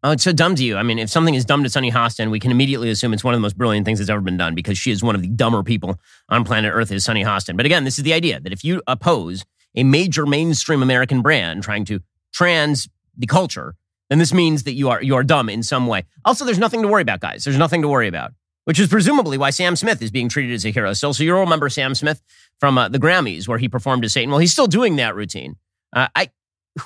Oh, 0.07 0.11
it's 0.11 0.23
so 0.23 0.31
dumb 0.31 0.55
to 0.55 0.63
you. 0.63 0.77
I 0.77 0.83
mean, 0.83 0.99
if 0.99 1.09
something 1.09 1.35
is 1.35 1.43
dumb 1.43 1.63
to 1.63 1.69
Sunny 1.69 1.91
Hostin, 1.91 2.31
we 2.31 2.39
can 2.39 2.49
immediately 2.49 2.89
assume 2.89 3.13
it's 3.13 3.25
one 3.25 3.33
of 3.33 3.39
the 3.39 3.41
most 3.41 3.57
brilliant 3.57 3.85
things 3.85 3.99
that's 3.99 4.09
ever 4.09 4.21
been 4.21 4.37
done 4.37 4.55
because 4.55 4.77
she 4.77 4.89
is 4.89 5.03
one 5.03 5.15
of 5.15 5.21
the 5.21 5.27
dumber 5.27 5.63
people 5.63 5.99
on 6.29 6.45
planet 6.45 6.71
Earth 6.73 6.93
is 6.93 7.03
Sunny 7.03 7.25
Hostin. 7.25 7.57
But 7.57 7.65
again, 7.65 7.83
this 7.83 7.97
is 7.97 8.05
the 8.05 8.13
idea 8.13 8.39
that 8.39 8.53
if 8.53 8.63
you 8.63 8.81
oppose 8.87 9.43
a 9.75 9.83
major 9.83 10.25
mainstream 10.25 10.81
American 10.81 11.21
brand 11.21 11.61
trying 11.61 11.83
to 11.85 11.99
trans 12.31 12.87
the 13.17 13.27
culture, 13.27 13.75
then 14.09 14.17
this 14.17 14.33
means 14.33 14.63
that 14.63 14.75
you 14.75 14.87
are 14.87 15.03
you 15.03 15.13
are 15.13 15.25
dumb 15.25 15.49
in 15.49 15.61
some 15.61 15.87
way. 15.87 16.05
Also, 16.23 16.45
there's 16.45 16.57
nothing 16.57 16.83
to 16.83 16.87
worry 16.87 17.01
about, 17.01 17.19
guys. 17.19 17.43
There's 17.43 17.57
nothing 17.57 17.81
to 17.81 17.89
worry 17.89 18.07
about, 18.07 18.31
which 18.63 18.79
is 18.79 18.87
presumably 18.87 19.37
why 19.37 19.49
Sam 19.49 19.75
Smith 19.75 20.01
is 20.01 20.09
being 20.09 20.29
treated 20.29 20.53
as 20.53 20.63
a 20.63 20.71
hero 20.71 20.93
still. 20.93 21.13
So 21.13 21.25
you 21.25 21.35
all 21.35 21.41
remember 21.41 21.67
Sam 21.67 21.93
Smith 21.93 22.21
from 22.61 22.77
uh, 22.77 22.87
the 22.87 22.97
Grammys 22.97 23.45
where 23.45 23.57
he 23.57 23.67
performed 23.67 24.05
as 24.05 24.13
Satan. 24.13 24.29
Well, 24.29 24.39
he's 24.39 24.53
still 24.53 24.67
doing 24.67 24.95
that 24.95 25.15
routine. 25.15 25.57
Uh, 25.91 26.07
I, 26.15 26.29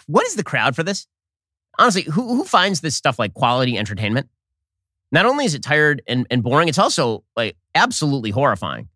what 0.07 0.25
is 0.25 0.33
the 0.33 0.43
crowd 0.43 0.75
for 0.75 0.81
this? 0.81 1.05
Honestly, 1.77 2.03
who 2.03 2.35
who 2.35 2.43
finds 2.43 2.81
this 2.81 2.95
stuff 2.95 3.19
like 3.19 3.33
quality 3.33 3.77
entertainment? 3.77 4.29
Not 5.11 5.25
only 5.25 5.45
is 5.45 5.55
it 5.55 5.63
tired 5.63 6.01
and, 6.07 6.25
and 6.31 6.41
boring, 6.41 6.69
it's 6.69 6.79
also 6.79 7.23
like 7.35 7.57
absolutely 7.75 8.31
horrifying. 8.31 8.87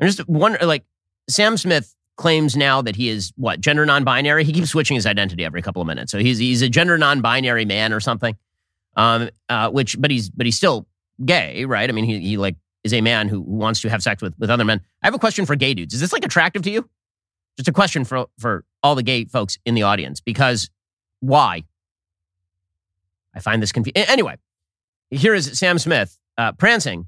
I'm 0.00 0.06
just 0.06 0.28
wondering, 0.28 0.66
like 0.66 0.84
Sam 1.28 1.56
Smith 1.56 1.94
claims 2.16 2.56
now 2.56 2.80
that 2.82 2.94
he 2.94 3.08
is 3.08 3.32
what 3.36 3.60
gender 3.60 3.84
non-binary. 3.84 4.44
He 4.44 4.52
keeps 4.52 4.70
switching 4.70 4.94
his 4.94 5.06
identity 5.06 5.44
every 5.44 5.62
couple 5.62 5.82
of 5.82 5.88
minutes. 5.88 6.12
So 6.12 6.18
he's 6.18 6.38
he's 6.38 6.62
a 6.62 6.68
gender 6.68 6.96
non-binary 6.98 7.64
man 7.64 7.92
or 7.92 8.00
something. 8.00 8.36
Um, 8.96 9.30
uh, 9.48 9.70
which 9.70 10.00
but 10.00 10.10
he's 10.10 10.30
but 10.30 10.46
he's 10.46 10.56
still 10.56 10.86
gay, 11.24 11.64
right? 11.64 11.88
I 11.88 11.92
mean, 11.92 12.04
he 12.04 12.20
he 12.20 12.36
like 12.36 12.56
is 12.84 12.92
a 12.92 13.00
man 13.00 13.28
who, 13.28 13.42
who 13.42 13.56
wants 13.56 13.80
to 13.80 13.88
have 13.88 14.02
sex 14.02 14.22
with 14.22 14.34
with 14.38 14.50
other 14.50 14.64
men. 14.64 14.80
I 15.02 15.06
have 15.06 15.14
a 15.14 15.18
question 15.18 15.46
for 15.46 15.56
gay 15.56 15.74
dudes. 15.74 15.94
Is 15.94 16.00
this 16.00 16.12
like 16.12 16.24
attractive 16.24 16.62
to 16.62 16.70
you? 16.70 16.88
Just 17.56 17.68
a 17.68 17.72
question 17.72 18.04
for 18.04 18.26
for 18.38 18.64
all 18.82 18.94
the 18.94 19.02
gay 19.02 19.24
folks 19.24 19.58
in 19.64 19.74
the 19.74 19.82
audience 19.82 20.20
because 20.20 20.70
why? 21.20 21.64
I 23.34 23.40
find 23.40 23.62
this 23.62 23.72
confusing. 23.72 24.08
Anyway, 24.08 24.36
here 25.10 25.34
is 25.34 25.58
Sam 25.58 25.78
Smith 25.78 26.18
uh, 26.38 26.52
prancing 26.52 27.06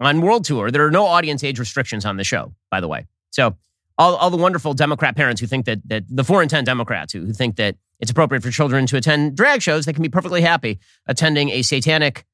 on 0.00 0.20
world 0.20 0.44
tour. 0.44 0.70
There 0.70 0.86
are 0.86 0.90
no 0.90 1.06
audience 1.06 1.44
age 1.44 1.58
restrictions 1.58 2.04
on 2.04 2.16
the 2.16 2.24
show, 2.24 2.54
by 2.70 2.80
the 2.80 2.88
way. 2.88 3.06
So 3.30 3.56
all, 3.96 4.16
all 4.16 4.30
the 4.30 4.36
wonderful 4.36 4.74
Democrat 4.74 5.16
parents 5.16 5.40
who 5.40 5.46
think 5.46 5.66
that 5.66 5.80
that 5.88 6.04
the 6.08 6.24
four 6.24 6.42
in 6.42 6.48
ten 6.48 6.64
Democrats 6.64 7.12
who, 7.12 7.20
who 7.26 7.32
think 7.32 7.56
that 7.56 7.76
it's 8.00 8.10
appropriate 8.10 8.42
for 8.42 8.50
children 8.50 8.86
to 8.86 8.96
attend 8.96 9.36
drag 9.36 9.60
shows, 9.60 9.86
they 9.86 9.92
can 9.92 10.02
be 10.02 10.08
perfectly 10.08 10.40
happy 10.40 10.78
attending 11.06 11.50
a 11.50 11.62
satanic 11.62 12.24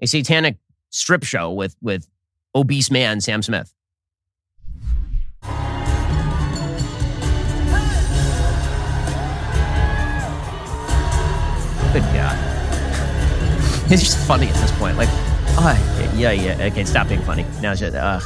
a 0.00 0.06
satanic 0.06 0.58
strip 0.90 1.24
show 1.24 1.52
with 1.52 1.76
with 1.80 2.08
obese 2.54 2.90
man 2.90 3.20
Sam 3.20 3.42
Smith. 3.42 3.73
It's 13.86 14.02
just 14.02 14.18
funny 14.26 14.48
at 14.48 14.54
this 14.54 14.72
point. 14.78 14.96
Like, 14.96 15.10
oh, 15.58 16.12
yeah, 16.16 16.32
yeah. 16.32 16.64
Okay, 16.72 16.84
stop 16.84 17.08
being 17.08 17.20
funny. 17.22 17.44
Now 17.60 17.72
it's 17.72 17.80
just, 17.80 17.94
uh. 17.94 18.20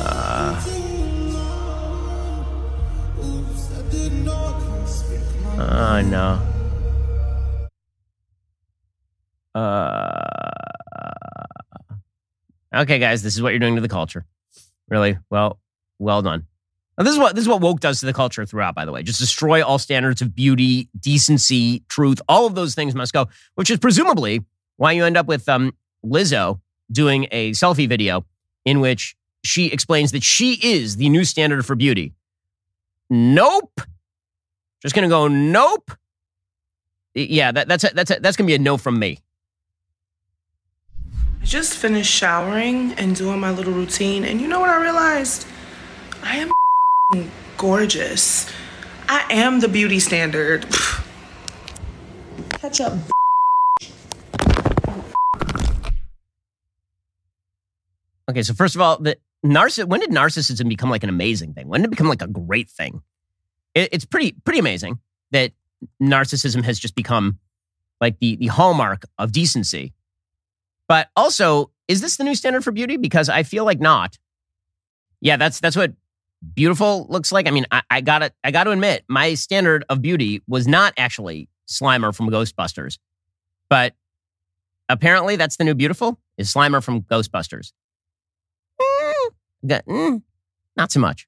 Uh. 0.00 0.62
Oh, 5.58 6.00
no. 6.00 6.40
Uh. 9.54 10.18
Okay, 12.74 12.98
guys, 12.98 13.22
this 13.22 13.34
is 13.34 13.42
what 13.42 13.50
you're 13.50 13.58
doing 13.58 13.74
to 13.74 13.80
the 13.82 13.88
culture. 13.88 14.24
Really? 14.88 15.18
Well, 15.28 15.58
well 15.98 16.22
done. 16.22 16.46
Now, 16.98 17.04
this 17.04 17.14
is 17.14 17.18
what 17.18 17.34
this 17.34 17.42
is 17.42 17.48
what 17.48 17.60
woke 17.60 17.80
does 17.80 18.00
to 18.00 18.06
the 18.06 18.12
culture 18.12 18.44
throughout. 18.44 18.74
By 18.74 18.84
the 18.84 18.92
way, 18.92 19.02
just 19.02 19.18
destroy 19.18 19.64
all 19.64 19.78
standards 19.78 20.20
of 20.20 20.34
beauty, 20.34 20.88
decency, 20.98 21.82
truth. 21.88 22.20
All 22.28 22.46
of 22.46 22.54
those 22.54 22.74
things 22.74 22.94
must 22.94 23.12
go. 23.12 23.28
Which 23.54 23.70
is 23.70 23.78
presumably 23.78 24.44
why 24.76 24.92
you 24.92 25.04
end 25.04 25.16
up 25.16 25.26
with 25.26 25.48
um, 25.48 25.74
Lizzo 26.04 26.60
doing 26.90 27.26
a 27.30 27.52
selfie 27.52 27.88
video 27.88 28.24
in 28.64 28.80
which 28.80 29.16
she 29.44 29.66
explains 29.66 30.12
that 30.12 30.22
she 30.22 30.58
is 30.62 30.96
the 30.96 31.08
new 31.08 31.24
standard 31.24 31.64
for 31.64 31.74
beauty. 31.74 32.12
Nope. 33.08 33.80
Just 34.80 34.94
gonna 34.94 35.08
go. 35.08 35.28
Nope. 35.28 35.92
Yeah, 37.14 37.52
that, 37.52 37.68
that's 37.68 37.84
a, 37.84 37.90
that's 37.94 38.10
a, 38.10 38.20
that's 38.20 38.36
gonna 38.36 38.46
be 38.46 38.54
a 38.54 38.58
no 38.58 38.76
from 38.76 38.98
me. 38.98 39.18
I 41.40 41.44
just 41.44 41.76
finished 41.76 42.10
showering 42.12 42.92
and 42.94 43.16
doing 43.16 43.40
my 43.40 43.50
little 43.50 43.72
routine, 43.72 44.24
and 44.24 44.40
you 44.40 44.48
know 44.48 44.60
what 44.60 44.70
I 44.70 44.80
realized? 44.80 45.46
I 46.22 46.36
am 46.36 46.52
gorgeous. 47.56 48.50
I 49.08 49.24
am 49.30 49.60
the 49.60 49.68
beauty 49.68 50.00
standard. 50.00 50.66
Catch 52.50 52.80
up. 52.80 52.94
Okay, 58.28 58.42
so 58.42 58.54
first 58.54 58.74
of 58.74 58.80
all, 58.80 58.98
the 58.98 59.16
narciss. 59.44 59.84
When 59.84 60.00
did 60.00 60.10
narcissism 60.10 60.68
become 60.68 60.90
like 60.90 61.02
an 61.02 61.08
amazing 61.08 61.54
thing? 61.54 61.68
When 61.68 61.82
did 61.82 61.88
it 61.88 61.90
become 61.90 62.08
like 62.08 62.22
a 62.22 62.26
great 62.26 62.70
thing? 62.70 63.02
It, 63.74 63.90
it's 63.92 64.04
pretty 64.04 64.34
pretty 64.44 64.58
amazing 64.58 64.98
that 65.32 65.52
narcissism 66.02 66.62
has 66.64 66.78
just 66.78 66.94
become 66.94 67.38
like 68.00 68.18
the 68.20 68.36
the 68.36 68.46
hallmark 68.46 69.04
of 69.18 69.32
decency. 69.32 69.92
But 70.88 71.08
also, 71.16 71.70
is 71.88 72.00
this 72.00 72.16
the 72.16 72.24
new 72.24 72.34
standard 72.34 72.64
for 72.64 72.72
beauty? 72.72 72.96
Because 72.96 73.28
I 73.28 73.42
feel 73.42 73.64
like 73.64 73.80
not. 73.80 74.18
Yeah, 75.20 75.36
that's 75.36 75.60
that's 75.60 75.76
what 75.76 75.92
beautiful 76.54 77.06
looks 77.08 77.32
like. 77.32 77.46
I 77.46 77.50
mean, 77.50 77.66
I, 77.70 77.82
I 77.90 78.00
gotta 78.00 78.32
I 78.44 78.50
gotta 78.50 78.70
admit, 78.70 79.04
my 79.08 79.34
standard 79.34 79.84
of 79.88 80.02
beauty 80.02 80.42
was 80.46 80.66
not 80.66 80.92
actually 80.96 81.48
Slimer 81.68 82.14
from 82.14 82.28
Ghostbusters, 82.30 82.98
but 83.68 83.94
apparently 84.88 85.36
that's 85.36 85.56
the 85.56 85.64
new 85.64 85.74
beautiful 85.74 86.18
is 86.36 86.52
Slimer 86.52 86.82
from 86.82 87.02
Ghostbusters. 87.02 87.72
Mm, 88.80 89.30
mm, 89.86 90.22
not 90.76 90.90
so 90.92 91.00
much. 91.00 91.26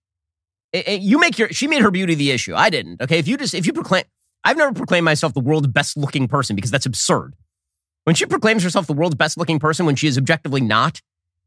It- 0.73 0.89
it- 0.89 1.01
you 1.03 1.19
make 1.19 1.39
your 1.39 1.49
she 1.51 1.67
made 1.69 1.83
her 1.83 1.91
beauty 1.91 2.15
the 2.15 2.31
issue. 2.31 2.55
I 2.55 2.71
didn't. 2.71 3.01
Okay, 3.01 3.19
if 3.19 3.29
you 3.29 3.37
just 3.37 3.55
if 3.55 3.67
you 3.67 3.73
proclaim, 3.73 4.05
I've 4.45 4.57
never 4.57 4.73
proclaimed 4.73 5.05
myself 5.05 5.35
the 5.35 5.41
world's 5.41 5.69
best 5.69 5.97
looking 5.97 6.27
person 6.29 6.57
because 6.57 6.71
that's 6.71 6.87
absurd. 6.87 7.35
When 8.05 8.15
she 8.15 8.27
proclaims 8.27 8.63
herself 8.63 8.87
the 8.87 8.93
world's 8.93 9.15
best 9.15 9.39
looking 9.39 9.59
person 9.59 9.87
when 9.87 9.97
she 9.97 10.09
is 10.09 10.19
objectively 10.19 10.61
not 10.61 11.01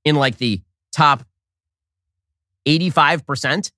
in 0.05 0.15
like 0.15 0.37
the 0.37 0.61
top 0.91 1.23
85%, 2.67 3.71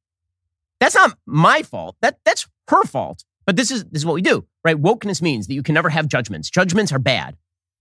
that's 0.80 0.96
not 0.96 1.18
my 1.26 1.62
fault. 1.64 1.96
That 2.02 2.20
that's 2.26 2.48
her 2.70 2.84
fault. 2.84 3.24
But 3.46 3.56
this 3.56 3.72
is 3.72 3.84
this 3.86 4.02
is 4.02 4.06
what 4.06 4.14
we 4.16 4.22
do, 4.22 4.46
right? 4.64 4.78
Wokeness 4.82 5.22
means 5.22 5.48
that 5.48 5.54
you 5.54 5.64
can 5.64 5.74
never 5.74 5.90
have 5.90 6.08
judgments. 6.08 6.50
Judgments 6.50 6.92
are 6.92 7.00
bad. 7.00 7.38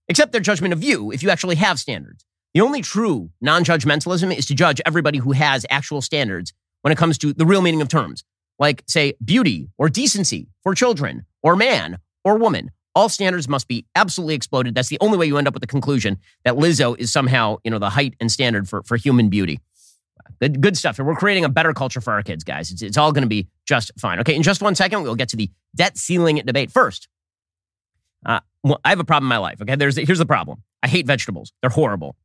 Except 0.07 0.31
their 0.31 0.41
judgment 0.41 0.73
of 0.73 0.83
you 0.83 1.11
if 1.11 1.21
you 1.21 1.29
actually 1.29 1.55
have 1.55 1.79
standards. 1.79 2.25
The 2.55 2.61
only 2.61 2.81
true 2.81 3.29
non-judgmentalism 3.41 4.35
is 4.35 4.47
to 4.47 4.55
judge 4.55 4.81
everybody 4.85 5.19
who 5.19 5.33
has 5.33 5.65
actual 5.69 6.01
standards 6.01 6.51
when 6.81 6.91
it 6.91 6.97
comes 6.97 7.17
to 7.19 7.33
the 7.33 7.45
real 7.45 7.61
meaning 7.61 7.81
of 7.81 7.87
terms. 7.89 8.23
Like 8.57 8.83
say 8.87 9.13
beauty 9.23 9.69
or 9.77 9.87
decency 9.87 10.47
for 10.63 10.73
children 10.73 11.25
or 11.43 11.55
man 11.55 11.99
or 12.23 12.37
woman 12.37 12.71
All 12.95 13.07
standards 13.07 13.47
must 13.47 13.67
be 13.67 13.85
absolutely 13.95 14.35
exploded. 14.35 14.75
That's 14.75 14.89
the 14.89 14.97
only 14.99 15.17
way 15.17 15.27
you 15.27 15.37
end 15.37 15.47
up 15.47 15.53
with 15.53 15.61
the 15.61 15.67
conclusion 15.67 16.17
that 16.43 16.55
Lizzo 16.55 16.97
is 16.99 17.11
somehow, 17.11 17.57
you 17.63 17.71
know, 17.71 17.79
the 17.79 17.91
height 17.91 18.15
and 18.19 18.31
standard 18.31 18.67
for, 18.67 18.83
for 18.83 18.97
human 18.97 19.29
beauty. 19.29 19.59
Good, 20.41 20.61
good 20.61 20.77
stuff. 20.77 20.99
And 20.99 21.07
we're 21.07 21.15
creating 21.15 21.45
a 21.45 21.49
better 21.49 21.73
culture 21.73 22.01
for 22.01 22.13
our 22.13 22.23
kids, 22.23 22.43
guys. 22.43 22.71
It's, 22.71 22.81
it's 22.81 22.97
all 22.97 23.11
going 23.11 23.23
to 23.23 23.29
be 23.29 23.47
just 23.65 23.91
fine. 23.99 24.19
Okay, 24.19 24.35
in 24.35 24.43
just 24.43 24.61
one 24.61 24.75
second, 24.75 25.03
we'll 25.03 25.15
get 25.15 25.29
to 25.29 25.35
the 25.35 25.49
debt 25.75 25.97
ceiling 25.97 26.37
debate. 26.45 26.71
First, 26.71 27.07
uh, 28.25 28.39
well, 28.63 28.79
I 28.83 28.89
have 28.89 28.99
a 28.99 29.03
problem 29.03 29.25
in 29.25 29.29
my 29.29 29.37
life. 29.37 29.61
Okay, 29.61 29.75
there's 29.75 29.97
here's 29.97 30.19
the 30.19 30.25
problem. 30.25 30.63
I 30.83 30.87
hate 30.87 31.05
vegetables. 31.07 31.53
They're 31.61 31.69
horrible. 31.69 32.15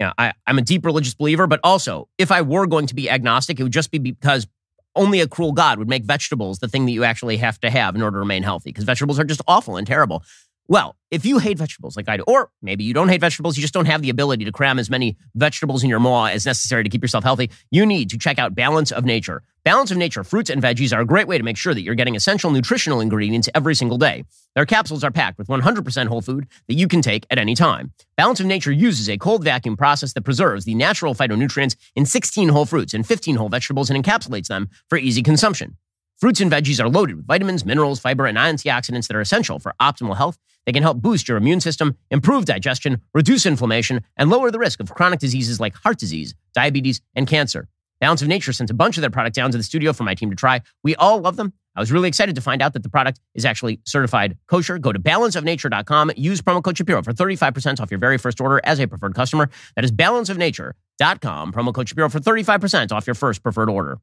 Yeah, 0.00 0.12
I, 0.18 0.32
I'm 0.46 0.58
a 0.58 0.62
deep 0.62 0.84
religious 0.84 1.14
believer, 1.14 1.46
but 1.46 1.60
also, 1.64 2.08
if 2.18 2.30
I 2.30 2.42
were 2.42 2.66
going 2.66 2.86
to 2.88 2.94
be 2.94 3.08
agnostic, 3.08 3.58
it 3.58 3.62
would 3.62 3.72
just 3.72 3.90
be 3.90 3.98
because 3.98 4.46
only 4.94 5.20
a 5.20 5.28
cruel 5.28 5.52
God 5.52 5.78
would 5.78 5.88
make 5.88 6.04
vegetables 6.04 6.58
the 6.58 6.68
thing 6.68 6.86
that 6.86 6.92
you 6.92 7.04
actually 7.04 7.36
have 7.38 7.60
to 7.60 7.70
have 7.70 7.94
in 7.94 8.02
order 8.02 8.16
to 8.16 8.20
remain 8.20 8.42
healthy, 8.42 8.70
because 8.70 8.84
vegetables 8.84 9.18
are 9.18 9.24
just 9.24 9.40
awful 9.46 9.76
and 9.76 9.86
terrible. 9.86 10.22
Well, 10.68 10.96
if 11.12 11.24
you 11.24 11.38
hate 11.38 11.58
vegetables 11.58 11.96
like 11.96 12.08
I 12.08 12.16
do, 12.16 12.24
or 12.26 12.50
maybe 12.60 12.82
you 12.82 12.92
don't 12.92 13.08
hate 13.08 13.20
vegetables, 13.20 13.56
you 13.56 13.60
just 13.60 13.72
don't 13.72 13.86
have 13.86 14.02
the 14.02 14.10
ability 14.10 14.44
to 14.44 14.52
cram 14.52 14.80
as 14.80 14.90
many 14.90 15.16
vegetables 15.36 15.84
in 15.84 15.88
your 15.88 16.00
maw 16.00 16.26
as 16.26 16.44
necessary 16.44 16.82
to 16.82 16.90
keep 16.90 17.02
yourself 17.02 17.22
healthy, 17.22 17.50
you 17.70 17.86
need 17.86 18.10
to 18.10 18.18
check 18.18 18.40
out 18.40 18.56
Balance 18.56 18.90
of 18.90 19.04
Nature. 19.04 19.42
Balance 19.64 19.92
of 19.92 19.96
Nature 19.96 20.24
fruits 20.24 20.50
and 20.50 20.60
veggies 20.60 20.96
are 20.96 21.00
a 21.00 21.06
great 21.06 21.28
way 21.28 21.38
to 21.38 21.44
make 21.44 21.56
sure 21.56 21.72
that 21.72 21.82
you're 21.82 21.94
getting 21.94 22.16
essential 22.16 22.50
nutritional 22.50 23.00
ingredients 23.00 23.48
every 23.54 23.76
single 23.76 23.98
day. 23.98 24.24
Their 24.56 24.66
capsules 24.66 25.04
are 25.04 25.10
packed 25.12 25.38
with 25.38 25.46
100% 25.46 26.06
whole 26.06 26.20
food 26.20 26.48
that 26.66 26.74
you 26.74 26.88
can 26.88 27.00
take 27.00 27.26
at 27.30 27.38
any 27.38 27.54
time. 27.54 27.92
Balance 28.16 28.40
of 28.40 28.46
Nature 28.46 28.72
uses 28.72 29.08
a 29.08 29.18
cold 29.18 29.44
vacuum 29.44 29.76
process 29.76 30.12
that 30.14 30.22
preserves 30.22 30.64
the 30.64 30.74
natural 30.74 31.14
phytonutrients 31.14 31.76
in 31.94 32.06
16 32.06 32.48
whole 32.48 32.66
fruits 32.66 32.94
and 32.94 33.06
15 33.06 33.36
whole 33.36 33.48
vegetables 33.48 33.90
and 33.90 34.04
encapsulates 34.04 34.48
them 34.48 34.68
for 34.88 34.98
easy 34.98 35.22
consumption. 35.22 35.76
Fruits 36.18 36.40
and 36.40 36.50
veggies 36.50 36.82
are 36.82 36.88
loaded 36.88 37.16
with 37.16 37.26
vitamins, 37.26 37.66
minerals, 37.66 38.00
fiber, 38.00 38.24
and 38.24 38.38
antioxidants 38.38 39.06
that 39.06 39.16
are 39.16 39.20
essential 39.20 39.58
for 39.58 39.74
optimal 39.82 40.16
health. 40.16 40.38
They 40.64 40.72
can 40.72 40.82
help 40.82 41.02
boost 41.02 41.28
your 41.28 41.36
immune 41.36 41.60
system, 41.60 41.94
improve 42.10 42.46
digestion, 42.46 43.02
reduce 43.12 43.44
inflammation, 43.44 44.02
and 44.16 44.30
lower 44.30 44.50
the 44.50 44.58
risk 44.58 44.80
of 44.80 44.94
chronic 44.94 45.20
diseases 45.20 45.60
like 45.60 45.74
heart 45.74 45.98
disease, 45.98 46.34
diabetes, 46.54 47.02
and 47.14 47.26
cancer. 47.26 47.68
Balance 48.00 48.22
of 48.22 48.28
Nature 48.28 48.54
sent 48.54 48.70
a 48.70 48.74
bunch 48.74 48.96
of 48.96 49.02
their 49.02 49.10
product 49.10 49.36
down 49.36 49.50
to 49.50 49.58
the 49.58 49.62
studio 49.62 49.92
for 49.92 50.04
my 50.04 50.14
team 50.14 50.30
to 50.30 50.36
try. 50.36 50.62
We 50.82 50.96
all 50.96 51.20
love 51.20 51.36
them. 51.36 51.52
I 51.74 51.80
was 51.80 51.92
really 51.92 52.08
excited 52.08 52.34
to 52.36 52.40
find 52.40 52.62
out 52.62 52.72
that 52.72 52.82
the 52.82 52.88
product 52.88 53.20
is 53.34 53.44
actually 53.44 53.80
certified 53.84 54.38
kosher. 54.46 54.78
Go 54.78 54.92
to 54.92 54.98
balanceofnature.com. 54.98 56.12
Use 56.16 56.40
promo 56.40 56.62
code 56.62 56.78
Shapiro 56.78 57.02
for 57.02 57.12
35% 57.12 57.78
off 57.78 57.90
your 57.90 58.00
very 58.00 58.16
first 58.16 58.40
order 58.40 58.58
as 58.64 58.80
a 58.80 58.88
preferred 58.88 59.14
customer. 59.14 59.50
That 59.74 59.84
is 59.84 59.92
balanceofnature.com. 59.92 61.52
Promo 61.52 61.74
code 61.74 61.90
Shapiro 61.90 62.08
for 62.08 62.20
35% 62.20 62.92
off 62.92 63.06
your 63.06 63.14
first 63.14 63.42
preferred 63.42 63.68
order. 63.68 63.98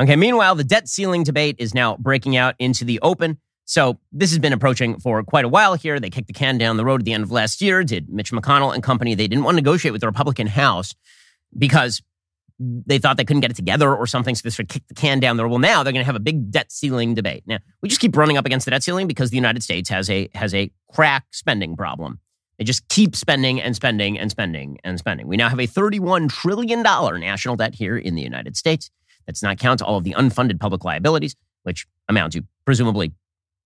Okay, 0.00 0.16
meanwhile, 0.16 0.54
the 0.54 0.64
debt 0.64 0.88
ceiling 0.88 1.24
debate 1.24 1.56
is 1.58 1.74
now 1.74 1.96
breaking 1.96 2.36
out 2.36 2.54
into 2.58 2.84
the 2.84 3.00
open. 3.00 3.38
So 3.64 3.98
this 4.12 4.30
has 4.30 4.38
been 4.38 4.52
approaching 4.52 4.98
for 5.00 5.22
quite 5.24 5.44
a 5.44 5.48
while 5.48 5.74
here. 5.74 6.00
They 6.00 6.08
kicked 6.08 6.28
the 6.28 6.32
can 6.32 6.56
down 6.56 6.76
the 6.76 6.84
road 6.84 7.02
at 7.02 7.04
the 7.04 7.12
end 7.12 7.24
of 7.24 7.30
last 7.30 7.60
year, 7.60 7.84
did 7.84 8.08
Mitch 8.08 8.32
McConnell 8.32 8.72
and 8.72 8.82
company. 8.82 9.14
They 9.14 9.28
didn't 9.28 9.44
want 9.44 9.56
to 9.56 9.62
negotiate 9.62 9.92
with 9.92 10.00
the 10.00 10.06
Republican 10.06 10.46
House 10.46 10.94
because 11.56 12.00
they 12.58 12.98
thought 12.98 13.16
they 13.16 13.24
couldn't 13.24 13.40
get 13.40 13.50
it 13.50 13.56
together 13.56 13.94
or 13.94 14.06
something. 14.06 14.34
So 14.34 14.48
sort 14.48 14.60
of 14.60 14.68
kicked 14.68 14.88
the 14.88 14.94
can 14.94 15.20
down 15.20 15.36
the 15.36 15.44
road. 15.44 15.50
Well, 15.50 15.58
now 15.58 15.82
they're 15.82 15.92
going 15.92 16.02
to 16.02 16.06
have 16.06 16.16
a 16.16 16.20
big 16.20 16.50
debt 16.50 16.72
ceiling 16.72 17.14
debate. 17.14 17.44
Now, 17.46 17.58
we 17.82 17.88
just 17.88 18.00
keep 18.00 18.16
running 18.16 18.36
up 18.36 18.46
against 18.46 18.64
the 18.64 18.70
debt 18.70 18.82
ceiling 18.82 19.06
because 19.06 19.30
the 19.30 19.36
United 19.36 19.62
States 19.62 19.88
has 19.90 20.08
a, 20.08 20.28
has 20.34 20.54
a 20.54 20.70
crack 20.92 21.26
spending 21.32 21.76
problem. 21.76 22.20
They 22.58 22.64
just 22.64 22.88
keep 22.88 23.14
spending 23.14 23.60
and 23.60 23.76
spending 23.76 24.18
and 24.18 24.30
spending 24.30 24.78
and 24.82 24.98
spending. 24.98 25.28
We 25.28 25.36
now 25.36 25.48
have 25.48 25.60
a 25.60 25.66
$31 25.66 26.28
trillion 26.30 26.82
national 26.82 27.56
debt 27.56 27.74
here 27.74 27.96
in 27.96 28.16
the 28.16 28.22
United 28.22 28.56
States. 28.56 28.90
That's 29.28 29.42
not 29.42 29.58
count 29.58 29.82
all 29.82 29.98
of 29.98 30.04
the 30.04 30.14
unfunded 30.14 30.58
public 30.58 30.84
liabilities, 30.84 31.36
which 31.62 31.86
amount 32.08 32.32
to 32.32 32.42
presumably, 32.64 33.12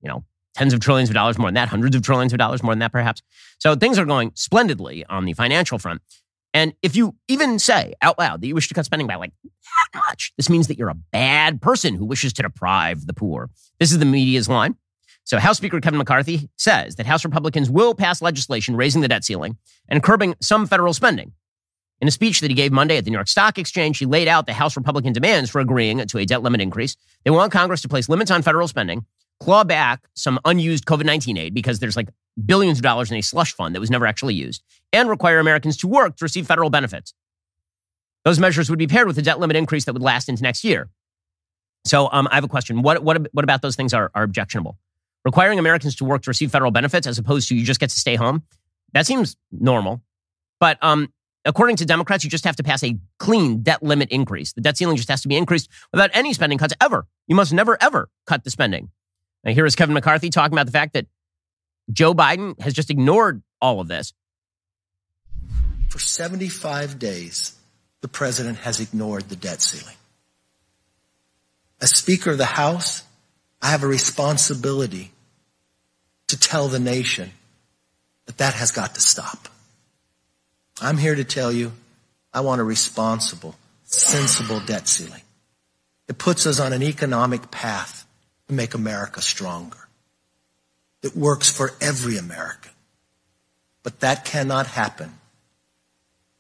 you 0.03 0.09
know, 0.09 0.25
tens 0.55 0.75
of 0.75 0.81
trillions 0.81 1.09
of 1.09 1.15
dollars 1.15 1.39
more 1.39 1.47
than 1.47 1.55
that, 1.55 1.69
hundreds 1.69 1.95
of 1.95 2.03
trillions 2.03 2.33
of 2.33 2.39
dollars 2.39 2.63
more 2.65 2.73
than 2.73 2.81
that, 2.81 2.93
perhaps. 2.93 3.23
So 3.59 3.77
things 3.77 3.97
are 3.97 4.05
going 4.05 4.33
splendidly 4.35 5.07
on 5.07 5.25
the 5.25 5.33
financial 5.35 5.79
front. 5.79 6.03
And 6.53 6.75
if 6.83 6.97
you 6.97 7.15
even 7.29 7.61
say 7.61 7.95
out 8.03 8.19
loud 8.19 8.43
that 8.43 8.47
you 8.49 8.55
wish 8.55 8.69
to 8.69 8.75
cut 8.75 8.85
spending 8.85 9.07
by 9.07 9.15
like 9.15 9.33
that 9.45 10.01
much, 10.09 10.33
this 10.37 10.51
means 10.51 10.67
that 10.67 10.77
you're 10.77 10.91
a 10.91 10.95
bad 10.95 11.63
person 11.63 11.95
who 11.95 12.05
wishes 12.05 12.33
to 12.35 12.43
deprive 12.43 13.07
the 13.07 13.15
poor. 13.15 13.49
This 13.79 13.93
is 13.93 14.01
the 14.01 14.05
media's 14.05 14.49
line. 14.49 14.75
So 15.25 15.39
House 15.39 15.59
Speaker 15.59 15.81
Kevin 15.81 15.99
McCarthy 15.99 16.51
says 16.59 16.97
that 16.97 17.07
House 17.07 17.25
Republicans 17.25 17.71
will 17.71 17.95
pass 17.95 18.21
legislation 18.21 18.75
raising 18.75 19.01
the 19.01 19.09
debt 19.09 19.25
ceiling 19.25 19.57
and 19.89 20.03
curbing 20.03 20.35
some 20.41 20.67
federal 20.67 20.93
spending. 20.93 21.33
In 22.03 22.09
a 22.09 22.11
speech 22.11 22.41
that 22.41 22.51
he 22.51 22.55
gave 22.57 22.73
Monday 22.73 22.97
at 22.97 23.05
the 23.05 23.11
New 23.13 23.17
York 23.17 23.29
Stock 23.29 23.59
Exchange, 23.59 23.97
he 23.97 24.07
laid 24.07 24.27
out 24.27 24.47
the 24.47 24.53
House 24.53 24.77
Republican 24.77 25.13
demands 25.13 25.49
for 25.49 25.61
agreeing 25.61 26.05
to 26.05 26.19
a 26.19 26.27
debt 26.27 26.43
limit 26.43 26.61
increase. 26.61 26.97
They 27.25 27.31
want 27.31 27.53
Congress 27.53 27.81
to 27.83 27.89
place 27.89 28.09
limits 28.09 28.29
on 28.33 28.43
federal 28.43 28.67
spending, 28.67 29.07
claw 29.39 29.63
back 29.63 30.09
some 30.15 30.41
unused 30.45 30.85
COVID 30.85 31.05
19 31.05 31.37
aid 31.37 31.55
because 31.55 31.79
there's 31.79 31.97
like 31.97 32.09
billions 32.45 32.79
of 32.79 32.83
dollars 32.83 33.13
in 33.13 33.19
a 33.19 33.21
slush 33.21 33.55
fund 33.55 33.73
that 33.73 33.79
was 33.79 33.89
never 33.89 34.05
actually 34.05 34.35
used, 34.35 34.65
and 34.93 35.09
require 35.09 35.39
Americans 35.39 35.77
to 35.77 35.87
work 35.87 36.17
to 36.17 36.25
receive 36.25 36.45
federal 36.45 36.71
benefits. 36.71 37.15
Those 38.25 38.41
measures 38.41 38.69
would 38.69 38.81
be 38.81 38.89
paired 38.89 39.07
with 39.07 39.17
a 39.19 39.23
debt 39.23 39.39
limit 39.39 39.57
increase 39.57 39.85
that 39.85 39.93
would 39.93 40.03
last 40.03 40.29
into 40.29 40.43
next 40.43 40.65
year. 40.65 40.91
So 41.85 42.09
um, 42.11 42.27
I 42.33 42.35
have 42.35 42.45
a 42.45 42.49
question. 42.49 42.83
What, 42.83 43.05
what, 43.05 43.29
what 43.33 43.45
about 43.45 43.63
those 43.63 43.77
things 43.77 43.95
are, 43.95 44.11
are 44.17 44.25
objectionable? 44.25 44.77
Requiring 45.25 45.61
Americans 45.61 45.95
to 45.97 46.05
work 46.05 46.23
to 46.23 46.31
receive 46.31 46.51
federal 46.51 46.73
benefits 46.73 47.07
as 47.07 47.17
opposed 47.17 47.49
to 47.51 47.55
you 47.55 47.65
just 47.65 47.79
get 47.79 47.91
to 47.91 48.01
stay 48.01 48.17
home? 48.17 48.43
That 48.93 49.07
seems 49.07 49.37
normal. 49.53 50.03
But 50.59 50.79
um, 50.83 51.13
According 51.45 51.77
to 51.77 51.87
Democrats, 51.87 52.23
you 52.23 52.31
just 52.31 52.45
have 52.45 52.57
to 52.57 52.63
pass 52.63 52.85
a 52.85 52.97
clean 53.19 53.63
debt 53.63 53.83
limit 53.83 54.11
increase. 54.11 54.53
The 54.53 54.61
debt 54.61 54.77
ceiling 54.77 54.97
just 54.97 55.09
has 55.09 55.23
to 55.23 55.29
be 55.29 55.37
increased 55.37 55.69
without 55.93 56.11
any 56.13 56.33
spending 56.33 56.59
cuts 56.59 56.75
ever. 56.81 57.07
You 57.27 57.35
must 57.35 57.53
never, 57.53 57.77
ever 57.81 58.09
cut 58.27 58.45
the 58.45 58.51
spending. 58.51 58.91
Now, 59.45 59.53
here 59.53 59.67
is 59.67 59.75
Kevin 59.75 59.95
McCarthy 59.95 60.31
talking 60.31 60.55
about 60.55 60.67
the 60.67 60.73
fact 60.73 60.93
that 60.93 61.07
Joe 61.93 62.15
Biden 62.15 62.61
has 62.61 62.75
just 62.75 62.91
ignored 62.91 63.43
all 63.61 63.81
of 63.81 63.89
this. 63.89 64.13
For 65.89 65.99
75 65.99 66.99
days, 66.99 67.59
the 68.03 68.09
president 68.09 68.59
has 68.59 68.81
ignored 68.81 69.29
the 69.29 69.37
debt 69.37 69.61
ceiling. 69.61 69.97
As 71.81 71.91
Speaker 71.91 72.31
of 72.31 72.39
the 72.39 72.45
House, 72.45 73.03
I 73.61 73.71
have 73.71 73.83
a 73.83 73.89
responsibility 73.89 75.11
to 76.29 76.39
tell 76.39 76.69
the 76.69 76.79
nation 76.79 77.31
that 78.27 78.39
that 78.39 78.55
has 78.55 78.71
got 78.71 78.95
to 78.95 79.01
stop. 79.01 79.49
I'm 80.81 80.99
here 80.99 81.15
to 81.15 81.25
tell 81.25 81.53
you 81.53 81.73
I 82.33 82.41
want 82.41 82.61
a 82.61 82.65
responsible, 82.65 83.57
sensible 83.85 84.61
debt 84.61 84.89
ceiling. 84.89 85.23
It 86.09 86.19
puts 86.19 86.47
us 86.47 86.61
on 86.61 86.73
an 86.73 86.83
economic 86.83 87.51
path 87.51 88.07
to 88.49 88.55
make 88.55 88.75
America 88.75 89.21
stronger. 89.21 89.89
It 91.03 91.17
works 91.17 91.51
for 91.51 91.73
every 91.81 92.17
American. 92.17 92.73
But 93.83 94.01
that 94.01 94.25
cannot 94.25 94.67
happen 94.67 95.13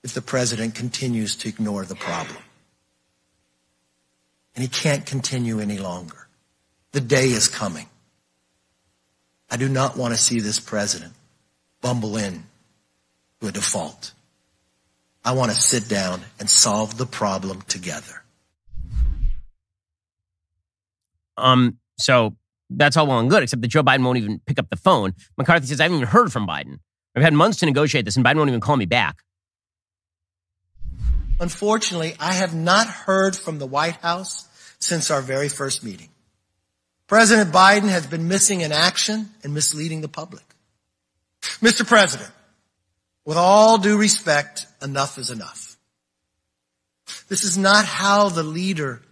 if 0.03 0.14
the 0.14 0.22
president 0.22 0.74
continues 0.74 1.37
to 1.37 1.49
ignore 1.49 1.85
the 1.85 1.95
problem. 1.95 2.43
And 4.55 4.62
he 4.62 4.68
can't 4.68 5.07
continue 5.07 5.61
any 5.61 5.78
longer. 5.78 6.28
The 6.93 7.01
day 7.01 7.26
is 7.26 7.49
coming. 7.49 7.87
I 9.51 9.57
do 9.57 9.68
not 9.68 9.97
want 9.97 10.14
to 10.14 10.20
see 10.20 10.41
this 10.41 10.61
president 10.61 11.12
bumble 11.80 12.16
in 12.16 12.45
to 13.41 13.49
a 13.49 13.53
default. 13.53 14.12
I 15.25 15.33
want 15.33 15.51
to 15.51 15.57
sit 15.57 15.89
down 15.89 16.20
and 16.39 16.51
solve 16.51 16.99
the 16.99 17.07
problem 17.07 17.62
together. 17.62 18.23
Um, 21.37 21.79
so 21.99 22.37
that's 22.70 22.97
all 22.97 23.07
well 23.07 23.20
and 23.20 23.31
good, 23.31 23.43
except 23.43 23.62
that 23.62 23.68
Joe 23.68 23.83
Biden 23.83 24.05
won't 24.05 24.18
even 24.18 24.41
pick 24.47 24.59
up 24.59 24.68
the 24.70 24.77
phone. 24.77 25.14
McCarthy 25.37 25.66
says, 25.66 25.81
I 25.81 25.85
haven't 25.85 25.99
even 25.99 26.09
heard 26.09 26.33
from 26.33 26.47
Biden. 26.47 26.79
I've 27.14 27.23
had 27.23 27.35
months 27.35 27.59
to 27.59 27.66
negotiate 27.66 28.05
this, 28.05 28.16
and 28.16 28.25
Biden 28.25 28.37
won't 28.37 28.49
even 28.49 28.61
call 28.61 28.77
me 28.77 28.87
back. 28.87 29.23
Unfortunately, 31.39 32.14
I 32.18 32.33
have 32.33 32.55
not 32.55 32.87
heard 32.87 33.37
from 33.37 33.59
the 33.59 33.66
White 33.66 33.97
House 33.97 34.49
since 34.79 35.11
our 35.11 35.20
very 35.20 35.49
first 35.49 35.85
meeting. 35.85 36.09
President 37.07 37.53
Biden 37.53 37.89
has 37.89 38.07
been 38.07 38.29
missing 38.29 38.62
in 38.62 38.73
action 38.73 39.29
and 39.43 39.53
misleading 39.53 40.01
the 40.01 40.09
public. 40.09 40.45
Mr. 41.61 41.87
President, 41.87 42.31
with 43.25 43.37
all 43.37 43.79
due 43.79 43.99
respect, 43.99 44.66
enough 44.83 45.18
is 45.18 45.30
enough. 45.30 45.76
This 47.28 47.45
is 47.45 47.59
not 47.59 47.85
how 47.85 48.28
the 48.28 48.43
leader 48.43 49.03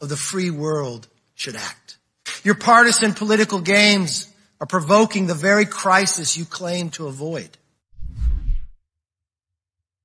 of 0.00 0.08
the 0.08 0.16
free 0.16 0.50
world 0.50 1.08
should 1.34 1.56
act. 1.56 1.98
Your 2.44 2.54
partisan 2.54 3.12
political 3.12 3.60
games 3.60 4.32
are 4.60 4.66
provoking 4.66 5.26
the 5.26 5.34
very 5.34 5.66
crisis 5.66 6.36
you 6.36 6.44
claim 6.44 6.90
to 6.90 7.06
avoid. 7.06 7.48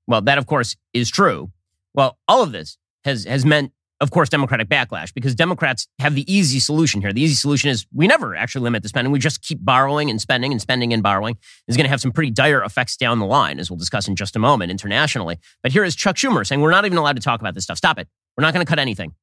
Well, 0.07 0.21
that 0.21 0.37
of 0.37 0.45
course 0.45 0.75
is 0.93 1.09
true. 1.09 1.51
Well, 1.93 2.17
all 2.27 2.43
of 2.43 2.51
this 2.51 2.77
has, 3.03 3.25
has 3.25 3.45
meant 3.45 3.71
of 4.01 4.11
course, 4.11 4.29
Democratic 4.29 4.67
backlash 4.67 5.13
because 5.13 5.35
Democrats 5.35 5.87
have 5.99 6.15
the 6.15 6.31
easy 6.31 6.59
solution 6.59 7.01
here. 7.01 7.13
The 7.13 7.21
easy 7.21 7.35
solution 7.35 7.69
is 7.69 7.85
we 7.93 8.07
never 8.07 8.35
actually 8.35 8.63
limit 8.63 8.83
the 8.83 8.89
spending. 8.89 9.11
We 9.11 9.19
just 9.19 9.41
keep 9.41 9.63
borrowing 9.63 10.09
and 10.09 10.19
spending 10.19 10.51
and 10.51 10.61
spending 10.61 10.93
and 10.93 11.01
borrowing. 11.01 11.37
Is 11.67 11.77
going 11.77 11.85
to 11.85 11.89
have 11.89 12.01
some 12.01 12.11
pretty 12.11 12.31
dire 12.31 12.63
effects 12.63 12.97
down 12.97 13.19
the 13.19 13.25
line, 13.25 13.59
as 13.59 13.69
we'll 13.69 13.77
discuss 13.77 14.07
in 14.07 14.15
just 14.15 14.35
a 14.35 14.39
moment 14.39 14.71
internationally. 14.71 15.39
But 15.63 15.71
here 15.71 15.83
is 15.83 15.95
Chuck 15.95 16.15
Schumer 16.15 16.45
saying 16.45 16.61
we're 16.61 16.71
not 16.71 16.85
even 16.85 16.97
allowed 16.97 17.15
to 17.15 17.21
talk 17.21 17.39
about 17.39 17.53
this 17.53 17.63
stuff. 17.63 17.77
Stop 17.77 17.99
it. 17.99 18.07
We're 18.37 18.43
not 18.43 18.53
going 18.53 18.65
to 18.65 18.69
cut 18.69 18.79
anything. 18.79 19.13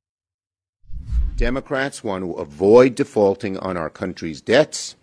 Democrats 1.36 2.04
want 2.04 2.24
to 2.24 2.32
avoid 2.34 2.94
defaulting 2.94 3.58
on 3.58 3.76
our 3.76 3.90
country's 3.90 4.40
debts 4.40 4.96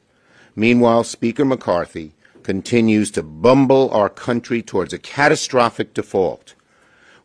Meanwhile, 0.59 1.05
Speaker 1.05 1.45
McCarthy 1.45 2.11
continues 2.43 3.11
to 3.11 3.23
bumble 3.23 3.89
our 3.91 4.09
country 4.09 4.61
towards 4.61 4.91
a 4.91 4.99
catastrophic 4.99 5.93
default, 5.93 6.53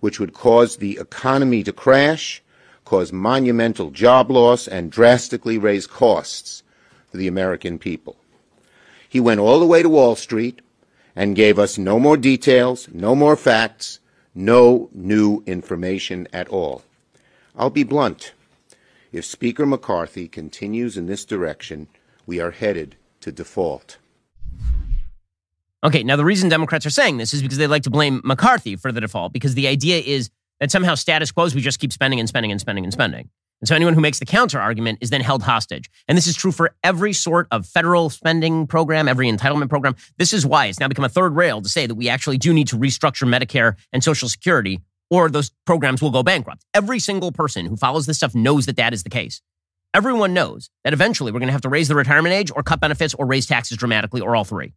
which 0.05 0.21
would 0.21 0.35
cause 0.35 0.77
the 0.77 0.99
economy 1.01 1.63
to 1.63 1.73
crash, 1.73 2.43
cause 2.85 3.11
monumental 3.11 3.91
job 3.91 4.31
loss, 4.31 4.69
and 4.69 4.93
drastically 4.93 5.57
raise 5.57 5.87
costs 5.87 6.63
for 7.11 7.17
the 7.17 7.27
American 7.27 7.79
people. 7.79 8.15
He 9.09 9.19
went 9.19 9.41
all 9.41 9.59
the 9.59 9.65
way 9.65 9.83
to 9.83 9.89
Wall 9.89 10.15
Street 10.15 10.61
and 11.17 11.35
gave 11.35 11.59
us 11.59 11.79
no 11.79 11.99
more 11.99 12.19
details, 12.19 12.87
no 12.93 13.15
more 13.15 13.35
facts, 13.35 13.99
no 14.35 14.91
new 14.93 15.43
information 15.47 16.29
at 16.35 16.49
all. 16.49 16.83
I'll 17.57 17.71
be 17.71 17.83
blunt. 17.83 18.35
If 19.11 19.25
Speaker 19.25 19.65
McCarthy 19.65 20.29
continues 20.29 20.99
in 20.99 21.07
this 21.07 21.25
direction, 21.25 21.89
we 22.27 22.41
are 22.41 22.51
headed 22.51 22.97
to 23.23 23.33
default. 23.33 23.97
Okay, 25.85 26.03
now 26.03 26.17
the 26.17 26.25
reason 26.25 26.49
Democrats 26.49 26.87
are 26.87 26.91
saying 26.91 27.19
this 27.19 27.35
is 27.35 27.43
because 27.43 27.59
they 27.59 27.67
like 27.67 27.83
to 27.83 27.91
blame 27.91 28.23
McCarthy 28.25 28.75
for 28.75 28.91
the 28.91 29.03
default, 29.03 29.35
because 29.35 29.55
the 29.55 29.69
idea 29.69 29.99
is 29.99 30.31
that 30.59 30.71
somehow 30.71 30.95
status 30.95 31.31
quo 31.31 31.45
is 31.45 31.55
we 31.55 31.61
just 31.61 31.79
keep 31.79 31.93
spending 31.93 32.19
and 32.19 32.29
spending 32.29 32.51
and 32.51 32.59
spending 32.59 32.85
and 32.85 32.93
spending. 32.93 33.29
And 33.61 33.69
so 33.69 33.75
anyone 33.75 33.93
who 33.93 34.01
makes 34.01 34.19
the 34.19 34.25
counter 34.25 34.59
argument 34.59 34.99
is 35.03 35.11
then 35.11 35.21
held 35.21 35.43
hostage. 35.43 35.91
And 36.09 36.17
this 36.17 36.27
is 36.27 36.37
true 36.37 36.53
for 36.53 36.75
every 36.83 37.13
sort 37.13 37.49
of 37.51 37.67
federal 37.67 38.09
spending 38.09 38.67
program, 38.67 39.09
every 39.09 39.31
entitlement 39.31 39.69
program. 39.69 39.95
This 40.17 40.33
is 40.33 40.47
why 40.47 40.67
it's 40.67 40.81
now 40.81 40.89
become 40.89 41.05
a 41.05 41.11
third 41.11 41.37
rail 41.37 41.61
to 41.61 41.69
say 41.69 41.87
that 41.87 41.95
we 41.95 42.09
actually 42.09 42.39
do 42.39 42.55
need 42.55 42.69
to 42.69 42.77
restructure 42.77 43.29
Medicare 43.29 43.77
and 43.93 44.03
Social 44.03 44.29
Security, 44.29 44.81
or 45.11 45.29
those 45.29 45.51
programs 45.67 46.01
will 46.01 46.11
go 46.11 46.23
bankrupt. 46.23 46.65
Every 46.73 46.99
single 46.99 47.31
person 47.31 47.67
who 47.67 47.77
follows 47.77 48.07
this 48.07 48.17
stuff 48.17 48.35
knows 48.35 48.65
that 48.67 48.77
that 48.77 48.95
is 48.95 49.03
the 49.03 49.11
case. 49.11 49.43
Everyone 49.93 50.33
knows 50.33 50.71
that 50.83 50.95
eventually 50.95 51.31
we're 51.31 51.41
going 51.41 51.49
to 51.49 51.53
have 51.53 51.61
to 51.63 51.69
raise 51.69 51.89
the 51.89 51.95
retirement 51.95 52.35
age 52.35 52.51
or 52.55 52.63
cut 52.63 52.81
benefits 52.81 53.15
or 53.15 53.27
raise 53.27 53.47
taxes 53.47 53.77
dramatically 53.77 54.23
or 54.23 54.35
all 54.35 54.45
three. 54.45 54.73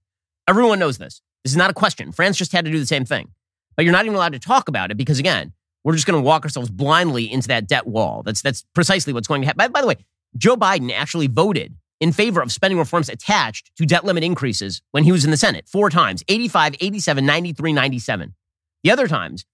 Everyone 0.47 0.79
knows 0.79 0.97
this. 0.97 1.21
This 1.43 1.51
is 1.51 1.57
not 1.57 1.69
a 1.69 1.73
question. 1.73 2.11
France 2.11 2.37
just 2.37 2.51
had 2.51 2.65
to 2.65 2.71
do 2.71 2.79
the 2.79 2.85
same 2.85 3.05
thing. 3.05 3.29
But 3.75 3.85
you're 3.85 3.91
not 3.91 4.05
even 4.05 4.15
allowed 4.15 4.33
to 4.33 4.39
talk 4.39 4.69
about 4.69 4.91
it 4.91 4.97
because, 4.97 5.19
again, 5.19 5.53
we're 5.83 5.93
just 5.93 6.07
going 6.07 6.19
to 6.19 6.25
walk 6.25 6.43
ourselves 6.43 6.69
blindly 6.69 7.31
into 7.31 7.47
that 7.49 7.67
debt 7.67 7.85
wall. 7.85 8.23
That's, 8.23 8.41
that's 8.41 8.63
precisely 8.73 9.13
what's 9.13 9.27
going 9.27 9.41
to 9.41 9.47
happen. 9.47 9.57
By, 9.57 9.67
by 9.67 9.81
the 9.81 9.87
way, 9.87 9.97
Joe 10.37 10.55
Biden 10.55 10.91
actually 10.91 11.27
voted 11.27 11.75
in 11.99 12.11
favor 12.11 12.41
of 12.41 12.51
spending 12.51 12.77
reforms 12.77 13.09
attached 13.09 13.75
to 13.77 13.85
debt 13.85 14.05
limit 14.05 14.23
increases 14.23 14.81
when 14.91 15.03
he 15.03 15.11
was 15.11 15.25
in 15.25 15.31
the 15.31 15.37
Senate 15.37 15.67
four 15.67 15.89
times 15.89 16.23
85, 16.27 16.75
87, 16.79 17.25
93, 17.25 17.73
97. 17.73 18.35
The 18.83 18.91
other 18.91 19.07
times, 19.07 19.45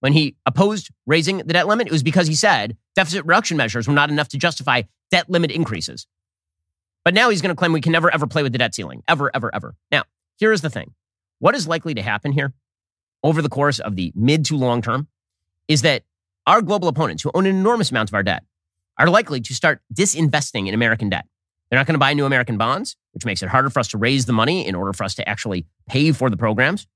when 0.00 0.12
he 0.14 0.36
opposed 0.46 0.90
raising 1.06 1.38
the 1.38 1.52
debt 1.52 1.68
limit, 1.68 1.86
it 1.86 1.92
was 1.92 2.02
because 2.02 2.26
he 2.26 2.34
said 2.34 2.76
deficit 2.96 3.24
reduction 3.24 3.56
measures 3.56 3.86
were 3.86 3.94
not 3.94 4.10
enough 4.10 4.28
to 4.28 4.38
justify 4.38 4.82
debt 5.10 5.28
limit 5.28 5.50
increases. 5.50 6.06
But 7.04 7.14
now 7.14 7.30
he's 7.30 7.42
going 7.42 7.54
to 7.54 7.58
claim 7.58 7.72
we 7.72 7.80
can 7.80 7.92
never, 7.92 8.12
ever 8.12 8.26
play 8.26 8.42
with 8.42 8.52
the 8.52 8.58
debt 8.58 8.74
ceiling. 8.74 9.02
Ever, 9.08 9.30
ever, 9.34 9.54
ever. 9.54 9.74
Now, 9.90 10.04
here 10.40 10.52
is 10.52 10.62
the 10.62 10.70
thing 10.70 10.92
what 11.38 11.54
is 11.54 11.68
likely 11.68 11.94
to 11.94 12.02
happen 12.02 12.32
here 12.32 12.52
over 13.22 13.42
the 13.42 13.48
course 13.48 13.78
of 13.78 13.96
the 13.96 14.12
mid 14.16 14.44
to 14.46 14.56
long 14.56 14.82
term 14.82 15.08
is 15.68 15.82
that 15.82 16.02
our 16.46 16.62
global 16.62 16.88
opponents, 16.88 17.22
who 17.22 17.30
own 17.34 17.46
an 17.46 17.54
enormous 17.54 17.90
amount 17.90 18.10
of 18.10 18.14
our 18.14 18.22
debt, 18.22 18.42
are 18.98 19.08
likely 19.08 19.40
to 19.40 19.54
start 19.54 19.80
disinvesting 19.94 20.66
in 20.66 20.74
American 20.74 21.08
debt. 21.08 21.26
They're 21.70 21.78
not 21.78 21.86
going 21.86 21.94
to 21.94 22.00
buy 22.00 22.12
new 22.12 22.26
American 22.26 22.58
bonds, 22.58 22.96
which 23.12 23.24
makes 23.24 23.42
it 23.42 23.48
harder 23.48 23.70
for 23.70 23.78
us 23.78 23.88
to 23.88 23.98
raise 23.98 24.26
the 24.26 24.32
money 24.32 24.66
in 24.66 24.74
order 24.74 24.92
for 24.92 25.04
us 25.04 25.14
to 25.16 25.28
actually 25.28 25.66
pay 25.88 26.10
for 26.12 26.28
the 26.28 26.36
programs. 26.36 26.86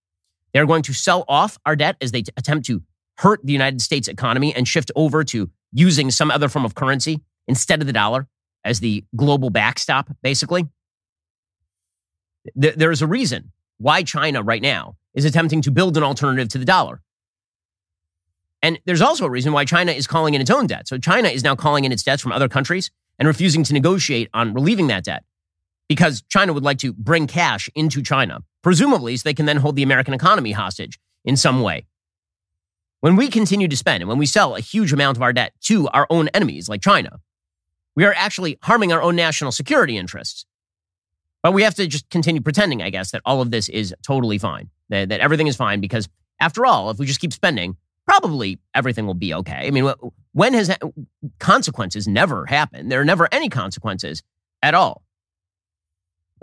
They're 0.52 0.66
going 0.66 0.82
to 0.82 0.92
sell 0.92 1.24
off 1.28 1.58
our 1.64 1.76
debt 1.76 1.96
as 2.00 2.10
they 2.10 2.22
t- 2.22 2.32
attempt 2.36 2.66
to 2.66 2.82
hurt 3.18 3.40
the 3.44 3.52
United 3.52 3.80
States 3.80 4.08
economy 4.08 4.54
and 4.54 4.66
shift 4.66 4.90
over 4.96 5.22
to 5.24 5.50
using 5.72 6.10
some 6.10 6.30
other 6.30 6.48
form 6.48 6.64
of 6.64 6.74
currency 6.74 7.22
instead 7.46 7.80
of 7.80 7.86
the 7.86 7.92
dollar 7.92 8.26
as 8.64 8.80
the 8.80 9.04
global 9.14 9.50
backstop, 9.50 10.10
basically. 10.22 10.66
There 12.54 12.90
is 12.90 13.02
a 13.02 13.06
reason 13.06 13.52
why 13.78 14.02
China 14.02 14.42
right 14.42 14.62
now 14.62 14.96
is 15.14 15.24
attempting 15.24 15.62
to 15.62 15.70
build 15.70 15.96
an 15.96 16.02
alternative 16.02 16.48
to 16.50 16.58
the 16.58 16.64
dollar. 16.64 17.00
And 18.62 18.80
there's 18.86 19.02
also 19.02 19.26
a 19.26 19.30
reason 19.30 19.52
why 19.52 19.64
China 19.64 19.92
is 19.92 20.06
calling 20.06 20.34
in 20.34 20.40
its 20.40 20.50
own 20.50 20.66
debt. 20.66 20.88
So 20.88 20.96
China 20.98 21.28
is 21.28 21.44
now 21.44 21.54
calling 21.54 21.84
in 21.84 21.92
its 21.92 22.02
debts 22.02 22.22
from 22.22 22.32
other 22.32 22.48
countries 22.48 22.90
and 23.18 23.28
refusing 23.28 23.62
to 23.64 23.74
negotiate 23.74 24.30
on 24.32 24.54
relieving 24.54 24.86
that 24.86 25.04
debt 25.04 25.24
because 25.88 26.22
China 26.28 26.52
would 26.52 26.64
like 26.64 26.78
to 26.78 26.92
bring 26.94 27.26
cash 27.26 27.68
into 27.74 28.02
China, 28.02 28.40
presumably 28.62 29.16
so 29.16 29.22
they 29.24 29.34
can 29.34 29.46
then 29.46 29.58
hold 29.58 29.76
the 29.76 29.82
American 29.82 30.14
economy 30.14 30.52
hostage 30.52 30.98
in 31.24 31.36
some 31.36 31.60
way. 31.60 31.84
When 33.00 33.16
we 33.16 33.28
continue 33.28 33.68
to 33.68 33.76
spend 33.76 34.02
and 34.02 34.08
when 34.08 34.18
we 34.18 34.26
sell 34.26 34.56
a 34.56 34.60
huge 34.60 34.92
amount 34.92 35.18
of 35.18 35.22
our 35.22 35.32
debt 35.32 35.52
to 35.64 35.88
our 35.88 36.06
own 36.08 36.28
enemies 36.28 36.68
like 36.68 36.80
China, 36.80 37.20
we 37.94 38.04
are 38.04 38.14
actually 38.16 38.58
harming 38.62 38.92
our 38.92 39.02
own 39.02 39.14
national 39.14 39.52
security 39.52 39.98
interests. 39.98 40.46
But 41.44 41.52
we 41.52 41.62
have 41.62 41.74
to 41.74 41.86
just 41.86 42.08
continue 42.08 42.40
pretending, 42.40 42.80
I 42.80 42.88
guess, 42.88 43.10
that 43.10 43.20
all 43.26 43.42
of 43.42 43.50
this 43.50 43.68
is 43.68 43.94
totally 44.02 44.38
fine, 44.38 44.70
that, 44.88 45.10
that 45.10 45.20
everything 45.20 45.46
is 45.46 45.56
fine, 45.56 45.78
because 45.78 46.08
after 46.40 46.64
all, 46.64 46.88
if 46.88 46.98
we 46.98 47.04
just 47.04 47.20
keep 47.20 47.34
spending, 47.34 47.76
probably 48.06 48.58
everything 48.74 49.06
will 49.06 49.12
be 49.12 49.34
okay. 49.34 49.66
I 49.66 49.70
mean, 49.70 49.92
when 50.32 50.54
has 50.54 50.74
consequences 51.40 52.08
never 52.08 52.46
happened? 52.46 52.90
There 52.90 52.98
are 52.98 53.04
never 53.04 53.28
any 53.30 53.50
consequences 53.50 54.22
at 54.62 54.72
all. 54.72 55.02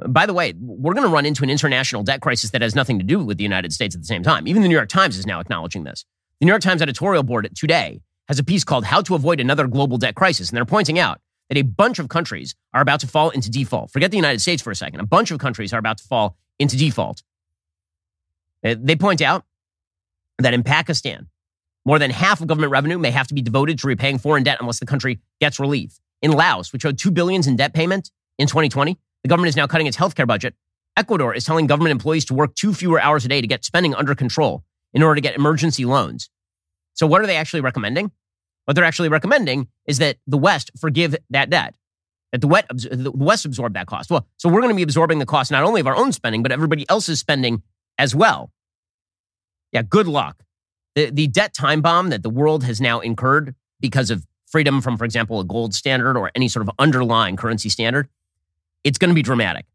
By 0.07 0.27
the 0.27 0.35
way, 0.35 0.53
we're 0.59 0.93
going 0.93 1.07
to 1.07 1.11
run 1.11 1.25
into 1.25 1.43
an 1.43 1.49
international 1.49 2.03
debt 2.03 2.21
crisis 2.21 2.51
that 2.51 2.61
has 2.61 2.75
nothing 2.75 2.99
to 2.99 3.03
do 3.03 3.25
with 3.25 3.37
the 3.37 3.43
United 3.43 3.73
States 3.73 3.95
at 3.95 4.01
the 4.01 4.07
same 4.07 4.21
time. 4.21 4.47
Even 4.47 4.61
the 4.61 4.67
New 4.67 4.75
York 4.75 4.89
Times 4.89 5.17
is 5.17 5.25
now 5.25 5.39
acknowledging 5.39 5.83
this. 5.83 6.05
The 6.39 6.45
New 6.45 6.51
York 6.51 6.61
Times 6.61 6.79
editorial 6.79 7.23
board 7.23 7.49
today 7.55 8.01
has 8.27 8.37
a 8.37 8.43
piece 8.43 8.63
called 8.63 8.85
How 8.85 9.01
to 9.01 9.15
Avoid 9.15 9.39
Another 9.39 9.65
Global 9.65 9.97
Debt 9.97 10.13
Crisis. 10.13 10.49
And 10.49 10.57
they're 10.57 10.63
pointing 10.63 10.99
out 10.99 11.19
that 11.51 11.57
a 11.57 11.63
bunch 11.63 11.99
of 11.99 12.07
countries 12.07 12.55
are 12.73 12.81
about 12.81 13.01
to 13.01 13.07
fall 13.07 13.29
into 13.29 13.51
default. 13.51 13.91
Forget 13.91 14.09
the 14.09 14.15
United 14.15 14.39
States 14.39 14.61
for 14.61 14.71
a 14.71 14.75
second. 14.75 15.01
A 15.01 15.05
bunch 15.05 15.31
of 15.31 15.39
countries 15.39 15.73
are 15.73 15.79
about 15.79 15.97
to 15.97 16.03
fall 16.05 16.37
into 16.59 16.77
default. 16.77 17.23
Uh, 18.63 18.75
they 18.79 18.95
point 18.95 19.21
out 19.21 19.43
that 20.39 20.53
in 20.53 20.63
Pakistan, 20.63 21.27
more 21.83 21.99
than 21.99 22.09
half 22.09 22.39
of 22.39 22.47
government 22.47 22.71
revenue 22.71 22.97
may 22.97 23.11
have 23.11 23.27
to 23.27 23.33
be 23.33 23.41
devoted 23.41 23.77
to 23.79 23.87
repaying 23.87 24.19
foreign 24.19 24.43
debt 24.43 24.59
unless 24.61 24.79
the 24.79 24.85
country 24.85 25.19
gets 25.41 25.59
relief. 25.59 25.99
In 26.21 26.31
Laos, 26.31 26.71
which 26.71 26.85
owed 26.85 26.95
$2 26.95 27.13
billion 27.13 27.45
in 27.45 27.57
debt 27.57 27.73
payment 27.73 28.11
in 28.37 28.47
2020, 28.47 28.97
the 29.23 29.27
government 29.27 29.49
is 29.49 29.57
now 29.57 29.67
cutting 29.67 29.87
its 29.87 29.97
healthcare 29.97 30.25
budget. 30.27 30.55
Ecuador 30.95 31.35
is 31.35 31.43
telling 31.43 31.67
government 31.67 31.91
employees 31.91 32.23
to 32.25 32.33
work 32.33 32.55
two 32.55 32.73
fewer 32.73 33.01
hours 33.01 33.25
a 33.25 33.27
day 33.27 33.41
to 33.41 33.47
get 33.47 33.65
spending 33.65 33.93
under 33.93 34.15
control 34.15 34.63
in 34.93 35.03
order 35.03 35.15
to 35.15 35.21
get 35.21 35.35
emergency 35.35 35.83
loans. 35.83 36.29
So, 36.93 37.07
what 37.07 37.21
are 37.21 37.27
they 37.27 37.35
actually 37.35 37.61
recommending? 37.61 38.11
What 38.71 38.75
they're 38.75 38.85
actually 38.85 39.09
recommending 39.09 39.67
is 39.85 39.97
that 39.97 40.15
the 40.27 40.37
West 40.37 40.71
forgive 40.79 41.13
that 41.29 41.49
debt, 41.49 41.75
that 42.31 42.39
the 42.39 43.11
West 43.13 43.43
absorb 43.43 43.73
that 43.73 43.85
cost. 43.85 44.09
Well, 44.09 44.25
so 44.37 44.47
we're 44.47 44.61
going 44.61 44.71
to 44.71 44.77
be 44.77 44.81
absorbing 44.81 45.19
the 45.19 45.25
cost 45.25 45.51
not 45.51 45.63
only 45.63 45.81
of 45.81 45.87
our 45.87 45.95
own 45.97 46.13
spending, 46.13 46.41
but 46.41 46.53
everybody 46.53 46.85
else's 46.87 47.19
spending 47.19 47.63
as 47.97 48.15
well. 48.15 48.49
Yeah, 49.73 49.81
good 49.81 50.07
luck. 50.07 50.43
The, 50.95 51.09
the 51.09 51.27
debt 51.27 51.53
time 51.53 51.81
bomb 51.81 52.11
that 52.11 52.23
the 52.23 52.29
world 52.29 52.63
has 52.63 52.79
now 52.79 53.01
incurred 53.01 53.55
because 53.81 54.09
of 54.09 54.25
freedom 54.45 54.79
from, 54.79 54.95
for 54.95 55.03
example, 55.03 55.41
a 55.41 55.43
gold 55.43 55.73
standard 55.73 56.15
or 56.15 56.31
any 56.33 56.47
sort 56.47 56.65
of 56.65 56.73
underlying 56.79 57.35
currency 57.35 57.67
standard, 57.67 58.07
it's 58.85 58.97
going 58.97 59.09
to 59.09 59.15
be 59.15 59.21
dramatic. 59.21 59.65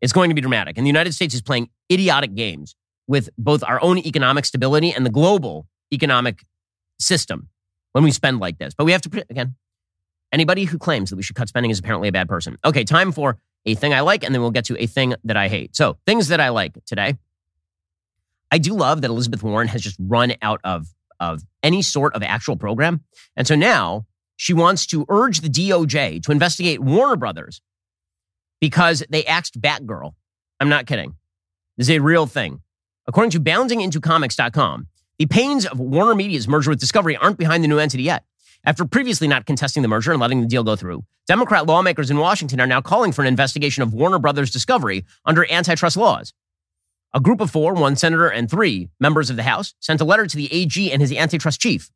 It's 0.00 0.14
going 0.14 0.30
to 0.30 0.34
be 0.34 0.40
dramatic. 0.40 0.78
And 0.78 0.86
the 0.86 0.88
United 0.88 1.12
States 1.12 1.34
is 1.34 1.42
playing 1.42 1.68
idiotic 1.92 2.34
games 2.34 2.74
with 3.06 3.28
both 3.36 3.62
our 3.62 3.82
own 3.82 3.98
economic 3.98 4.46
stability 4.46 4.94
and 4.94 5.04
the 5.04 5.10
global 5.10 5.66
economic 5.92 6.42
system 6.98 7.50
when 7.94 8.04
we 8.04 8.10
spend 8.10 8.40
like 8.40 8.58
this. 8.58 8.74
But 8.74 8.84
we 8.84 8.92
have 8.92 9.00
to, 9.02 9.24
again, 9.30 9.54
anybody 10.32 10.64
who 10.64 10.78
claims 10.78 11.10
that 11.10 11.16
we 11.16 11.22
should 11.22 11.36
cut 11.36 11.48
spending 11.48 11.70
is 11.70 11.78
apparently 11.78 12.08
a 12.08 12.12
bad 12.12 12.28
person. 12.28 12.58
Okay, 12.64 12.84
time 12.84 13.12
for 13.12 13.38
a 13.64 13.74
thing 13.74 13.94
I 13.94 14.00
like, 14.00 14.24
and 14.24 14.34
then 14.34 14.42
we'll 14.42 14.50
get 14.50 14.66
to 14.66 14.76
a 14.82 14.86
thing 14.86 15.14
that 15.24 15.36
I 15.36 15.48
hate. 15.48 15.74
So, 15.74 15.96
things 16.04 16.28
that 16.28 16.40
I 16.40 16.50
like 16.50 16.84
today. 16.84 17.16
I 18.50 18.58
do 18.58 18.74
love 18.74 19.00
that 19.00 19.10
Elizabeth 19.10 19.42
Warren 19.42 19.68
has 19.68 19.80
just 19.80 19.96
run 19.98 20.34
out 20.42 20.60
of, 20.64 20.88
of 21.18 21.42
any 21.62 21.82
sort 21.82 22.14
of 22.14 22.22
actual 22.22 22.56
program. 22.56 23.02
And 23.36 23.46
so 23.46 23.54
now 23.54 24.06
she 24.36 24.52
wants 24.52 24.86
to 24.86 25.06
urge 25.08 25.40
the 25.40 25.48
DOJ 25.48 26.22
to 26.22 26.32
investigate 26.32 26.80
Warner 26.80 27.16
Brothers 27.16 27.60
because 28.60 29.02
they 29.08 29.24
axed 29.24 29.60
Batgirl. 29.60 30.14
I'm 30.60 30.68
not 30.68 30.86
kidding. 30.86 31.16
This 31.76 31.88
is 31.88 31.96
a 31.96 32.00
real 32.00 32.26
thing. 32.26 32.60
According 33.06 33.30
to 33.30 33.40
boundingintocomics.com, 33.40 34.86
the 35.18 35.26
pains 35.26 35.64
of 35.64 35.78
Warner 35.78 36.14
Media's 36.14 36.48
merger 36.48 36.70
with 36.70 36.80
Discovery 36.80 37.16
aren't 37.16 37.38
behind 37.38 37.62
the 37.62 37.68
new 37.68 37.78
entity 37.78 38.02
yet. 38.02 38.24
After 38.64 38.84
previously 38.84 39.28
not 39.28 39.46
contesting 39.46 39.82
the 39.82 39.88
merger 39.88 40.10
and 40.10 40.20
letting 40.20 40.40
the 40.40 40.46
deal 40.46 40.64
go 40.64 40.74
through, 40.74 41.04
Democrat 41.28 41.66
lawmakers 41.66 42.10
in 42.10 42.16
Washington 42.16 42.60
are 42.60 42.66
now 42.66 42.80
calling 42.80 43.12
for 43.12 43.22
an 43.22 43.28
investigation 43.28 43.82
of 43.82 43.94
Warner 43.94 44.18
Brothers 44.18 44.50
Discovery 44.50 45.04
under 45.24 45.50
antitrust 45.50 45.96
laws. 45.96 46.32
A 47.12 47.20
group 47.20 47.40
of 47.40 47.50
four, 47.50 47.74
one 47.74 47.94
senator 47.94 48.26
and 48.26 48.50
three 48.50 48.88
members 48.98 49.30
of 49.30 49.36
the 49.36 49.44
House, 49.44 49.74
sent 49.78 50.00
a 50.00 50.04
letter 50.04 50.26
to 50.26 50.36
the 50.36 50.52
AG 50.52 50.90
and 50.90 51.00
his 51.00 51.12
antitrust 51.12 51.60
chief. 51.60 51.90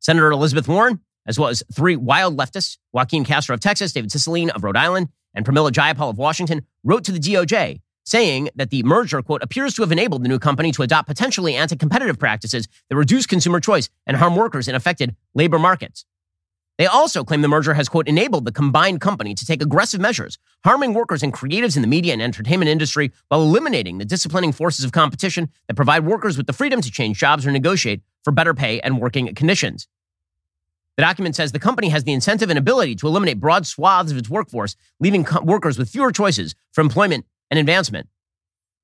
Senator 0.00 0.32
Elizabeth 0.32 0.66
Warren, 0.66 1.00
as 1.26 1.38
well 1.38 1.48
as 1.48 1.62
three 1.72 1.94
wild 1.94 2.36
leftists, 2.36 2.78
Joaquin 2.92 3.24
Castro 3.24 3.54
of 3.54 3.60
Texas, 3.60 3.92
David 3.92 4.10
Cicilline 4.10 4.48
of 4.48 4.64
Rhode 4.64 4.76
Island, 4.76 5.10
and 5.34 5.46
Pramila 5.46 5.70
Jayapal 5.70 6.10
of 6.10 6.18
Washington, 6.18 6.66
wrote 6.82 7.04
to 7.04 7.12
the 7.12 7.20
DOJ 7.20 7.80
saying 8.08 8.48
that 8.54 8.70
the 8.70 8.82
merger, 8.82 9.20
quote, 9.22 9.42
appears 9.42 9.74
to 9.74 9.82
have 9.82 9.92
enabled 9.92 10.24
the 10.24 10.28
new 10.28 10.38
company 10.38 10.72
to 10.72 10.82
adopt 10.82 11.08
potentially 11.08 11.54
anti 11.54 11.76
competitive 11.76 12.18
practices 12.18 12.66
that 12.88 12.96
reduce 12.96 13.26
consumer 13.26 13.60
choice 13.60 13.90
and 14.06 14.16
harm 14.16 14.34
workers 14.34 14.66
in 14.66 14.74
affected 14.74 15.14
labor 15.34 15.58
markets. 15.58 16.04
They 16.78 16.86
also 16.86 17.24
claim 17.24 17.42
the 17.42 17.48
merger 17.48 17.74
has, 17.74 17.88
quote, 17.88 18.08
enabled 18.08 18.44
the 18.44 18.52
combined 18.52 19.00
company 19.00 19.34
to 19.34 19.44
take 19.44 19.60
aggressive 19.60 20.00
measures, 20.00 20.38
harming 20.64 20.94
workers 20.94 21.24
and 21.24 21.34
creatives 21.34 21.74
in 21.74 21.82
the 21.82 21.88
media 21.88 22.12
and 22.12 22.22
entertainment 22.22 22.68
industry 22.68 23.10
while 23.28 23.42
eliminating 23.42 23.98
the 23.98 24.04
disciplining 24.04 24.52
forces 24.52 24.84
of 24.84 24.92
competition 24.92 25.50
that 25.66 25.74
provide 25.74 26.06
workers 26.06 26.36
with 26.36 26.46
the 26.46 26.52
freedom 26.52 26.80
to 26.80 26.90
change 26.90 27.18
jobs 27.18 27.46
or 27.46 27.50
negotiate 27.50 28.00
for 28.22 28.30
better 28.30 28.54
pay 28.54 28.80
and 28.80 29.00
working 29.00 29.34
conditions. 29.34 29.88
The 30.96 31.02
document 31.02 31.36
says 31.36 31.52
the 31.52 31.58
company 31.58 31.90
has 31.90 32.04
the 32.04 32.12
incentive 32.12 32.48
and 32.48 32.58
ability 32.58 32.94
to 32.96 33.06
eliminate 33.08 33.40
broad 33.40 33.66
swaths 33.66 34.12
of 34.12 34.18
its 34.18 34.30
workforce, 34.30 34.76
leaving 35.00 35.24
co- 35.24 35.42
workers 35.42 35.78
with 35.78 35.90
fewer 35.90 36.12
choices 36.12 36.54
for 36.72 36.80
employment 36.80 37.26
and 37.50 37.58
advancement. 37.58 38.08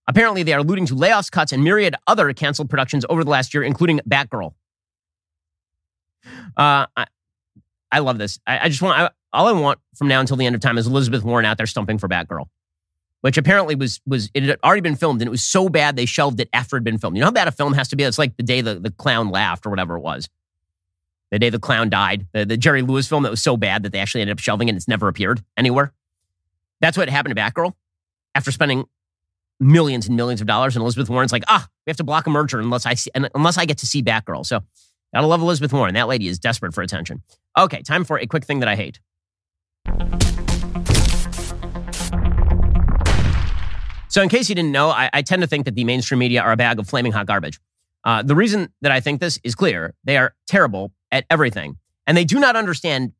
Apparently, 0.06 0.42
they 0.42 0.52
are 0.52 0.60
alluding 0.60 0.86
to 0.86 0.94
layoffs, 0.94 1.30
cuts, 1.30 1.52
and 1.52 1.64
myriad 1.64 1.94
other 2.06 2.32
canceled 2.32 2.68
productions 2.68 3.04
over 3.08 3.24
the 3.24 3.30
last 3.30 3.54
year, 3.54 3.62
including 3.62 4.00
Batgirl. 4.08 4.52
Uh, 6.56 6.86
I, 6.96 7.06
I 7.90 7.98
love 8.00 8.18
this. 8.18 8.38
I, 8.46 8.60
I 8.60 8.68
just 8.68 8.82
want 8.82 8.98
I, 8.98 9.10
all 9.32 9.46
I 9.46 9.52
want 9.52 9.78
from 9.94 10.08
now 10.08 10.20
until 10.20 10.36
the 10.36 10.46
end 10.46 10.54
of 10.54 10.60
time 10.60 10.78
is 10.78 10.86
Elizabeth 10.86 11.22
Warren 11.24 11.46
out 11.46 11.56
there 11.56 11.66
stumping 11.66 11.98
for 11.98 12.08
Batgirl, 12.08 12.46
which 13.22 13.38
apparently 13.38 13.74
was 13.74 14.00
was 14.06 14.30
it 14.34 14.42
had 14.42 14.58
already 14.62 14.80
been 14.80 14.96
filmed 14.96 15.22
and 15.22 15.28
it 15.28 15.30
was 15.30 15.42
so 15.42 15.68
bad 15.68 15.96
they 15.96 16.06
shelved 16.06 16.40
it 16.40 16.48
after 16.52 16.76
it 16.76 16.80
had 16.80 16.84
been 16.84 16.98
filmed. 16.98 17.16
You 17.16 17.20
know 17.20 17.26
how 17.26 17.32
bad 17.32 17.48
a 17.48 17.52
film 17.52 17.72
has 17.74 17.88
to 17.88 17.96
be? 17.96 18.04
It's 18.04 18.18
like 18.18 18.36
the 18.36 18.42
day 18.42 18.60
the, 18.60 18.74
the 18.78 18.90
clown 18.90 19.30
laughed 19.30 19.66
or 19.66 19.70
whatever 19.70 19.96
it 19.96 20.00
was. 20.00 20.28
The 21.30 21.38
day 21.38 21.50
the 21.50 21.58
clown 21.58 21.90
died. 21.90 22.26
The, 22.32 22.44
the 22.44 22.56
Jerry 22.56 22.82
Lewis 22.82 23.08
film 23.08 23.22
that 23.24 23.30
was 23.30 23.42
so 23.42 23.56
bad 23.56 23.82
that 23.82 23.92
they 23.92 23.98
actually 23.98 24.20
ended 24.20 24.36
up 24.36 24.40
shelving 24.40 24.68
it 24.68 24.72
and 24.72 24.76
it's 24.76 24.88
never 24.88 25.08
appeared 25.08 25.42
anywhere. 25.56 25.92
That's 26.80 26.96
what 26.96 27.08
happened 27.08 27.34
to 27.34 27.40
Batgirl 27.40 27.74
after 28.34 28.50
spending 28.50 28.84
millions 29.60 30.06
and 30.06 30.16
millions 30.16 30.40
of 30.40 30.46
dollars. 30.46 30.76
And 30.76 30.82
Elizabeth 30.82 31.08
Warren's 31.08 31.32
like, 31.32 31.44
ah, 31.48 31.66
we 31.86 31.90
have 31.90 31.96
to 31.98 32.04
block 32.04 32.26
a 32.26 32.30
merger 32.30 32.60
unless 32.60 32.86
I 32.86 32.94
see, 32.94 33.10
unless 33.14 33.58
I 33.58 33.64
get 33.64 33.78
to 33.78 33.86
see 33.86 34.02
Batgirl. 34.02 34.44
So 34.46 34.60
gotta 35.14 35.26
love 35.26 35.40
Elizabeth 35.40 35.72
Warren. 35.72 35.94
That 35.94 36.08
lady 36.08 36.28
is 36.28 36.38
desperate 36.38 36.74
for 36.74 36.82
attention. 36.82 37.22
Okay, 37.56 37.82
time 37.82 38.04
for 38.04 38.18
a 38.18 38.26
quick 38.26 38.44
thing 38.44 38.60
that 38.60 38.68
I 38.68 38.76
hate. 38.76 39.00
So, 44.14 44.22
in 44.22 44.28
case 44.28 44.48
you 44.48 44.54
didn't 44.54 44.70
know, 44.70 44.90
I, 44.90 45.10
I 45.12 45.22
tend 45.22 45.42
to 45.42 45.48
think 45.48 45.64
that 45.64 45.74
the 45.74 45.82
mainstream 45.82 46.20
media 46.20 46.40
are 46.40 46.52
a 46.52 46.56
bag 46.56 46.78
of 46.78 46.88
flaming 46.88 47.10
hot 47.10 47.26
garbage. 47.26 47.58
Uh, 48.04 48.22
the 48.22 48.36
reason 48.36 48.72
that 48.80 48.92
I 48.92 49.00
think 49.00 49.20
this 49.20 49.40
is 49.42 49.56
clear 49.56 49.92
they 50.04 50.16
are 50.16 50.36
terrible 50.46 50.92
at 51.10 51.24
everything, 51.30 51.78
and 52.06 52.16
they 52.16 52.24
do 52.24 52.38
not 52.38 52.54
understand 52.54 53.10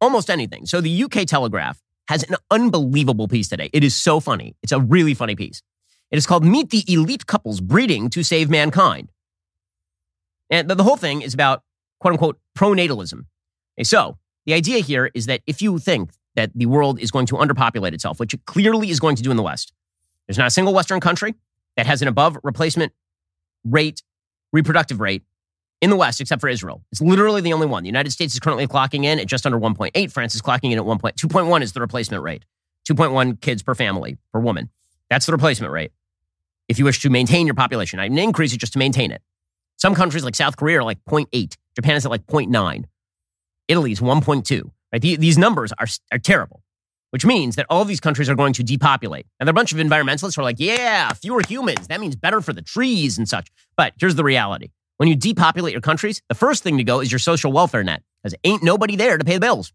almost 0.00 0.28
anything. 0.28 0.66
So, 0.66 0.80
the 0.80 1.04
UK 1.04 1.26
Telegraph 1.26 1.80
has 2.08 2.22
an 2.24 2.36
unbelievable 2.50 3.28
piece 3.28 3.48
today. 3.48 3.70
It 3.72 3.84
is 3.84 3.96
so 3.96 4.20
funny. 4.20 4.54
It's 4.62 4.72
a 4.72 4.80
really 4.80 5.14
funny 5.14 5.34
piece. 5.34 5.62
It 6.10 6.18
is 6.18 6.26
called 6.26 6.44
Meet 6.44 6.70
the 6.70 6.84
Elite 6.92 7.26
Couples 7.26 7.60
Breeding 7.60 8.10
to 8.10 8.22
Save 8.22 8.50
Mankind. 8.50 9.10
And 10.50 10.68
the, 10.68 10.82
whole 10.82 10.96
thing 10.96 11.22
is 11.22 11.32
about 11.32 11.62
quote 12.00 12.12
unquote 12.12 12.38
pronatalism. 12.56 13.24
Okay, 13.78 13.84
so 13.84 14.18
the 14.44 14.52
idea 14.52 14.80
here 14.80 15.10
is 15.14 15.26
that 15.26 15.40
if 15.46 15.62
you 15.62 15.78
think 15.78 16.10
that 16.34 16.50
the 16.54 16.66
world 16.66 17.00
is 17.00 17.10
going 17.10 17.26
to 17.26 17.36
underpopulate 17.36 17.94
itself, 17.94 18.20
which 18.20 18.34
it 18.34 18.44
clearly 18.44 18.90
is 18.90 19.00
going 19.00 19.16
to 19.16 19.22
do 19.22 19.30
in 19.30 19.36
the 19.38 19.42
West, 19.42 19.72
there's 20.26 20.38
not 20.38 20.48
a 20.48 20.50
single 20.50 20.74
Western 20.74 21.00
country 21.00 21.34
that 21.76 21.86
has 21.86 22.02
an 22.02 22.08
above 22.08 22.36
replacement 22.42 22.92
rate, 23.64 24.02
reproductive 24.52 25.00
rate 25.00 25.22
in 25.82 25.90
the 25.90 25.96
West 25.96 26.20
except 26.20 26.40
for 26.40 26.48
Israel. 26.48 26.80
It's 26.92 27.02
literally 27.02 27.42
the 27.42 27.52
only 27.52 27.66
one. 27.66 27.82
The 27.82 27.88
United 27.88 28.12
States 28.12 28.32
is 28.32 28.40
currently 28.40 28.66
clocking 28.66 29.04
in 29.04 29.18
at 29.18 29.26
just 29.26 29.44
under 29.44 29.58
1.8. 29.58 30.12
France 30.12 30.34
is 30.34 30.40
clocking 30.40 30.72
in 30.72 30.78
at 30.78 30.84
1.2.1 30.84 31.62
is 31.62 31.72
the 31.72 31.80
replacement 31.80 32.22
rate. 32.22 32.44
2.1 32.88 33.40
kids 33.40 33.62
per 33.62 33.74
family 33.74 34.16
per 34.32 34.40
woman. 34.40 34.70
That's 35.10 35.26
the 35.26 35.32
replacement 35.32 35.72
rate. 35.72 35.92
If 36.68 36.78
you 36.78 36.84
wish 36.84 37.00
to 37.00 37.10
maintain 37.10 37.46
your 37.46 37.54
population, 37.54 37.98
I 37.98 38.08
mean, 38.08 38.18
increase 38.18 38.54
it 38.54 38.58
just 38.58 38.72
to 38.74 38.78
maintain 38.78 39.10
it. 39.10 39.20
Some 39.76 39.94
countries 39.94 40.24
like 40.24 40.36
South 40.36 40.56
Korea 40.56 40.78
are 40.78 40.84
like 40.84 41.04
0.8. 41.04 41.56
Japan 41.74 41.96
is 41.96 42.06
at 42.06 42.10
like 42.10 42.26
0.9. 42.26 42.84
Italy 43.68 43.92
is 43.92 44.00
1.2. 44.00 44.70
Right? 44.92 45.02
These 45.02 45.38
numbers 45.38 45.72
are, 45.78 45.86
are 46.12 46.18
terrible, 46.18 46.62
which 47.10 47.26
means 47.26 47.56
that 47.56 47.66
all 47.68 47.84
these 47.84 48.00
countries 48.00 48.28
are 48.28 48.36
going 48.36 48.52
to 48.52 48.62
depopulate. 48.62 49.26
And 49.40 49.46
there 49.46 49.50
are 49.50 49.54
a 49.54 49.60
bunch 49.60 49.72
of 49.72 49.78
environmentalists 49.78 50.36
who 50.36 50.42
are 50.42 50.44
like, 50.44 50.60
yeah, 50.60 51.12
fewer 51.12 51.42
humans. 51.46 51.88
That 51.88 52.00
means 52.00 52.14
better 52.14 52.40
for 52.40 52.52
the 52.52 52.62
trees 52.62 53.18
and 53.18 53.28
such. 53.28 53.50
But 53.76 53.94
here's 53.98 54.14
the 54.14 54.24
reality. 54.24 54.68
When 54.96 55.08
you 55.08 55.16
depopulate 55.16 55.72
your 55.72 55.80
countries, 55.80 56.22
the 56.28 56.34
first 56.34 56.62
thing 56.62 56.78
to 56.78 56.84
go 56.84 57.00
is 57.00 57.10
your 57.10 57.18
social 57.18 57.52
welfare 57.52 57.82
net 57.82 58.02
because 58.22 58.36
ain't 58.44 58.62
nobody 58.62 58.96
there 58.96 59.18
to 59.18 59.24
pay 59.24 59.34
the 59.34 59.40
bills. 59.40 59.72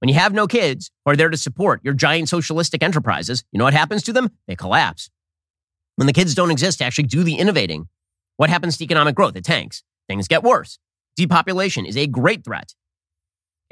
When 0.00 0.08
you 0.08 0.14
have 0.14 0.32
no 0.32 0.46
kids 0.46 0.90
who 1.04 1.10
are 1.10 1.16
there 1.16 1.28
to 1.28 1.36
support 1.36 1.80
your 1.82 1.94
giant 1.94 2.28
socialistic 2.28 2.82
enterprises, 2.82 3.44
you 3.50 3.58
know 3.58 3.64
what 3.64 3.74
happens 3.74 4.02
to 4.04 4.12
them? 4.12 4.30
They 4.46 4.54
collapse. 4.54 5.10
When 5.96 6.06
the 6.06 6.12
kids 6.12 6.34
don't 6.34 6.52
exist 6.52 6.78
to 6.78 6.84
actually 6.84 7.08
do 7.08 7.24
the 7.24 7.34
innovating, 7.34 7.88
what 8.36 8.50
happens 8.50 8.76
to 8.76 8.84
economic 8.84 9.16
growth? 9.16 9.34
It 9.34 9.44
tanks. 9.44 9.82
Things 10.08 10.28
get 10.28 10.44
worse. 10.44 10.78
Depopulation 11.16 11.84
is 11.84 11.96
a 11.96 12.06
great 12.06 12.44
threat. 12.44 12.74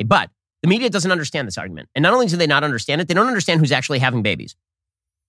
But 0.05 0.31
the 0.63 0.69
media 0.69 0.91
doesn't 0.91 1.13
understand 1.13 1.47
this 1.47 1.57
argument. 1.57 1.89
And 1.95 2.03
not 2.03 2.13
only 2.13 2.27
do 2.27 2.37
they 2.37 2.49
not 2.49 2.65
understand 2.65 3.01
it, 3.01 3.07
they 3.07 3.15
don't 3.15 3.29
understand 3.29 3.61
who's 3.61 3.71
actually 3.71 4.01
having 4.01 4.23
babies. 4.23 4.57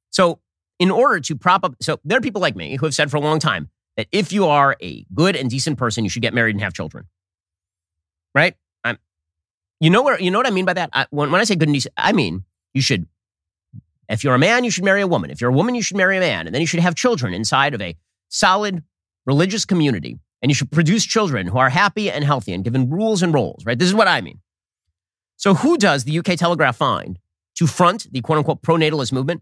So, 0.09 0.39
in 0.79 0.89
order 0.89 1.19
to 1.19 1.35
prop 1.35 1.63
up, 1.63 1.75
so 1.81 1.99
there 2.03 2.17
are 2.17 2.21
people 2.21 2.41
like 2.41 2.55
me 2.55 2.75
who 2.75 2.85
have 2.85 2.95
said 2.95 3.11
for 3.11 3.17
a 3.17 3.21
long 3.21 3.39
time 3.39 3.69
that 3.97 4.07
if 4.11 4.31
you 4.31 4.45
are 4.45 4.77
a 4.81 5.05
good 5.13 5.35
and 5.35 5.49
decent 5.49 5.77
person, 5.77 6.03
you 6.03 6.09
should 6.09 6.21
get 6.21 6.33
married 6.33 6.55
and 6.55 6.61
have 6.61 6.73
children. 6.73 7.05
Right? 8.33 8.55
I'm, 8.83 8.97
you 9.79 9.89
know 9.89 10.03
where 10.03 10.19
you 10.19 10.31
know 10.31 10.37
what 10.37 10.47
I 10.47 10.51
mean 10.51 10.65
by 10.65 10.73
that? 10.73 10.91
I, 10.93 11.07
when, 11.09 11.31
when 11.31 11.41
I 11.41 11.43
say 11.43 11.55
good 11.55 11.67
and 11.67 11.75
decent, 11.75 11.93
I 11.97 12.13
mean 12.13 12.45
you 12.73 12.81
should. 12.81 13.07
If 14.07 14.23
you're 14.23 14.35
a 14.35 14.39
man, 14.39 14.63
you 14.63 14.71
should 14.71 14.85
marry 14.85 15.01
a 15.01 15.07
woman. 15.07 15.31
If 15.31 15.41
you're 15.41 15.49
a 15.49 15.53
woman, 15.53 15.75
you 15.75 15.81
should 15.81 15.97
marry 15.97 16.15
a 16.15 16.21
man, 16.21 16.45
and 16.45 16.55
then 16.55 16.61
you 16.61 16.67
should 16.67 16.79
have 16.79 16.95
children 16.95 17.33
inside 17.33 17.73
of 17.73 17.81
a 17.81 17.97
solid 18.29 18.83
religious 19.25 19.65
community, 19.65 20.17
and 20.41 20.49
you 20.49 20.55
should 20.55 20.71
produce 20.71 21.03
children 21.03 21.47
who 21.47 21.57
are 21.57 21.69
happy 21.69 22.09
and 22.09 22.23
healthy 22.23 22.53
and 22.53 22.63
given 22.63 22.89
rules 22.89 23.21
and 23.21 23.33
roles. 23.33 23.65
Right? 23.65 23.77
This 23.77 23.89
is 23.89 23.93
what 23.93 24.07
I 24.07 24.21
mean. 24.21 24.39
So, 25.35 25.55
who 25.55 25.77
does 25.77 26.03
the 26.03 26.17
UK 26.19 26.37
Telegraph 26.37 26.77
find 26.77 27.19
to 27.55 27.67
front 27.67 28.11
the 28.11 28.21
quote 28.21 28.37
unquote 28.37 28.61
pronatalist 28.61 29.11
movement? 29.11 29.41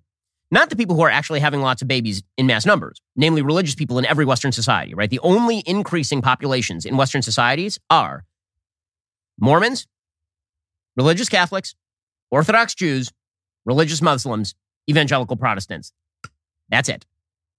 Not 0.52 0.70
the 0.70 0.76
people 0.76 0.96
who 0.96 1.02
are 1.02 1.10
actually 1.10 1.40
having 1.40 1.62
lots 1.62 1.82
of 1.82 1.88
babies 1.88 2.22
in 2.38 2.46
mass 2.46 2.66
numbers, 2.66 3.02
namely 3.16 3.42
religious 3.42 3.76
people 3.76 3.98
in 3.98 4.06
every 4.06 4.26
Western 4.26 4.52
society, 4.52 4.94
right? 4.94 5.10
The 5.10 5.20
only 5.20 5.64
increasing 5.66 6.22
populations 6.22 6.86
in 6.86 6.98
Western 6.98 7.22
societies 7.22 7.80
are 7.90 8.26
Mormons, 9.40 9.88
religious 10.96 11.30
Catholics, 11.30 11.76
Orthodox 12.32 12.76
Jews, 12.76 13.12
religious 13.66 14.02
Muslims, 14.02 14.56
evangelical 14.90 15.36
Protestants. 15.36 15.92
That's 16.70 16.90
it. 16.90 17.06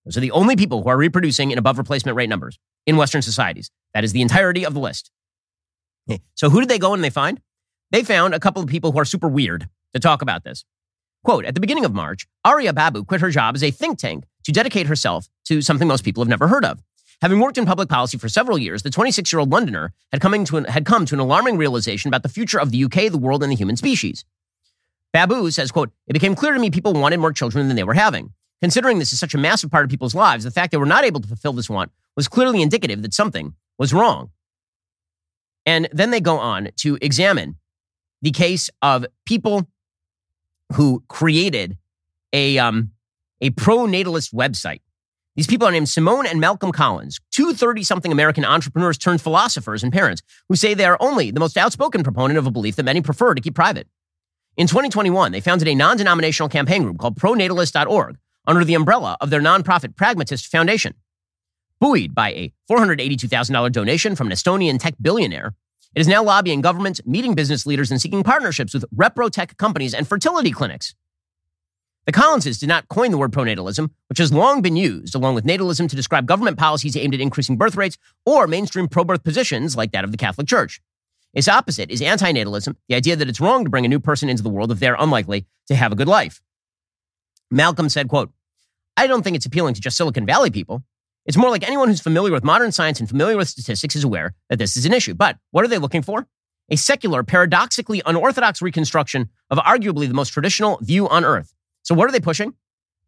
Those 0.04 0.16
are 0.16 0.20
the 0.20 0.30
only 0.30 0.54
people 0.54 0.82
who 0.82 0.88
are 0.88 0.96
reproducing 0.96 1.50
in 1.50 1.58
above 1.58 1.78
replacement 1.78 2.16
rate 2.16 2.28
numbers 2.28 2.58
in 2.86 2.96
Western 2.96 3.22
societies. 3.22 3.70
That 3.92 4.04
is 4.04 4.12
the 4.12 4.22
entirety 4.22 4.64
of 4.64 4.74
the 4.74 4.80
list. 4.80 5.10
So, 6.36 6.50
who 6.50 6.60
did 6.60 6.68
they 6.68 6.78
go 6.78 6.94
and 6.94 7.02
they 7.02 7.10
find? 7.10 7.40
They 7.90 8.04
found 8.04 8.32
a 8.32 8.38
couple 8.38 8.62
of 8.62 8.68
people 8.68 8.92
who 8.92 8.98
are 9.00 9.04
super 9.04 9.26
weird 9.26 9.68
to 9.92 9.98
talk 9.98 10.22
about 10.22 10.44
this. 10.44 10.64
Quote, 11.26 11.44
at 11.44 11.56
the 11.56 11.60
beginning 11.60 11.84
of 11.84 11.92
March, 11.92 12.24
Arya 12.44 12.72
Babu 12.72 13.02
quit 13.02 13.20
her 13.20 13.30
job 13.30 13.56
as 13.56 13.64
a 13.64 13.72
think 13.72 13.98
tank 13.98 14.26
to 14.44 14.52
dedicate 14.52 14.86
herself 14.86 15.28
to 15.46 15.60
something 15.60 15.88
most 15.88 16.04
people 16.04 16.22
have 16.22 16.28
never 16.28 16.46
heard 16.46 16.64
of. 16.64 16.80
Having 17.20 17.40
worked 17.40 17.58
in 17.58 17.66
public 17.66 17.88
policy 17.88 18.16
for 18.16 18.28
several 18.28 18.56
years, 18.56 18.84
the 18.84 18.90
26 18.90 19.32
year 19.32 19.40
old 19.40 19.50
Londoner 19.50 19.92
had, 20.12 20.20
coming 20.20 20.44
to 20.44 20.56
an, 20.56 20.66
had 20.66 20.84
come 20.84 21.04
to 21.04 21.16
an 21.16 21.18
alarming 21.18 21.56
realization 21.56 22.06
about 22.06 22.22
the 22.22 22.28
future 22.28 22.60
of 22.60 22.70
the 22.70 22.84
UK, 22.84 23.10
the 23.10 23.18
world, 23.18 23.42
and 23.42 23.50
the 23.50 23.56
human 23.56 23.76
species. 23.76 24.24
Babu 25.12 25.50
says, 25.50 25.72
quote, 25.72 25.90
it 26.06 26.12
became 26.12 26.36
clear 26.36 26.54
to 26.54 26.60
me 26.60 26.70
people 26.70 26.92
wanted 26.92 27.18
more 27.18 27.32
children 27.32 27.66
than 27.66 27.76
they 27.76 27.82
were 27.82 27.94
having. 27.94 28.32
Considering 28.62 29.00
this 29.00 29.12
is 29.12 29.18
such 29.18 29.34
a 29.34 29.38
massive 29.38 29.72
part 29.72 29.82
of 29.82 29.90
people's 29.90 30.14
lives, 30.14 30.44
the 30.44 30.52
fact 30.52 30.70
they 30.70 30.78
were 30.78 30.86
not 30.86 31.02
able 31.02 31.20
to 31.20 31.26
fulfill 31.26 31.54
this 31.54 31.68
want 31.68 31.90
was 32.14 32.28
clearly 32.28 32.62
indicative 32.62 33.02
that 33.02 33.12
something 33.12 33.52
was 33.80 33.92
wrong. 33.92 34.30
And 35.66 35.88
then 35.90 36.12
they 36.12 36.20
go 36.20 36.38
on 36.38 36.68
to 36.76 36.98
examine 37.02 37.56
the 38.22 38.30
case 38.30 38.70
of 38.80 39.06
people 39.24 39.66
who 40.74 41.02
created 41.08 41.76
a, 42.32 42.58
um, 42.58 42.90
a 43.40 43.50
pro-natalist 43.50 44.34
website. 44.34 44.80
These 45.36 45.46
people 45.46 45.68
are 45.68 45.70
named 45.70 45.88
Simone 45.88 46.26
and 46.26 46.40
Malcolm 46.40 46.72
Collins, 46.72 47.20
two 47.30 47.52
30 47.52 47.82
something 47.82 48.10
American 48.10 48.44
entrepreneurs 48.44 48.96
turned 48.96 49.20
philosophers 49.20 49.82
and 49.82 49.92
parents 49.92 50.22
who 50.48 50.56
say 50.56 50.72
they 50.72 50.86
are 50.86 50.96
only 50.98 51.30
the 51.30 51.40
most 51.40 51.58
outspoken 51.58 52.02
proponent 52.02 52.38
of 52.38 52.46
a 52.46 52.50
belief 52.50 52.76
that 52.76 52.84
many 52.84 53.02
prefer 53.02 53.34
to 53.34 53.42
keep 53.42 53.54
private. 53.54 53.86
In 54.56 54.66
2021, 54.66 55.32
they 55.32 55.40
founded 55.40 55.68
a 55.68 55.74
non 55.74 55.98
denominational 55.98 56.48
campaign 56.48 56.82
group 56.84 56.98
called 56.98 57.16
pronatalist.org 57.16 58.16
under 58.46 58.64
the 58.64 58.74
umbrella 58.74 59.18
of 59.20 59.28
their 59.28 59.40
nonprofit 59.40 59.94
Pragmatist 59.96 60.46
Foundation. 60.46 60.94
Buoyed 61.78 62.14
by 62.14 62.30
a 62.30 62.52
$482,000 62.70 63.70
donation 63.70 64.16
from 64.16 64.28
an 64.28 64.32
Estonian 64.32 64.78
tech 64.78 64.94
billionaire, 65.00 65.54
it 65.96 66.00
is 66.00 66.08
now 66.08 66.22
lobbying 66.22 66.60
governments, 66.60 67.00
meeting 67.06 67.34
business 67.34 67.64
leaders, 67.64 67.90
and 67.90 67.98
seeking 67.98 68.22
partnerships 68.22 68.74
with 68.74 68.84
reprotech 68.94 69.56
companies 69.56 69.94
and 69.94 70.06
fertility 70.06 70.50
clinics. 70.50 70.94
The 72.04 72.12
Collinses 72.12 72.58
did 72.58 72.68
not 72.68 72.86
coin 72.88 73.10
the 73.10 73.16
word 73.16 73.32
pronatalism, 73.32 73.88
which 74.10 74.18
has 74.18 74.30
long 74.30 74.60
been 74.60 74.76
used 74.76 75.14
along 75.14 75.34
with 75.34 75.46
natalism 75.46 75.88
to 75.88 75.96
describe 75.96 76.26
government 76.26 76.58
policies 76.58 76.98
aimed 76.98 77.14
at 77.14 77.20
increasing 77.20 77.56
birth 77.56 77.76
rates 77.76 77.96
or 78.26 78.46
mainstream 78.46 78.88
pro 78.88 79.04
birth 79.04 79.24
positions 79.24 79.74
like 79.74 79.92
that 79.92 80.04
of 80.04 80.12
the 80.12 80.18
Catholic 80.18 80.46
Church. 80.46 80.82
Its 81.32 81.48
opposite 81.48 81.90
is 81.90 82.02
antinatalism, 82.02 82.76
the 82.88 82.94
idea 82.94 83.16
that 83.16 83.28
it's 83.28 83.40
wrong 83.40 83.64
to 83.64 83.70
bring 83.70 83.86
a 83.86 83.88
new 83.88 83.98
person 83.98 84.28
into 84.28 84.42
the 84.42 84.50
world 84.50 84.70
if 84.70 84.78
they're 84.78 84.96
unlikely 84.98 85.46
to 85.68 85.74
have 85.74 85.92
a 85.92 85.96
good 85.96 86.08
life. 86.08 86.42
Malcolm 87.50 87.88
said, 87.88 88.08
quote, 88.08 88.30
I 88.98 89.06
don't 89.06 89.22
think 89.22 89.34
it's 89.34 89.46
appealing 89.46 89.72
to 89.74 89.80
just 89.80 89.96
Silicon 89.96 90.26
Valley 90.26 90.50
people. 90.50 90.82
It's 91.26 91.36
more 91.36 91.50
like 91.50 91.66
anyone 91.66 91.88
who's 91.88 92.00
familiar 92.00 92.32
with 92.32 92.44
modern 92.44 92.72
science 92.72 93.00
and 93.00 93.08
familiar 93.08 93.36
with 93.36 93.48
statistics 93.48 93.96
is 93.96 94.04
aware 94.04 94.34
that 94.48 94.58
this 94.58 94.76
is 94.76 94.86
an 94.86 94.92
issue. 94.92 95.14
But 95.14 95.36
what 95.50 95.64
are 95.64 95.68
they 95.68 95.78
looking 95.78 96.02
for? 96.02 96.26
a 96.70 96.76
secular, 96.76 97.22
paradoxically 97.22 98.02
unorthodox 98.04 98.60
reconstruction 98.60 99.28
of 99.50 99.58
arguably 99.58 100.08
the 100.08 100.14
most 100.14 100.30
traditional 100.30 100.78
view 100.78 101.08
on 101.08 101.24
earth. 101.24 101.52
So, 101.82 101.94
what 101.94 102.08
are 102.08 102.12
they 102.12 102.20
pushing? 102.20 102.54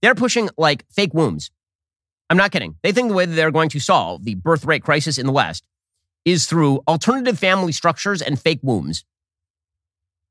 They're 0.02 0.14
pushing 0.14 0.48
like 0.56 0.84
fake 0.90 1.12
wombs. 1.12 1.50
I'm 2.30 2.36
not 2.36 2.52
kidding. 2.52 2.76
They 2.82 2.92
think 2.92 3.08
the 3.08 3.14
way 3.14 3.26
that 3.26 3.34
they're 3.34 3.50
going 3.50 3.70
to 3.70 3.80
solve 3.80 4.24
the 4.24 4.34
birth 4.34 4.64
rate 4.64 4.82
crisis 4.82 5.18
in 5.18 5.26
the 5.26 5.32
West 5.32 5.66
is 6.24 6.46
through 6.46 6.82
alternative 6.86 7.38
family 7.38 7.72
structures 7.72 8.20
and 8.20 8.40
fake 8.40 8.60
wombs. 8.62 9.04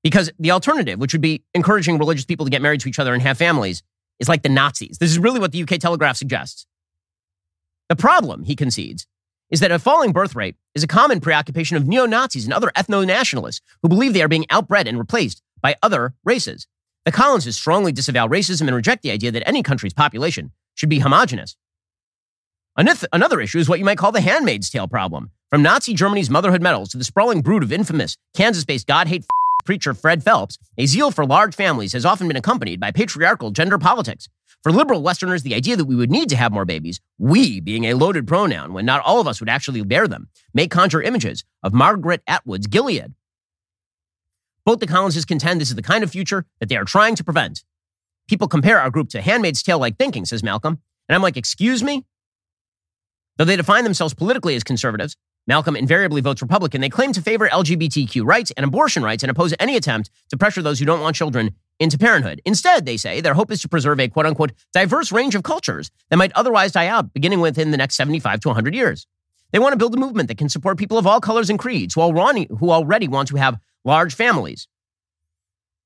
Because 0.03 0.31
the 0.39 0.51
alternative, 0.51 0.99
which 0.99 1.13
would 1.13 1.21
be 1.21 1.43
encouraging 1.53 1.97
religious 1.97 2.23
people 2.23 2.45
to 2.45 2.49
get 2.51 2.61
married 2.61 2.81
to 2.81 2.89
each 2.89 2.99
other 2.99 3.13
and 3.13 3.21
have 3.23 3.37
families, 3.37 3.81
is 4.19 4.29
like 4.29 4.43
the 4.43 4.49
Nazis. 4.49 4.99
This 4.99 5.09
is 5.09 5.19
really 5.19 5.39
what 5.39 5.51
the 5.51 5.63
UK 5.63 5.79
Telegraph 5.79 6.15
suggests. 6.15 6.65
The 7.89 7.95
problem, 7.95 8.43
he 8.43 8.55
concedes, 8.55 9.07
is 9.49 9.61
that 9.61 9.71
a 9.71 9.79
falling 9.79 10.11
birth 10.11 10.35
rate 10.35 10.55
is 10.75 10.83
a 10.83 10.87
common 10.87 11.21
preoccupation 11.21 11.77
of 11.77 11.87
neo 11.87 12.05
Nazis 12.05 12.43
and 12.43 12.53
other 12.53 12.71
ethno 12.75 13.05
nationalists 13.05 13.61
who 13.81 13.87
believe 13.87 14.13
they 14.13 14.21
are 14.21 14.27
being 14.27 14.45
outbred 14.45 14.87
and 14.87 14.99
replaced 14.99 15.41
by 15.61 15.75
other 15.81 16.13
races. 16.25 16.67
The 17.05 17.13
Collinses 17.13 17.55
strongly 17.55 17.93
disavow 17.93 18.27
racism 18.27 18.67
and 18.67 18.75
reject 18.75 19.03
the 19.03 19.11
idea 19.11 19.31
that 19.31 19.47
any 19.47 19.63
country's 19.63 19.93
population 19.93 20.51
should 20.75 20.89
be 20.89 20.99
homogenous. 20.99 21.55
Another 22.75 23.39
issue 23.39 23.57
is 23.57 23.69
what 23.69 23.79
you 23.79 23.85
might 23.85 23.97
call 23.97 24.11
the 24.11 24.21
handmaid's 24.21 24.69
tale 24.69 24.87
problem. 24.87 25.31
From 25.49 25.63
Nazi 25.63 25.93
Germany's 25.93 26.29
motherhood 26.29 26.61
medals 26.61 26.89
to 26.89 26.97
the 26.97 27.05
sprawling 27.05 27.41
brood 27.41 27.63
of 27.63 27.71
infamous 27.71 28.17
Kansas 28.35 28.65
based 28.65 28.85
God 28.85 29.07
hate 29.07 29.25
preacher 29.65 29.93
Fred 29.93 30.23
Phelps, 30.23 30.57
a 30.77 30.85
zeal 30.85 31.09
for 31.09 31.25
large 31.25 31.55
families 31.55 31.93
has 31.93 32.05
often 32.05 32.27
been 32.27 32.37
accompanied 32.37 32.79
by 32.79 32.91
patriarchal 32.91 33.51
gender 33.51 33.77
politics. 33.77 34.27
For 34.67 34.73
liberal 34.73 35.01
Westerners, 35.01 35.43
the 35.43 35.55
idea 35.55 35.77
that 35.77 35.85
we 35.85 35.95
would 35.95 36.11
need 36.11 36.27
to 36.27 36.35
have 36.35 36.51
more 36.51 36.65
babies, 36.65 36.99
we 37.17 37.61
being 37.61 37.85
a 37.85 37.93
loaded 37.93 38.27
pronoun 38.27 38.73
when 38.73 38.83
not 38.83 39.01
all 39.05 39.21
of 39.21 39.25
us 39.25 39.39
would 39.39 39.47
actually 39.47 39.81
bear 39.83 40.09
them, 40.09 40.27
may 40.53 40.67
conjure 40.67 41.01
images 41.01 41.45
of 41.63 41.73
Margaret 41.73 42.21
Atwood's 42.27 42.67
Gilead. 42.67 43.13
Both 44.65 44.81
the 44.81 44.85
Collinses 44.87 45.23
contend 45.23 45.61
this 45.61 45.69
is 45.69 45.77
the 45.77 45.81
kind 45.81 46.03
of 46.03 46.11
future 46.11 46.45
that 46.59 46.67
they 46.67 46.75
are 46.75 46.83
trying 46.83 47.15
to 47.15 47.23
prevent. 47.23 47.63
People 48.27 48.49
compare 48.49 48.81
our 48.81 48.89
group 48.89 49.07
to 49.11 49.21
Handmaid's 49.21 49.63
Tale 49.63 49.79
like 49.79 49.97
thinking, 49.97 50.25
says 50.25 50.43
Malcolm. 50.43 50.81
And 51.07 51.15
I'm 51.15 51.21
like, 51.21 51.37
excuse 51.37 51.81
me? 51.81 52.05
Though 53.37 53.45
they 53.45 53.55
define 53.55 53.85
themselves 53.85 54.13
politically 54.13 54.57
as 54.57 54.65
conservatives, 54.65 55.15
Malcolm 55.47 55.77
invariably 55.77 56.19
votes 56.19 56.41
Republican. 56.41 56.81
They 56.81 56.89
claim 56.89 57.13
to 57.13 57.21
favor 57.21 57.47
LGBTQ 57.47 58.25
rights 58.25 58.51
and 58.57 58.65
abortion 58.65 59.01
rights 59.01 59.23
and 59.23 59.31
oppose 59.31 59.53
any 59.61 59.77
attempt 59.77 60.09
to 60.27 60.35
pressure 60.35 60.61
those 60.61 60.79
who 60.79 60.85
don't 60.85 60.99
want 60.99 61.15
children 61.15 61.55
into 61.79 61.97
parenthood. 61.97 62.41
Instead, 62.45 62.85
they 62.85 62.97
say 62.97 63.21
their 63.21 63.33
hope 63.33 63.51
is 63.51 63.61
to 63.61 63.69
preserve 63.69 63.99
a 63.99 64.07
quote 64.07 64.25
unquote 64.25 64.51
diverse 64.73 65.11
range 65.11 65.35
of 65.35 65.43
cultures 65.43 65.91
that 66.09 66.17
might 66.17 66.31
otherwise 66.33 66.71
die 66.71 66.87
out 66.87 67.13
beginning 67.13 67.39
within 67.39 67.71
the 67.71 67.77
next 67.77 67.95
75 67.95 68.39
to 68.41 68.49
100 68.49 68.73
years. 68.73 69.05
They 69.51 69.59
want 69.59 69.73
to 69.73 69.77
build 69.77 69.95
a 69.95 69.99
movement 69.99 70.27
that 70.27 70.37
can 70.37 70.49
support 70.49 70.77
people 70.77 70.97
of 70.97 71.07
all 71.07 71.21
colors 71.21 71.49
and 71.49 71.57
creeds 71.57 71.93
who 71.93 72.01
already, 72.01 72.47
who 72.59 72.71
already 72.71 73.07
want 73.07 73.29
to 73.29 73.37
have 73.37 73.59
large 73.85 74.13
families. 74.13 74.67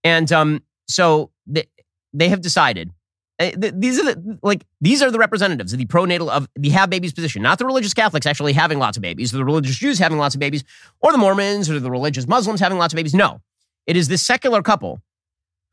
And 0.03 0.31
um, 0.31 0.63
so 0.87 1.31
they, 1.45 1.67
they 2.13 2.29
have 2.29 2.41
decided 2.41 2.91
uh, 3.39 3.51
these 3.55 3.99
are 3.99 4.03
the 4.03 4.39
like 4.43 4.65
these 4.81 5.01
are 5.01 5.09
the 5.09 5.17
representatives 5.17 5.73
of 5.73 5.79
the 5.79 5.85
pronatal 5.85 6.29
of 6.29 6.47
the 6.55 6.69
have 6.69 6.91
babies 6.91 7.11
position, 7.11 7.41
not 7.41 7.57
the 7.57 7.65
religious 7.65 7.93
Catholics 7.93 8.27
actually 8.27 8.53
having 8.53 8.77
lots 8.77 8.97
of 8.97 9.01
babies, 9.01 9.33
or 9.33 9.37
the 9.37 9.45
religious 9.45 9.77
Jews 9.77 9.97
having 9.97 10.19
lots 10.19 10.35
of 10.35 10.39
babies, 10.39 10.63
or 10.99 11.11
the 11.11 11.17
Mormons 11.17 11.67
or 11.67 11.79
the 11.79 11.89
religious 11.89 12.27
Muslims 12.27 12.59
having 12.59 12.77
lots 12.77 12.93
of 12.93 12.97
babies. 12.97 13.15
No, 13.15 13.41
it 13.87 13.97
is 13.97 14.07
this 14.07 14.21
secular 14.21 14.61
couple 14.61 15.01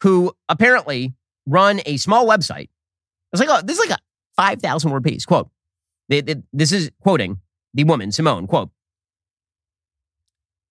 who 0.03 0.32
apparently 0.49 1.14
run 1.46 1.80
a 1.86 1.96
small 1.96 2.26
website. 2.26 2.68
It's 3.32 3.40
like 3.40 3.49
oh, 3.51 3.64
this 3.64 3.78
is 3.78 3.88
like 3.88 3.99
a 3.99 4.03
five 4.36 4.61
thousand 4.61 4.90
word 4.90 5.05
piece. 5.05 5.24
Quote: 5.24 5.51
This 6.09 6.72
is 6.72 6.90
quoting 7.01 7.40
the 7.74 7.84
woman 7.84 8.12
Simone. 8.12 8.46
Quote: 8.46 8.70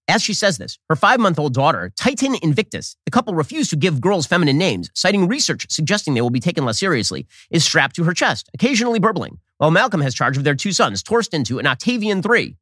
as 0.07 0.23
she 0.23 0.33
says 0.33 0.57
this, 0.57 0.79
her 0.89 0.95
five 0.95 1.19
month 1.19 1.37
old 1.37 1.53
daughter, 1.53 1.91
Titan 1.97 2.35
Invictus, 2.41 2.95
the 3.05 3.11
couple 3.11 3.33
refused 3.33 3.69
to 3.71 3.75
give 3.75 3.99
girls 3.99 4.25
feminine 4.25 4.57
names, 4.57 4.89
citing 4.93 5.27
research 5.27 5.65
suggesting 5.69 6.13
they 6.13 6.21
will 6.21 6.29
be 6.29 6.39
taken 6.39 6.65
less 6.65 6.79
seriously, 6.79 7.27
is 7.51 7.65
strapped 7.65 7.95
to 7.97 8.05
her 8.05 8.13
chest, 8.13 8.49
occasionally 8.53 8.99
burbling, 8.99 9.39
while 9.57 9.71
Malcolm 9.71 10.01
has 10.01 10.15
charge 10.15 10.37
of 10.37 10.43
their 10.43 10.55
two 10.55 10.71
sons, 10.71 11.03
Torsten 11.03 11.43
2 11.43 11.59
and 11.59 11.67
Octavian 11.67 12.21
3. 12.21 12.55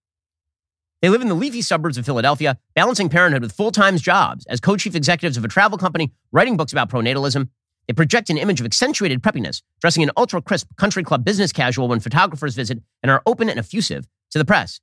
They 1.02 1.10
live 1.10 1.22
in 1.22 1.28
the 1.28 1.36
leafy 1.36 1.62
suburbs 1.62 1.98
of 1.98 2.06
Philadelphia, 2.06 2.58
balancing 2.74 3.10
parenthood 3.10 3.41
with 3.41 3.52
full 3.52 3.72
time 3.72 3.98
jobs 3.98 4.46
as 4.48 4.60
co 4.60 4.78
chief 4.78 4.96
executives 4.96 5.38
of 5.38 5.46
a 5.46 5.48
travel 5.48 5.78
company, 5.78 6.14
writing 6.32 6.58
books 6.58 6.72
about 6.72 6.89
pronatalism. 6.89 7.50
They 7.88 7.93
project 7.93 8.30
an 8.30 8.38
image 8.38 8.60
of 8.60 8.66
accentuated 8.66 9.22
preppiness, 9.22 9.62
dressing 9.80 10.02
in 10.02 10.12
ultra 10.18 10.41
crisp 10.41 10.68
country 10.78 11.04
club 11.04 11.24
business 11.24 11.52
casual 11.52 11.88
when 11.88 12.00
photographers 12.00 12.56
visit, 12.56 12.80
and 13.04 13.12
are 13.12 13.22
open 13.26 13.50
and 13.50 13.60
effusive 13.60 14.08
to 14.32 14.39
the 14.39 14.46
press. 14.46 14.80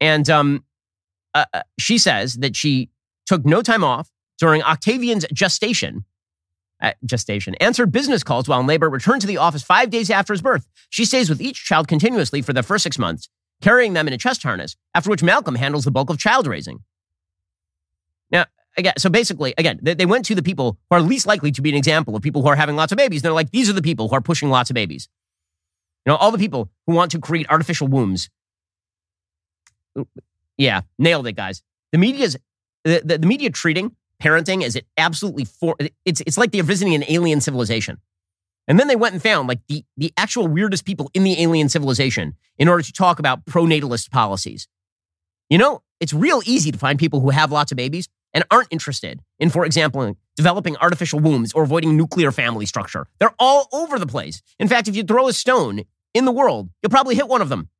And 0.00 0.28
um, 0.28 0.64
uh, 1.34 1.46
uh, 1.52 1.62
she 1.78 1.98
says 1.98 2.34
that 2.34 2.54
she 2.54 2.90
took 3.26 3.44
no 3.44 3.62
time 3.62 3.84
off 3.84 4.10
during 4.38 4.62
Octavian's 4.62 5.26
gestation. 5.32 6.04
Uh, 6.80 6.92
gestation 7.04 7.56
answered 7.56 7.90
business 7.90 8.22
calls 8.22 8.48
while 8.48 8.60
in 8.60 8.66
labor, 8.66 8.88
returned 8.88 9.20
to 9.20 9.26
the 9.26 9.36
office 9.36 9.62
five 9.62 9.90
days 9.90 10.10
after 10.10 10.32
his 10.32 10.42
birth. 10.42 10.66
She 10.90 11.04
stays 11.04 11.28
with 11.28 11.40
each 11.40 11.64
child 11.64 11.88
continuously 11.88 12.40
for 12.40 12.52
the 12.52 12.62
first 12.62 12.84
six 12.84 12.98
months, 12.98 13.28
carrying 13.60 13.92
them 13.92 14.06
in 14.06 14.12
a 14.12 14.18
chest 14.18 14.42
harness, 14.42 14.76
after 14.94 15.10
which 15.10 15.22
Malcolm 15.22 15.54
handles 15.54 15.84
the 15.84 15.90
bulk 15.90 16.10
of 16.10 16.18
child 16.18 16.46
raising. 16.46 16.80
Now, 18.30 18.46
again, 18.76 18.94
so 18.98 19.10
basically, 19.10 19.54
again, 19.58 19.78
they, 19.82 19.94
they 19.94 20.06
went 20.06 20.24
to 20.26 20.34
the 20.34 20.42
people 20.42 20.78
who 20.88 20.96
are 20.96 21.02
least 21.02 21.26
likely 21.26 21.50
to 21.52 21.62
be 21.62 21.70
an 21.70 21.76
example 21.76 22.14
of 22.14 22.22
people 22.22 22.42
who 22.42 22.48
are 22.48 22.56
having 22.56 22.76
lots 22.76 22.92
of 22.92 22.98
babies. 22.98 23.22
They're 23.22 23.32
like, 23.32 23.50
these 23.50 23.68
are 23.68 23.74
the 23.74 23.82
people 23.82 24.08
who 24.08 24.14
are 24.14 24.20
pushing 24.20 24.48
lots 24.50 24.70
of 24.70 24.74
babies. 24.74 25.08
You 26.06 26.12
know, 26.12 26.16
all 26.16 26.30
the 26.30 26.38
people 26.38 26.70
who 26.86 26.94
want 26.94 27.10
to 27.12 27.18
create 27.18 27.46
artificial 27.50 27.88
wombs 27.88 28.30
yeah, 30.56 30.82
nailed 30.98 31.26
it, 31.26 31.32
guys. 31.32 31.62
The 31.92 31.98
media's 31.98 32.36
the, 32.84 33.00
the, 33.04 33.18
the 33.18 33.26
media 33.26 33.50
treating 33.50 33.96
parenting 34.22 34.64
as 34.64 34.74
it 34.74 34.84
absolutely 34.96 35.44
for 35.44 35.76
it's 36.04 36.20
it's 36.22 36.36
like 36.36 36.50
they're 36.50 36.62
visiting 36.62 36.94
an 36.94 37.04
alien 37.08 37.40
civilization. 37.40 37.98
And 38.68 38.78
then 38.78 38.86
they 38.86 38.96
went 38.96 39.14
and 39.14 39.22
found 39.22 39.48
like 39.48 39.60
the 39.66 39.84
the 39.96 40.12
actual 40.16 40.46
weirdest 40.46 40.84
people 40.84 41.10
in 41.14 41.24
the 41.24 41.42
alien 41.42 41.68
civilization 41.68 42.36
in 42.58 42.68
order 42.68 42.82
to 42.82 42.92
talk 42.92 43.18
about 43.18 43.44
pronatalist 43.46 44.10
policies. 44.10 44.68
You 45.48 45.58
know, 45.58 45.82
it's 45.98 46.12
real 46.12 46.42
easy 46.44 46.70
to 46.70 46.78
find 46.78 46.98
people 46.98 47.20
who 47.20 47.30
have 47.30 47.50
lots 47.50 47.72
of 47.72 47.76
babies 47.76 48.08
and 48.34 48.44
aren't 48.50 48.68
interested 48.70 49.20
in, 49.38 49.48
for 49.48 49.64
example, 49.64 50.16
developing 50.36 50.76
artificial 50.76 51.18
wombs 51.18 51.52
or 51.54 51.62
avoiding 51.62 51.96
nuclear 51.96 52.30
family 52.30 52.66
structure. 52.66 53.06
They're 53.18 53.34
all 53.38 53.68
over 53.72 53.98
the 53.98 54.06
place. 54.06 54.42
In 54.58 54.68
fact, 54.68 54.86
if 54.86 54.94
you 54.94 55.02
throw 55.02 55.28
a 55.28 55.32
stone 55.32 55.82
in 56.12 56.26
the 56.26 56.32
world, 56.32 56.68
you'll 56.82 56.90
probably 56.90 57.14
hit 57.14 57.26
one 57.26 57.40
of 57.40 57.48
them. 57.48 57.70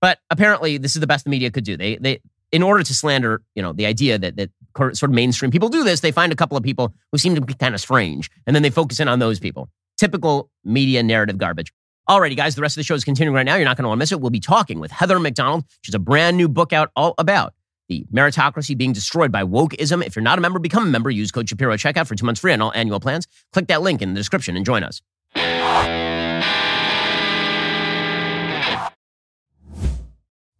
But 0.00 0.20
apparently, 0.30 0.78
this 0.78 0.94
is 0.94 1.00
the 1.00 1.06
best 1.06 1.24
the 1.24 1.30
media 1.30 1.50
could 1.50 1.64
do. 1.64 1.76
They, 1.76 1.96
they, 1.96 2.20
in 2.52 2.62
order 2.62 2.84
to 2.84 2.94
slander, 2.94 3.42
you 3.54 3.62
know, 3.62 3.72
the 3.72 3.86
idea 3.86 4.18
that 4.18 4.36
that 4.36 4.50
sort 4.76 5.04
of 5.04 5.10
mainstream 5.10 5.50
people 5.50 5.68
do 5.68 5.84
this, 5.84 6.00
they 6.00 6.12
find 6.12 6.32
a 6.32 6.36
couple 6.36 6.56
of 6.56 6.62
people 6.62 6.94
who 7.12 7.18
seem 7.18 7.34
to 7.34 7.40
be 7.40 7.54
kind 7.54 7.74
of 7.74 7.80
strange, 7.80 8.30
and 8.46 8.54
then 8.54 8.62
they 8.62 8.70
focus 8.70 9.00
in 9.00 9.08
on 9.08 9.18
those 9.18 9.38
people. 9.38 9.68
Typical 9.96 10.50
media 10.64 11.02
narrative 11.02 11.38
garbage. 11.38 11.72
Alrighty, 12.08 12.36
guys, 12.36 12.54
the 12.54 12.62
rest 12.62 12.76
of 12.76 12.80
the 12.80 12.84
show 12.84 12.94
is 12.94 13.04
continuing 13.04 13.34
right 13.34 13.46
now. 13.46 13.56
You're 13.56 13.64
not 13.64 13.76
going 13.76 13.84
to 13.84 13.88
want 13.88 13.98
to 13.98 14.02
miss 14.02 14.12
it. 14.12 14.20
We'll 14.20 14.30
be 14.30 14.40
talking 14.40 14.78
with 14.78 14.90
Heather 14.90 15.18
Mac 15.18 15.34
Donald. 15.34 15.64
She's 15.82 15.94
a 15.94 15.98
brand 15.98 16.36
new 16.36 16.48
book 16.48 16.72
out 16.72 16.90
all 16.96 17.14
about 17.16 17.54
the 17.88 18.04
meritocracy 18.12 18.76
being 18.76 18.92
destroyed 18.92 19.32
by 19.32 19.42
wokeism. 19.42 20.04
If 20.04 20.16
you're 20.16 20.22
not 20.22 20.38
a 20.38 20.42
member, 20.42 20.58
become 20.58 20.84
a 20.84 20.90
member. 20.90 21.10
Use 21.10 21.30
code 21.30 21.48
Shapiro 21.48 21.74
checkout 21.76 22.06
for 22.06 22.14
two 22.14 22.26
months 22.26 22.40
free 22.40 22.52
on 22.52 22.60
all 22.60 22.72
annual 22.74 23.00
plans. 23.00 23.26
Click 23.52 23.68
that 23.68 23.82
link 23.82 24.02
in 24.02 24.12
the 24.12 24.20
description 24.20 24.56
and 24.56 24.66
join 24.66 24.82
us. 24.82 25.00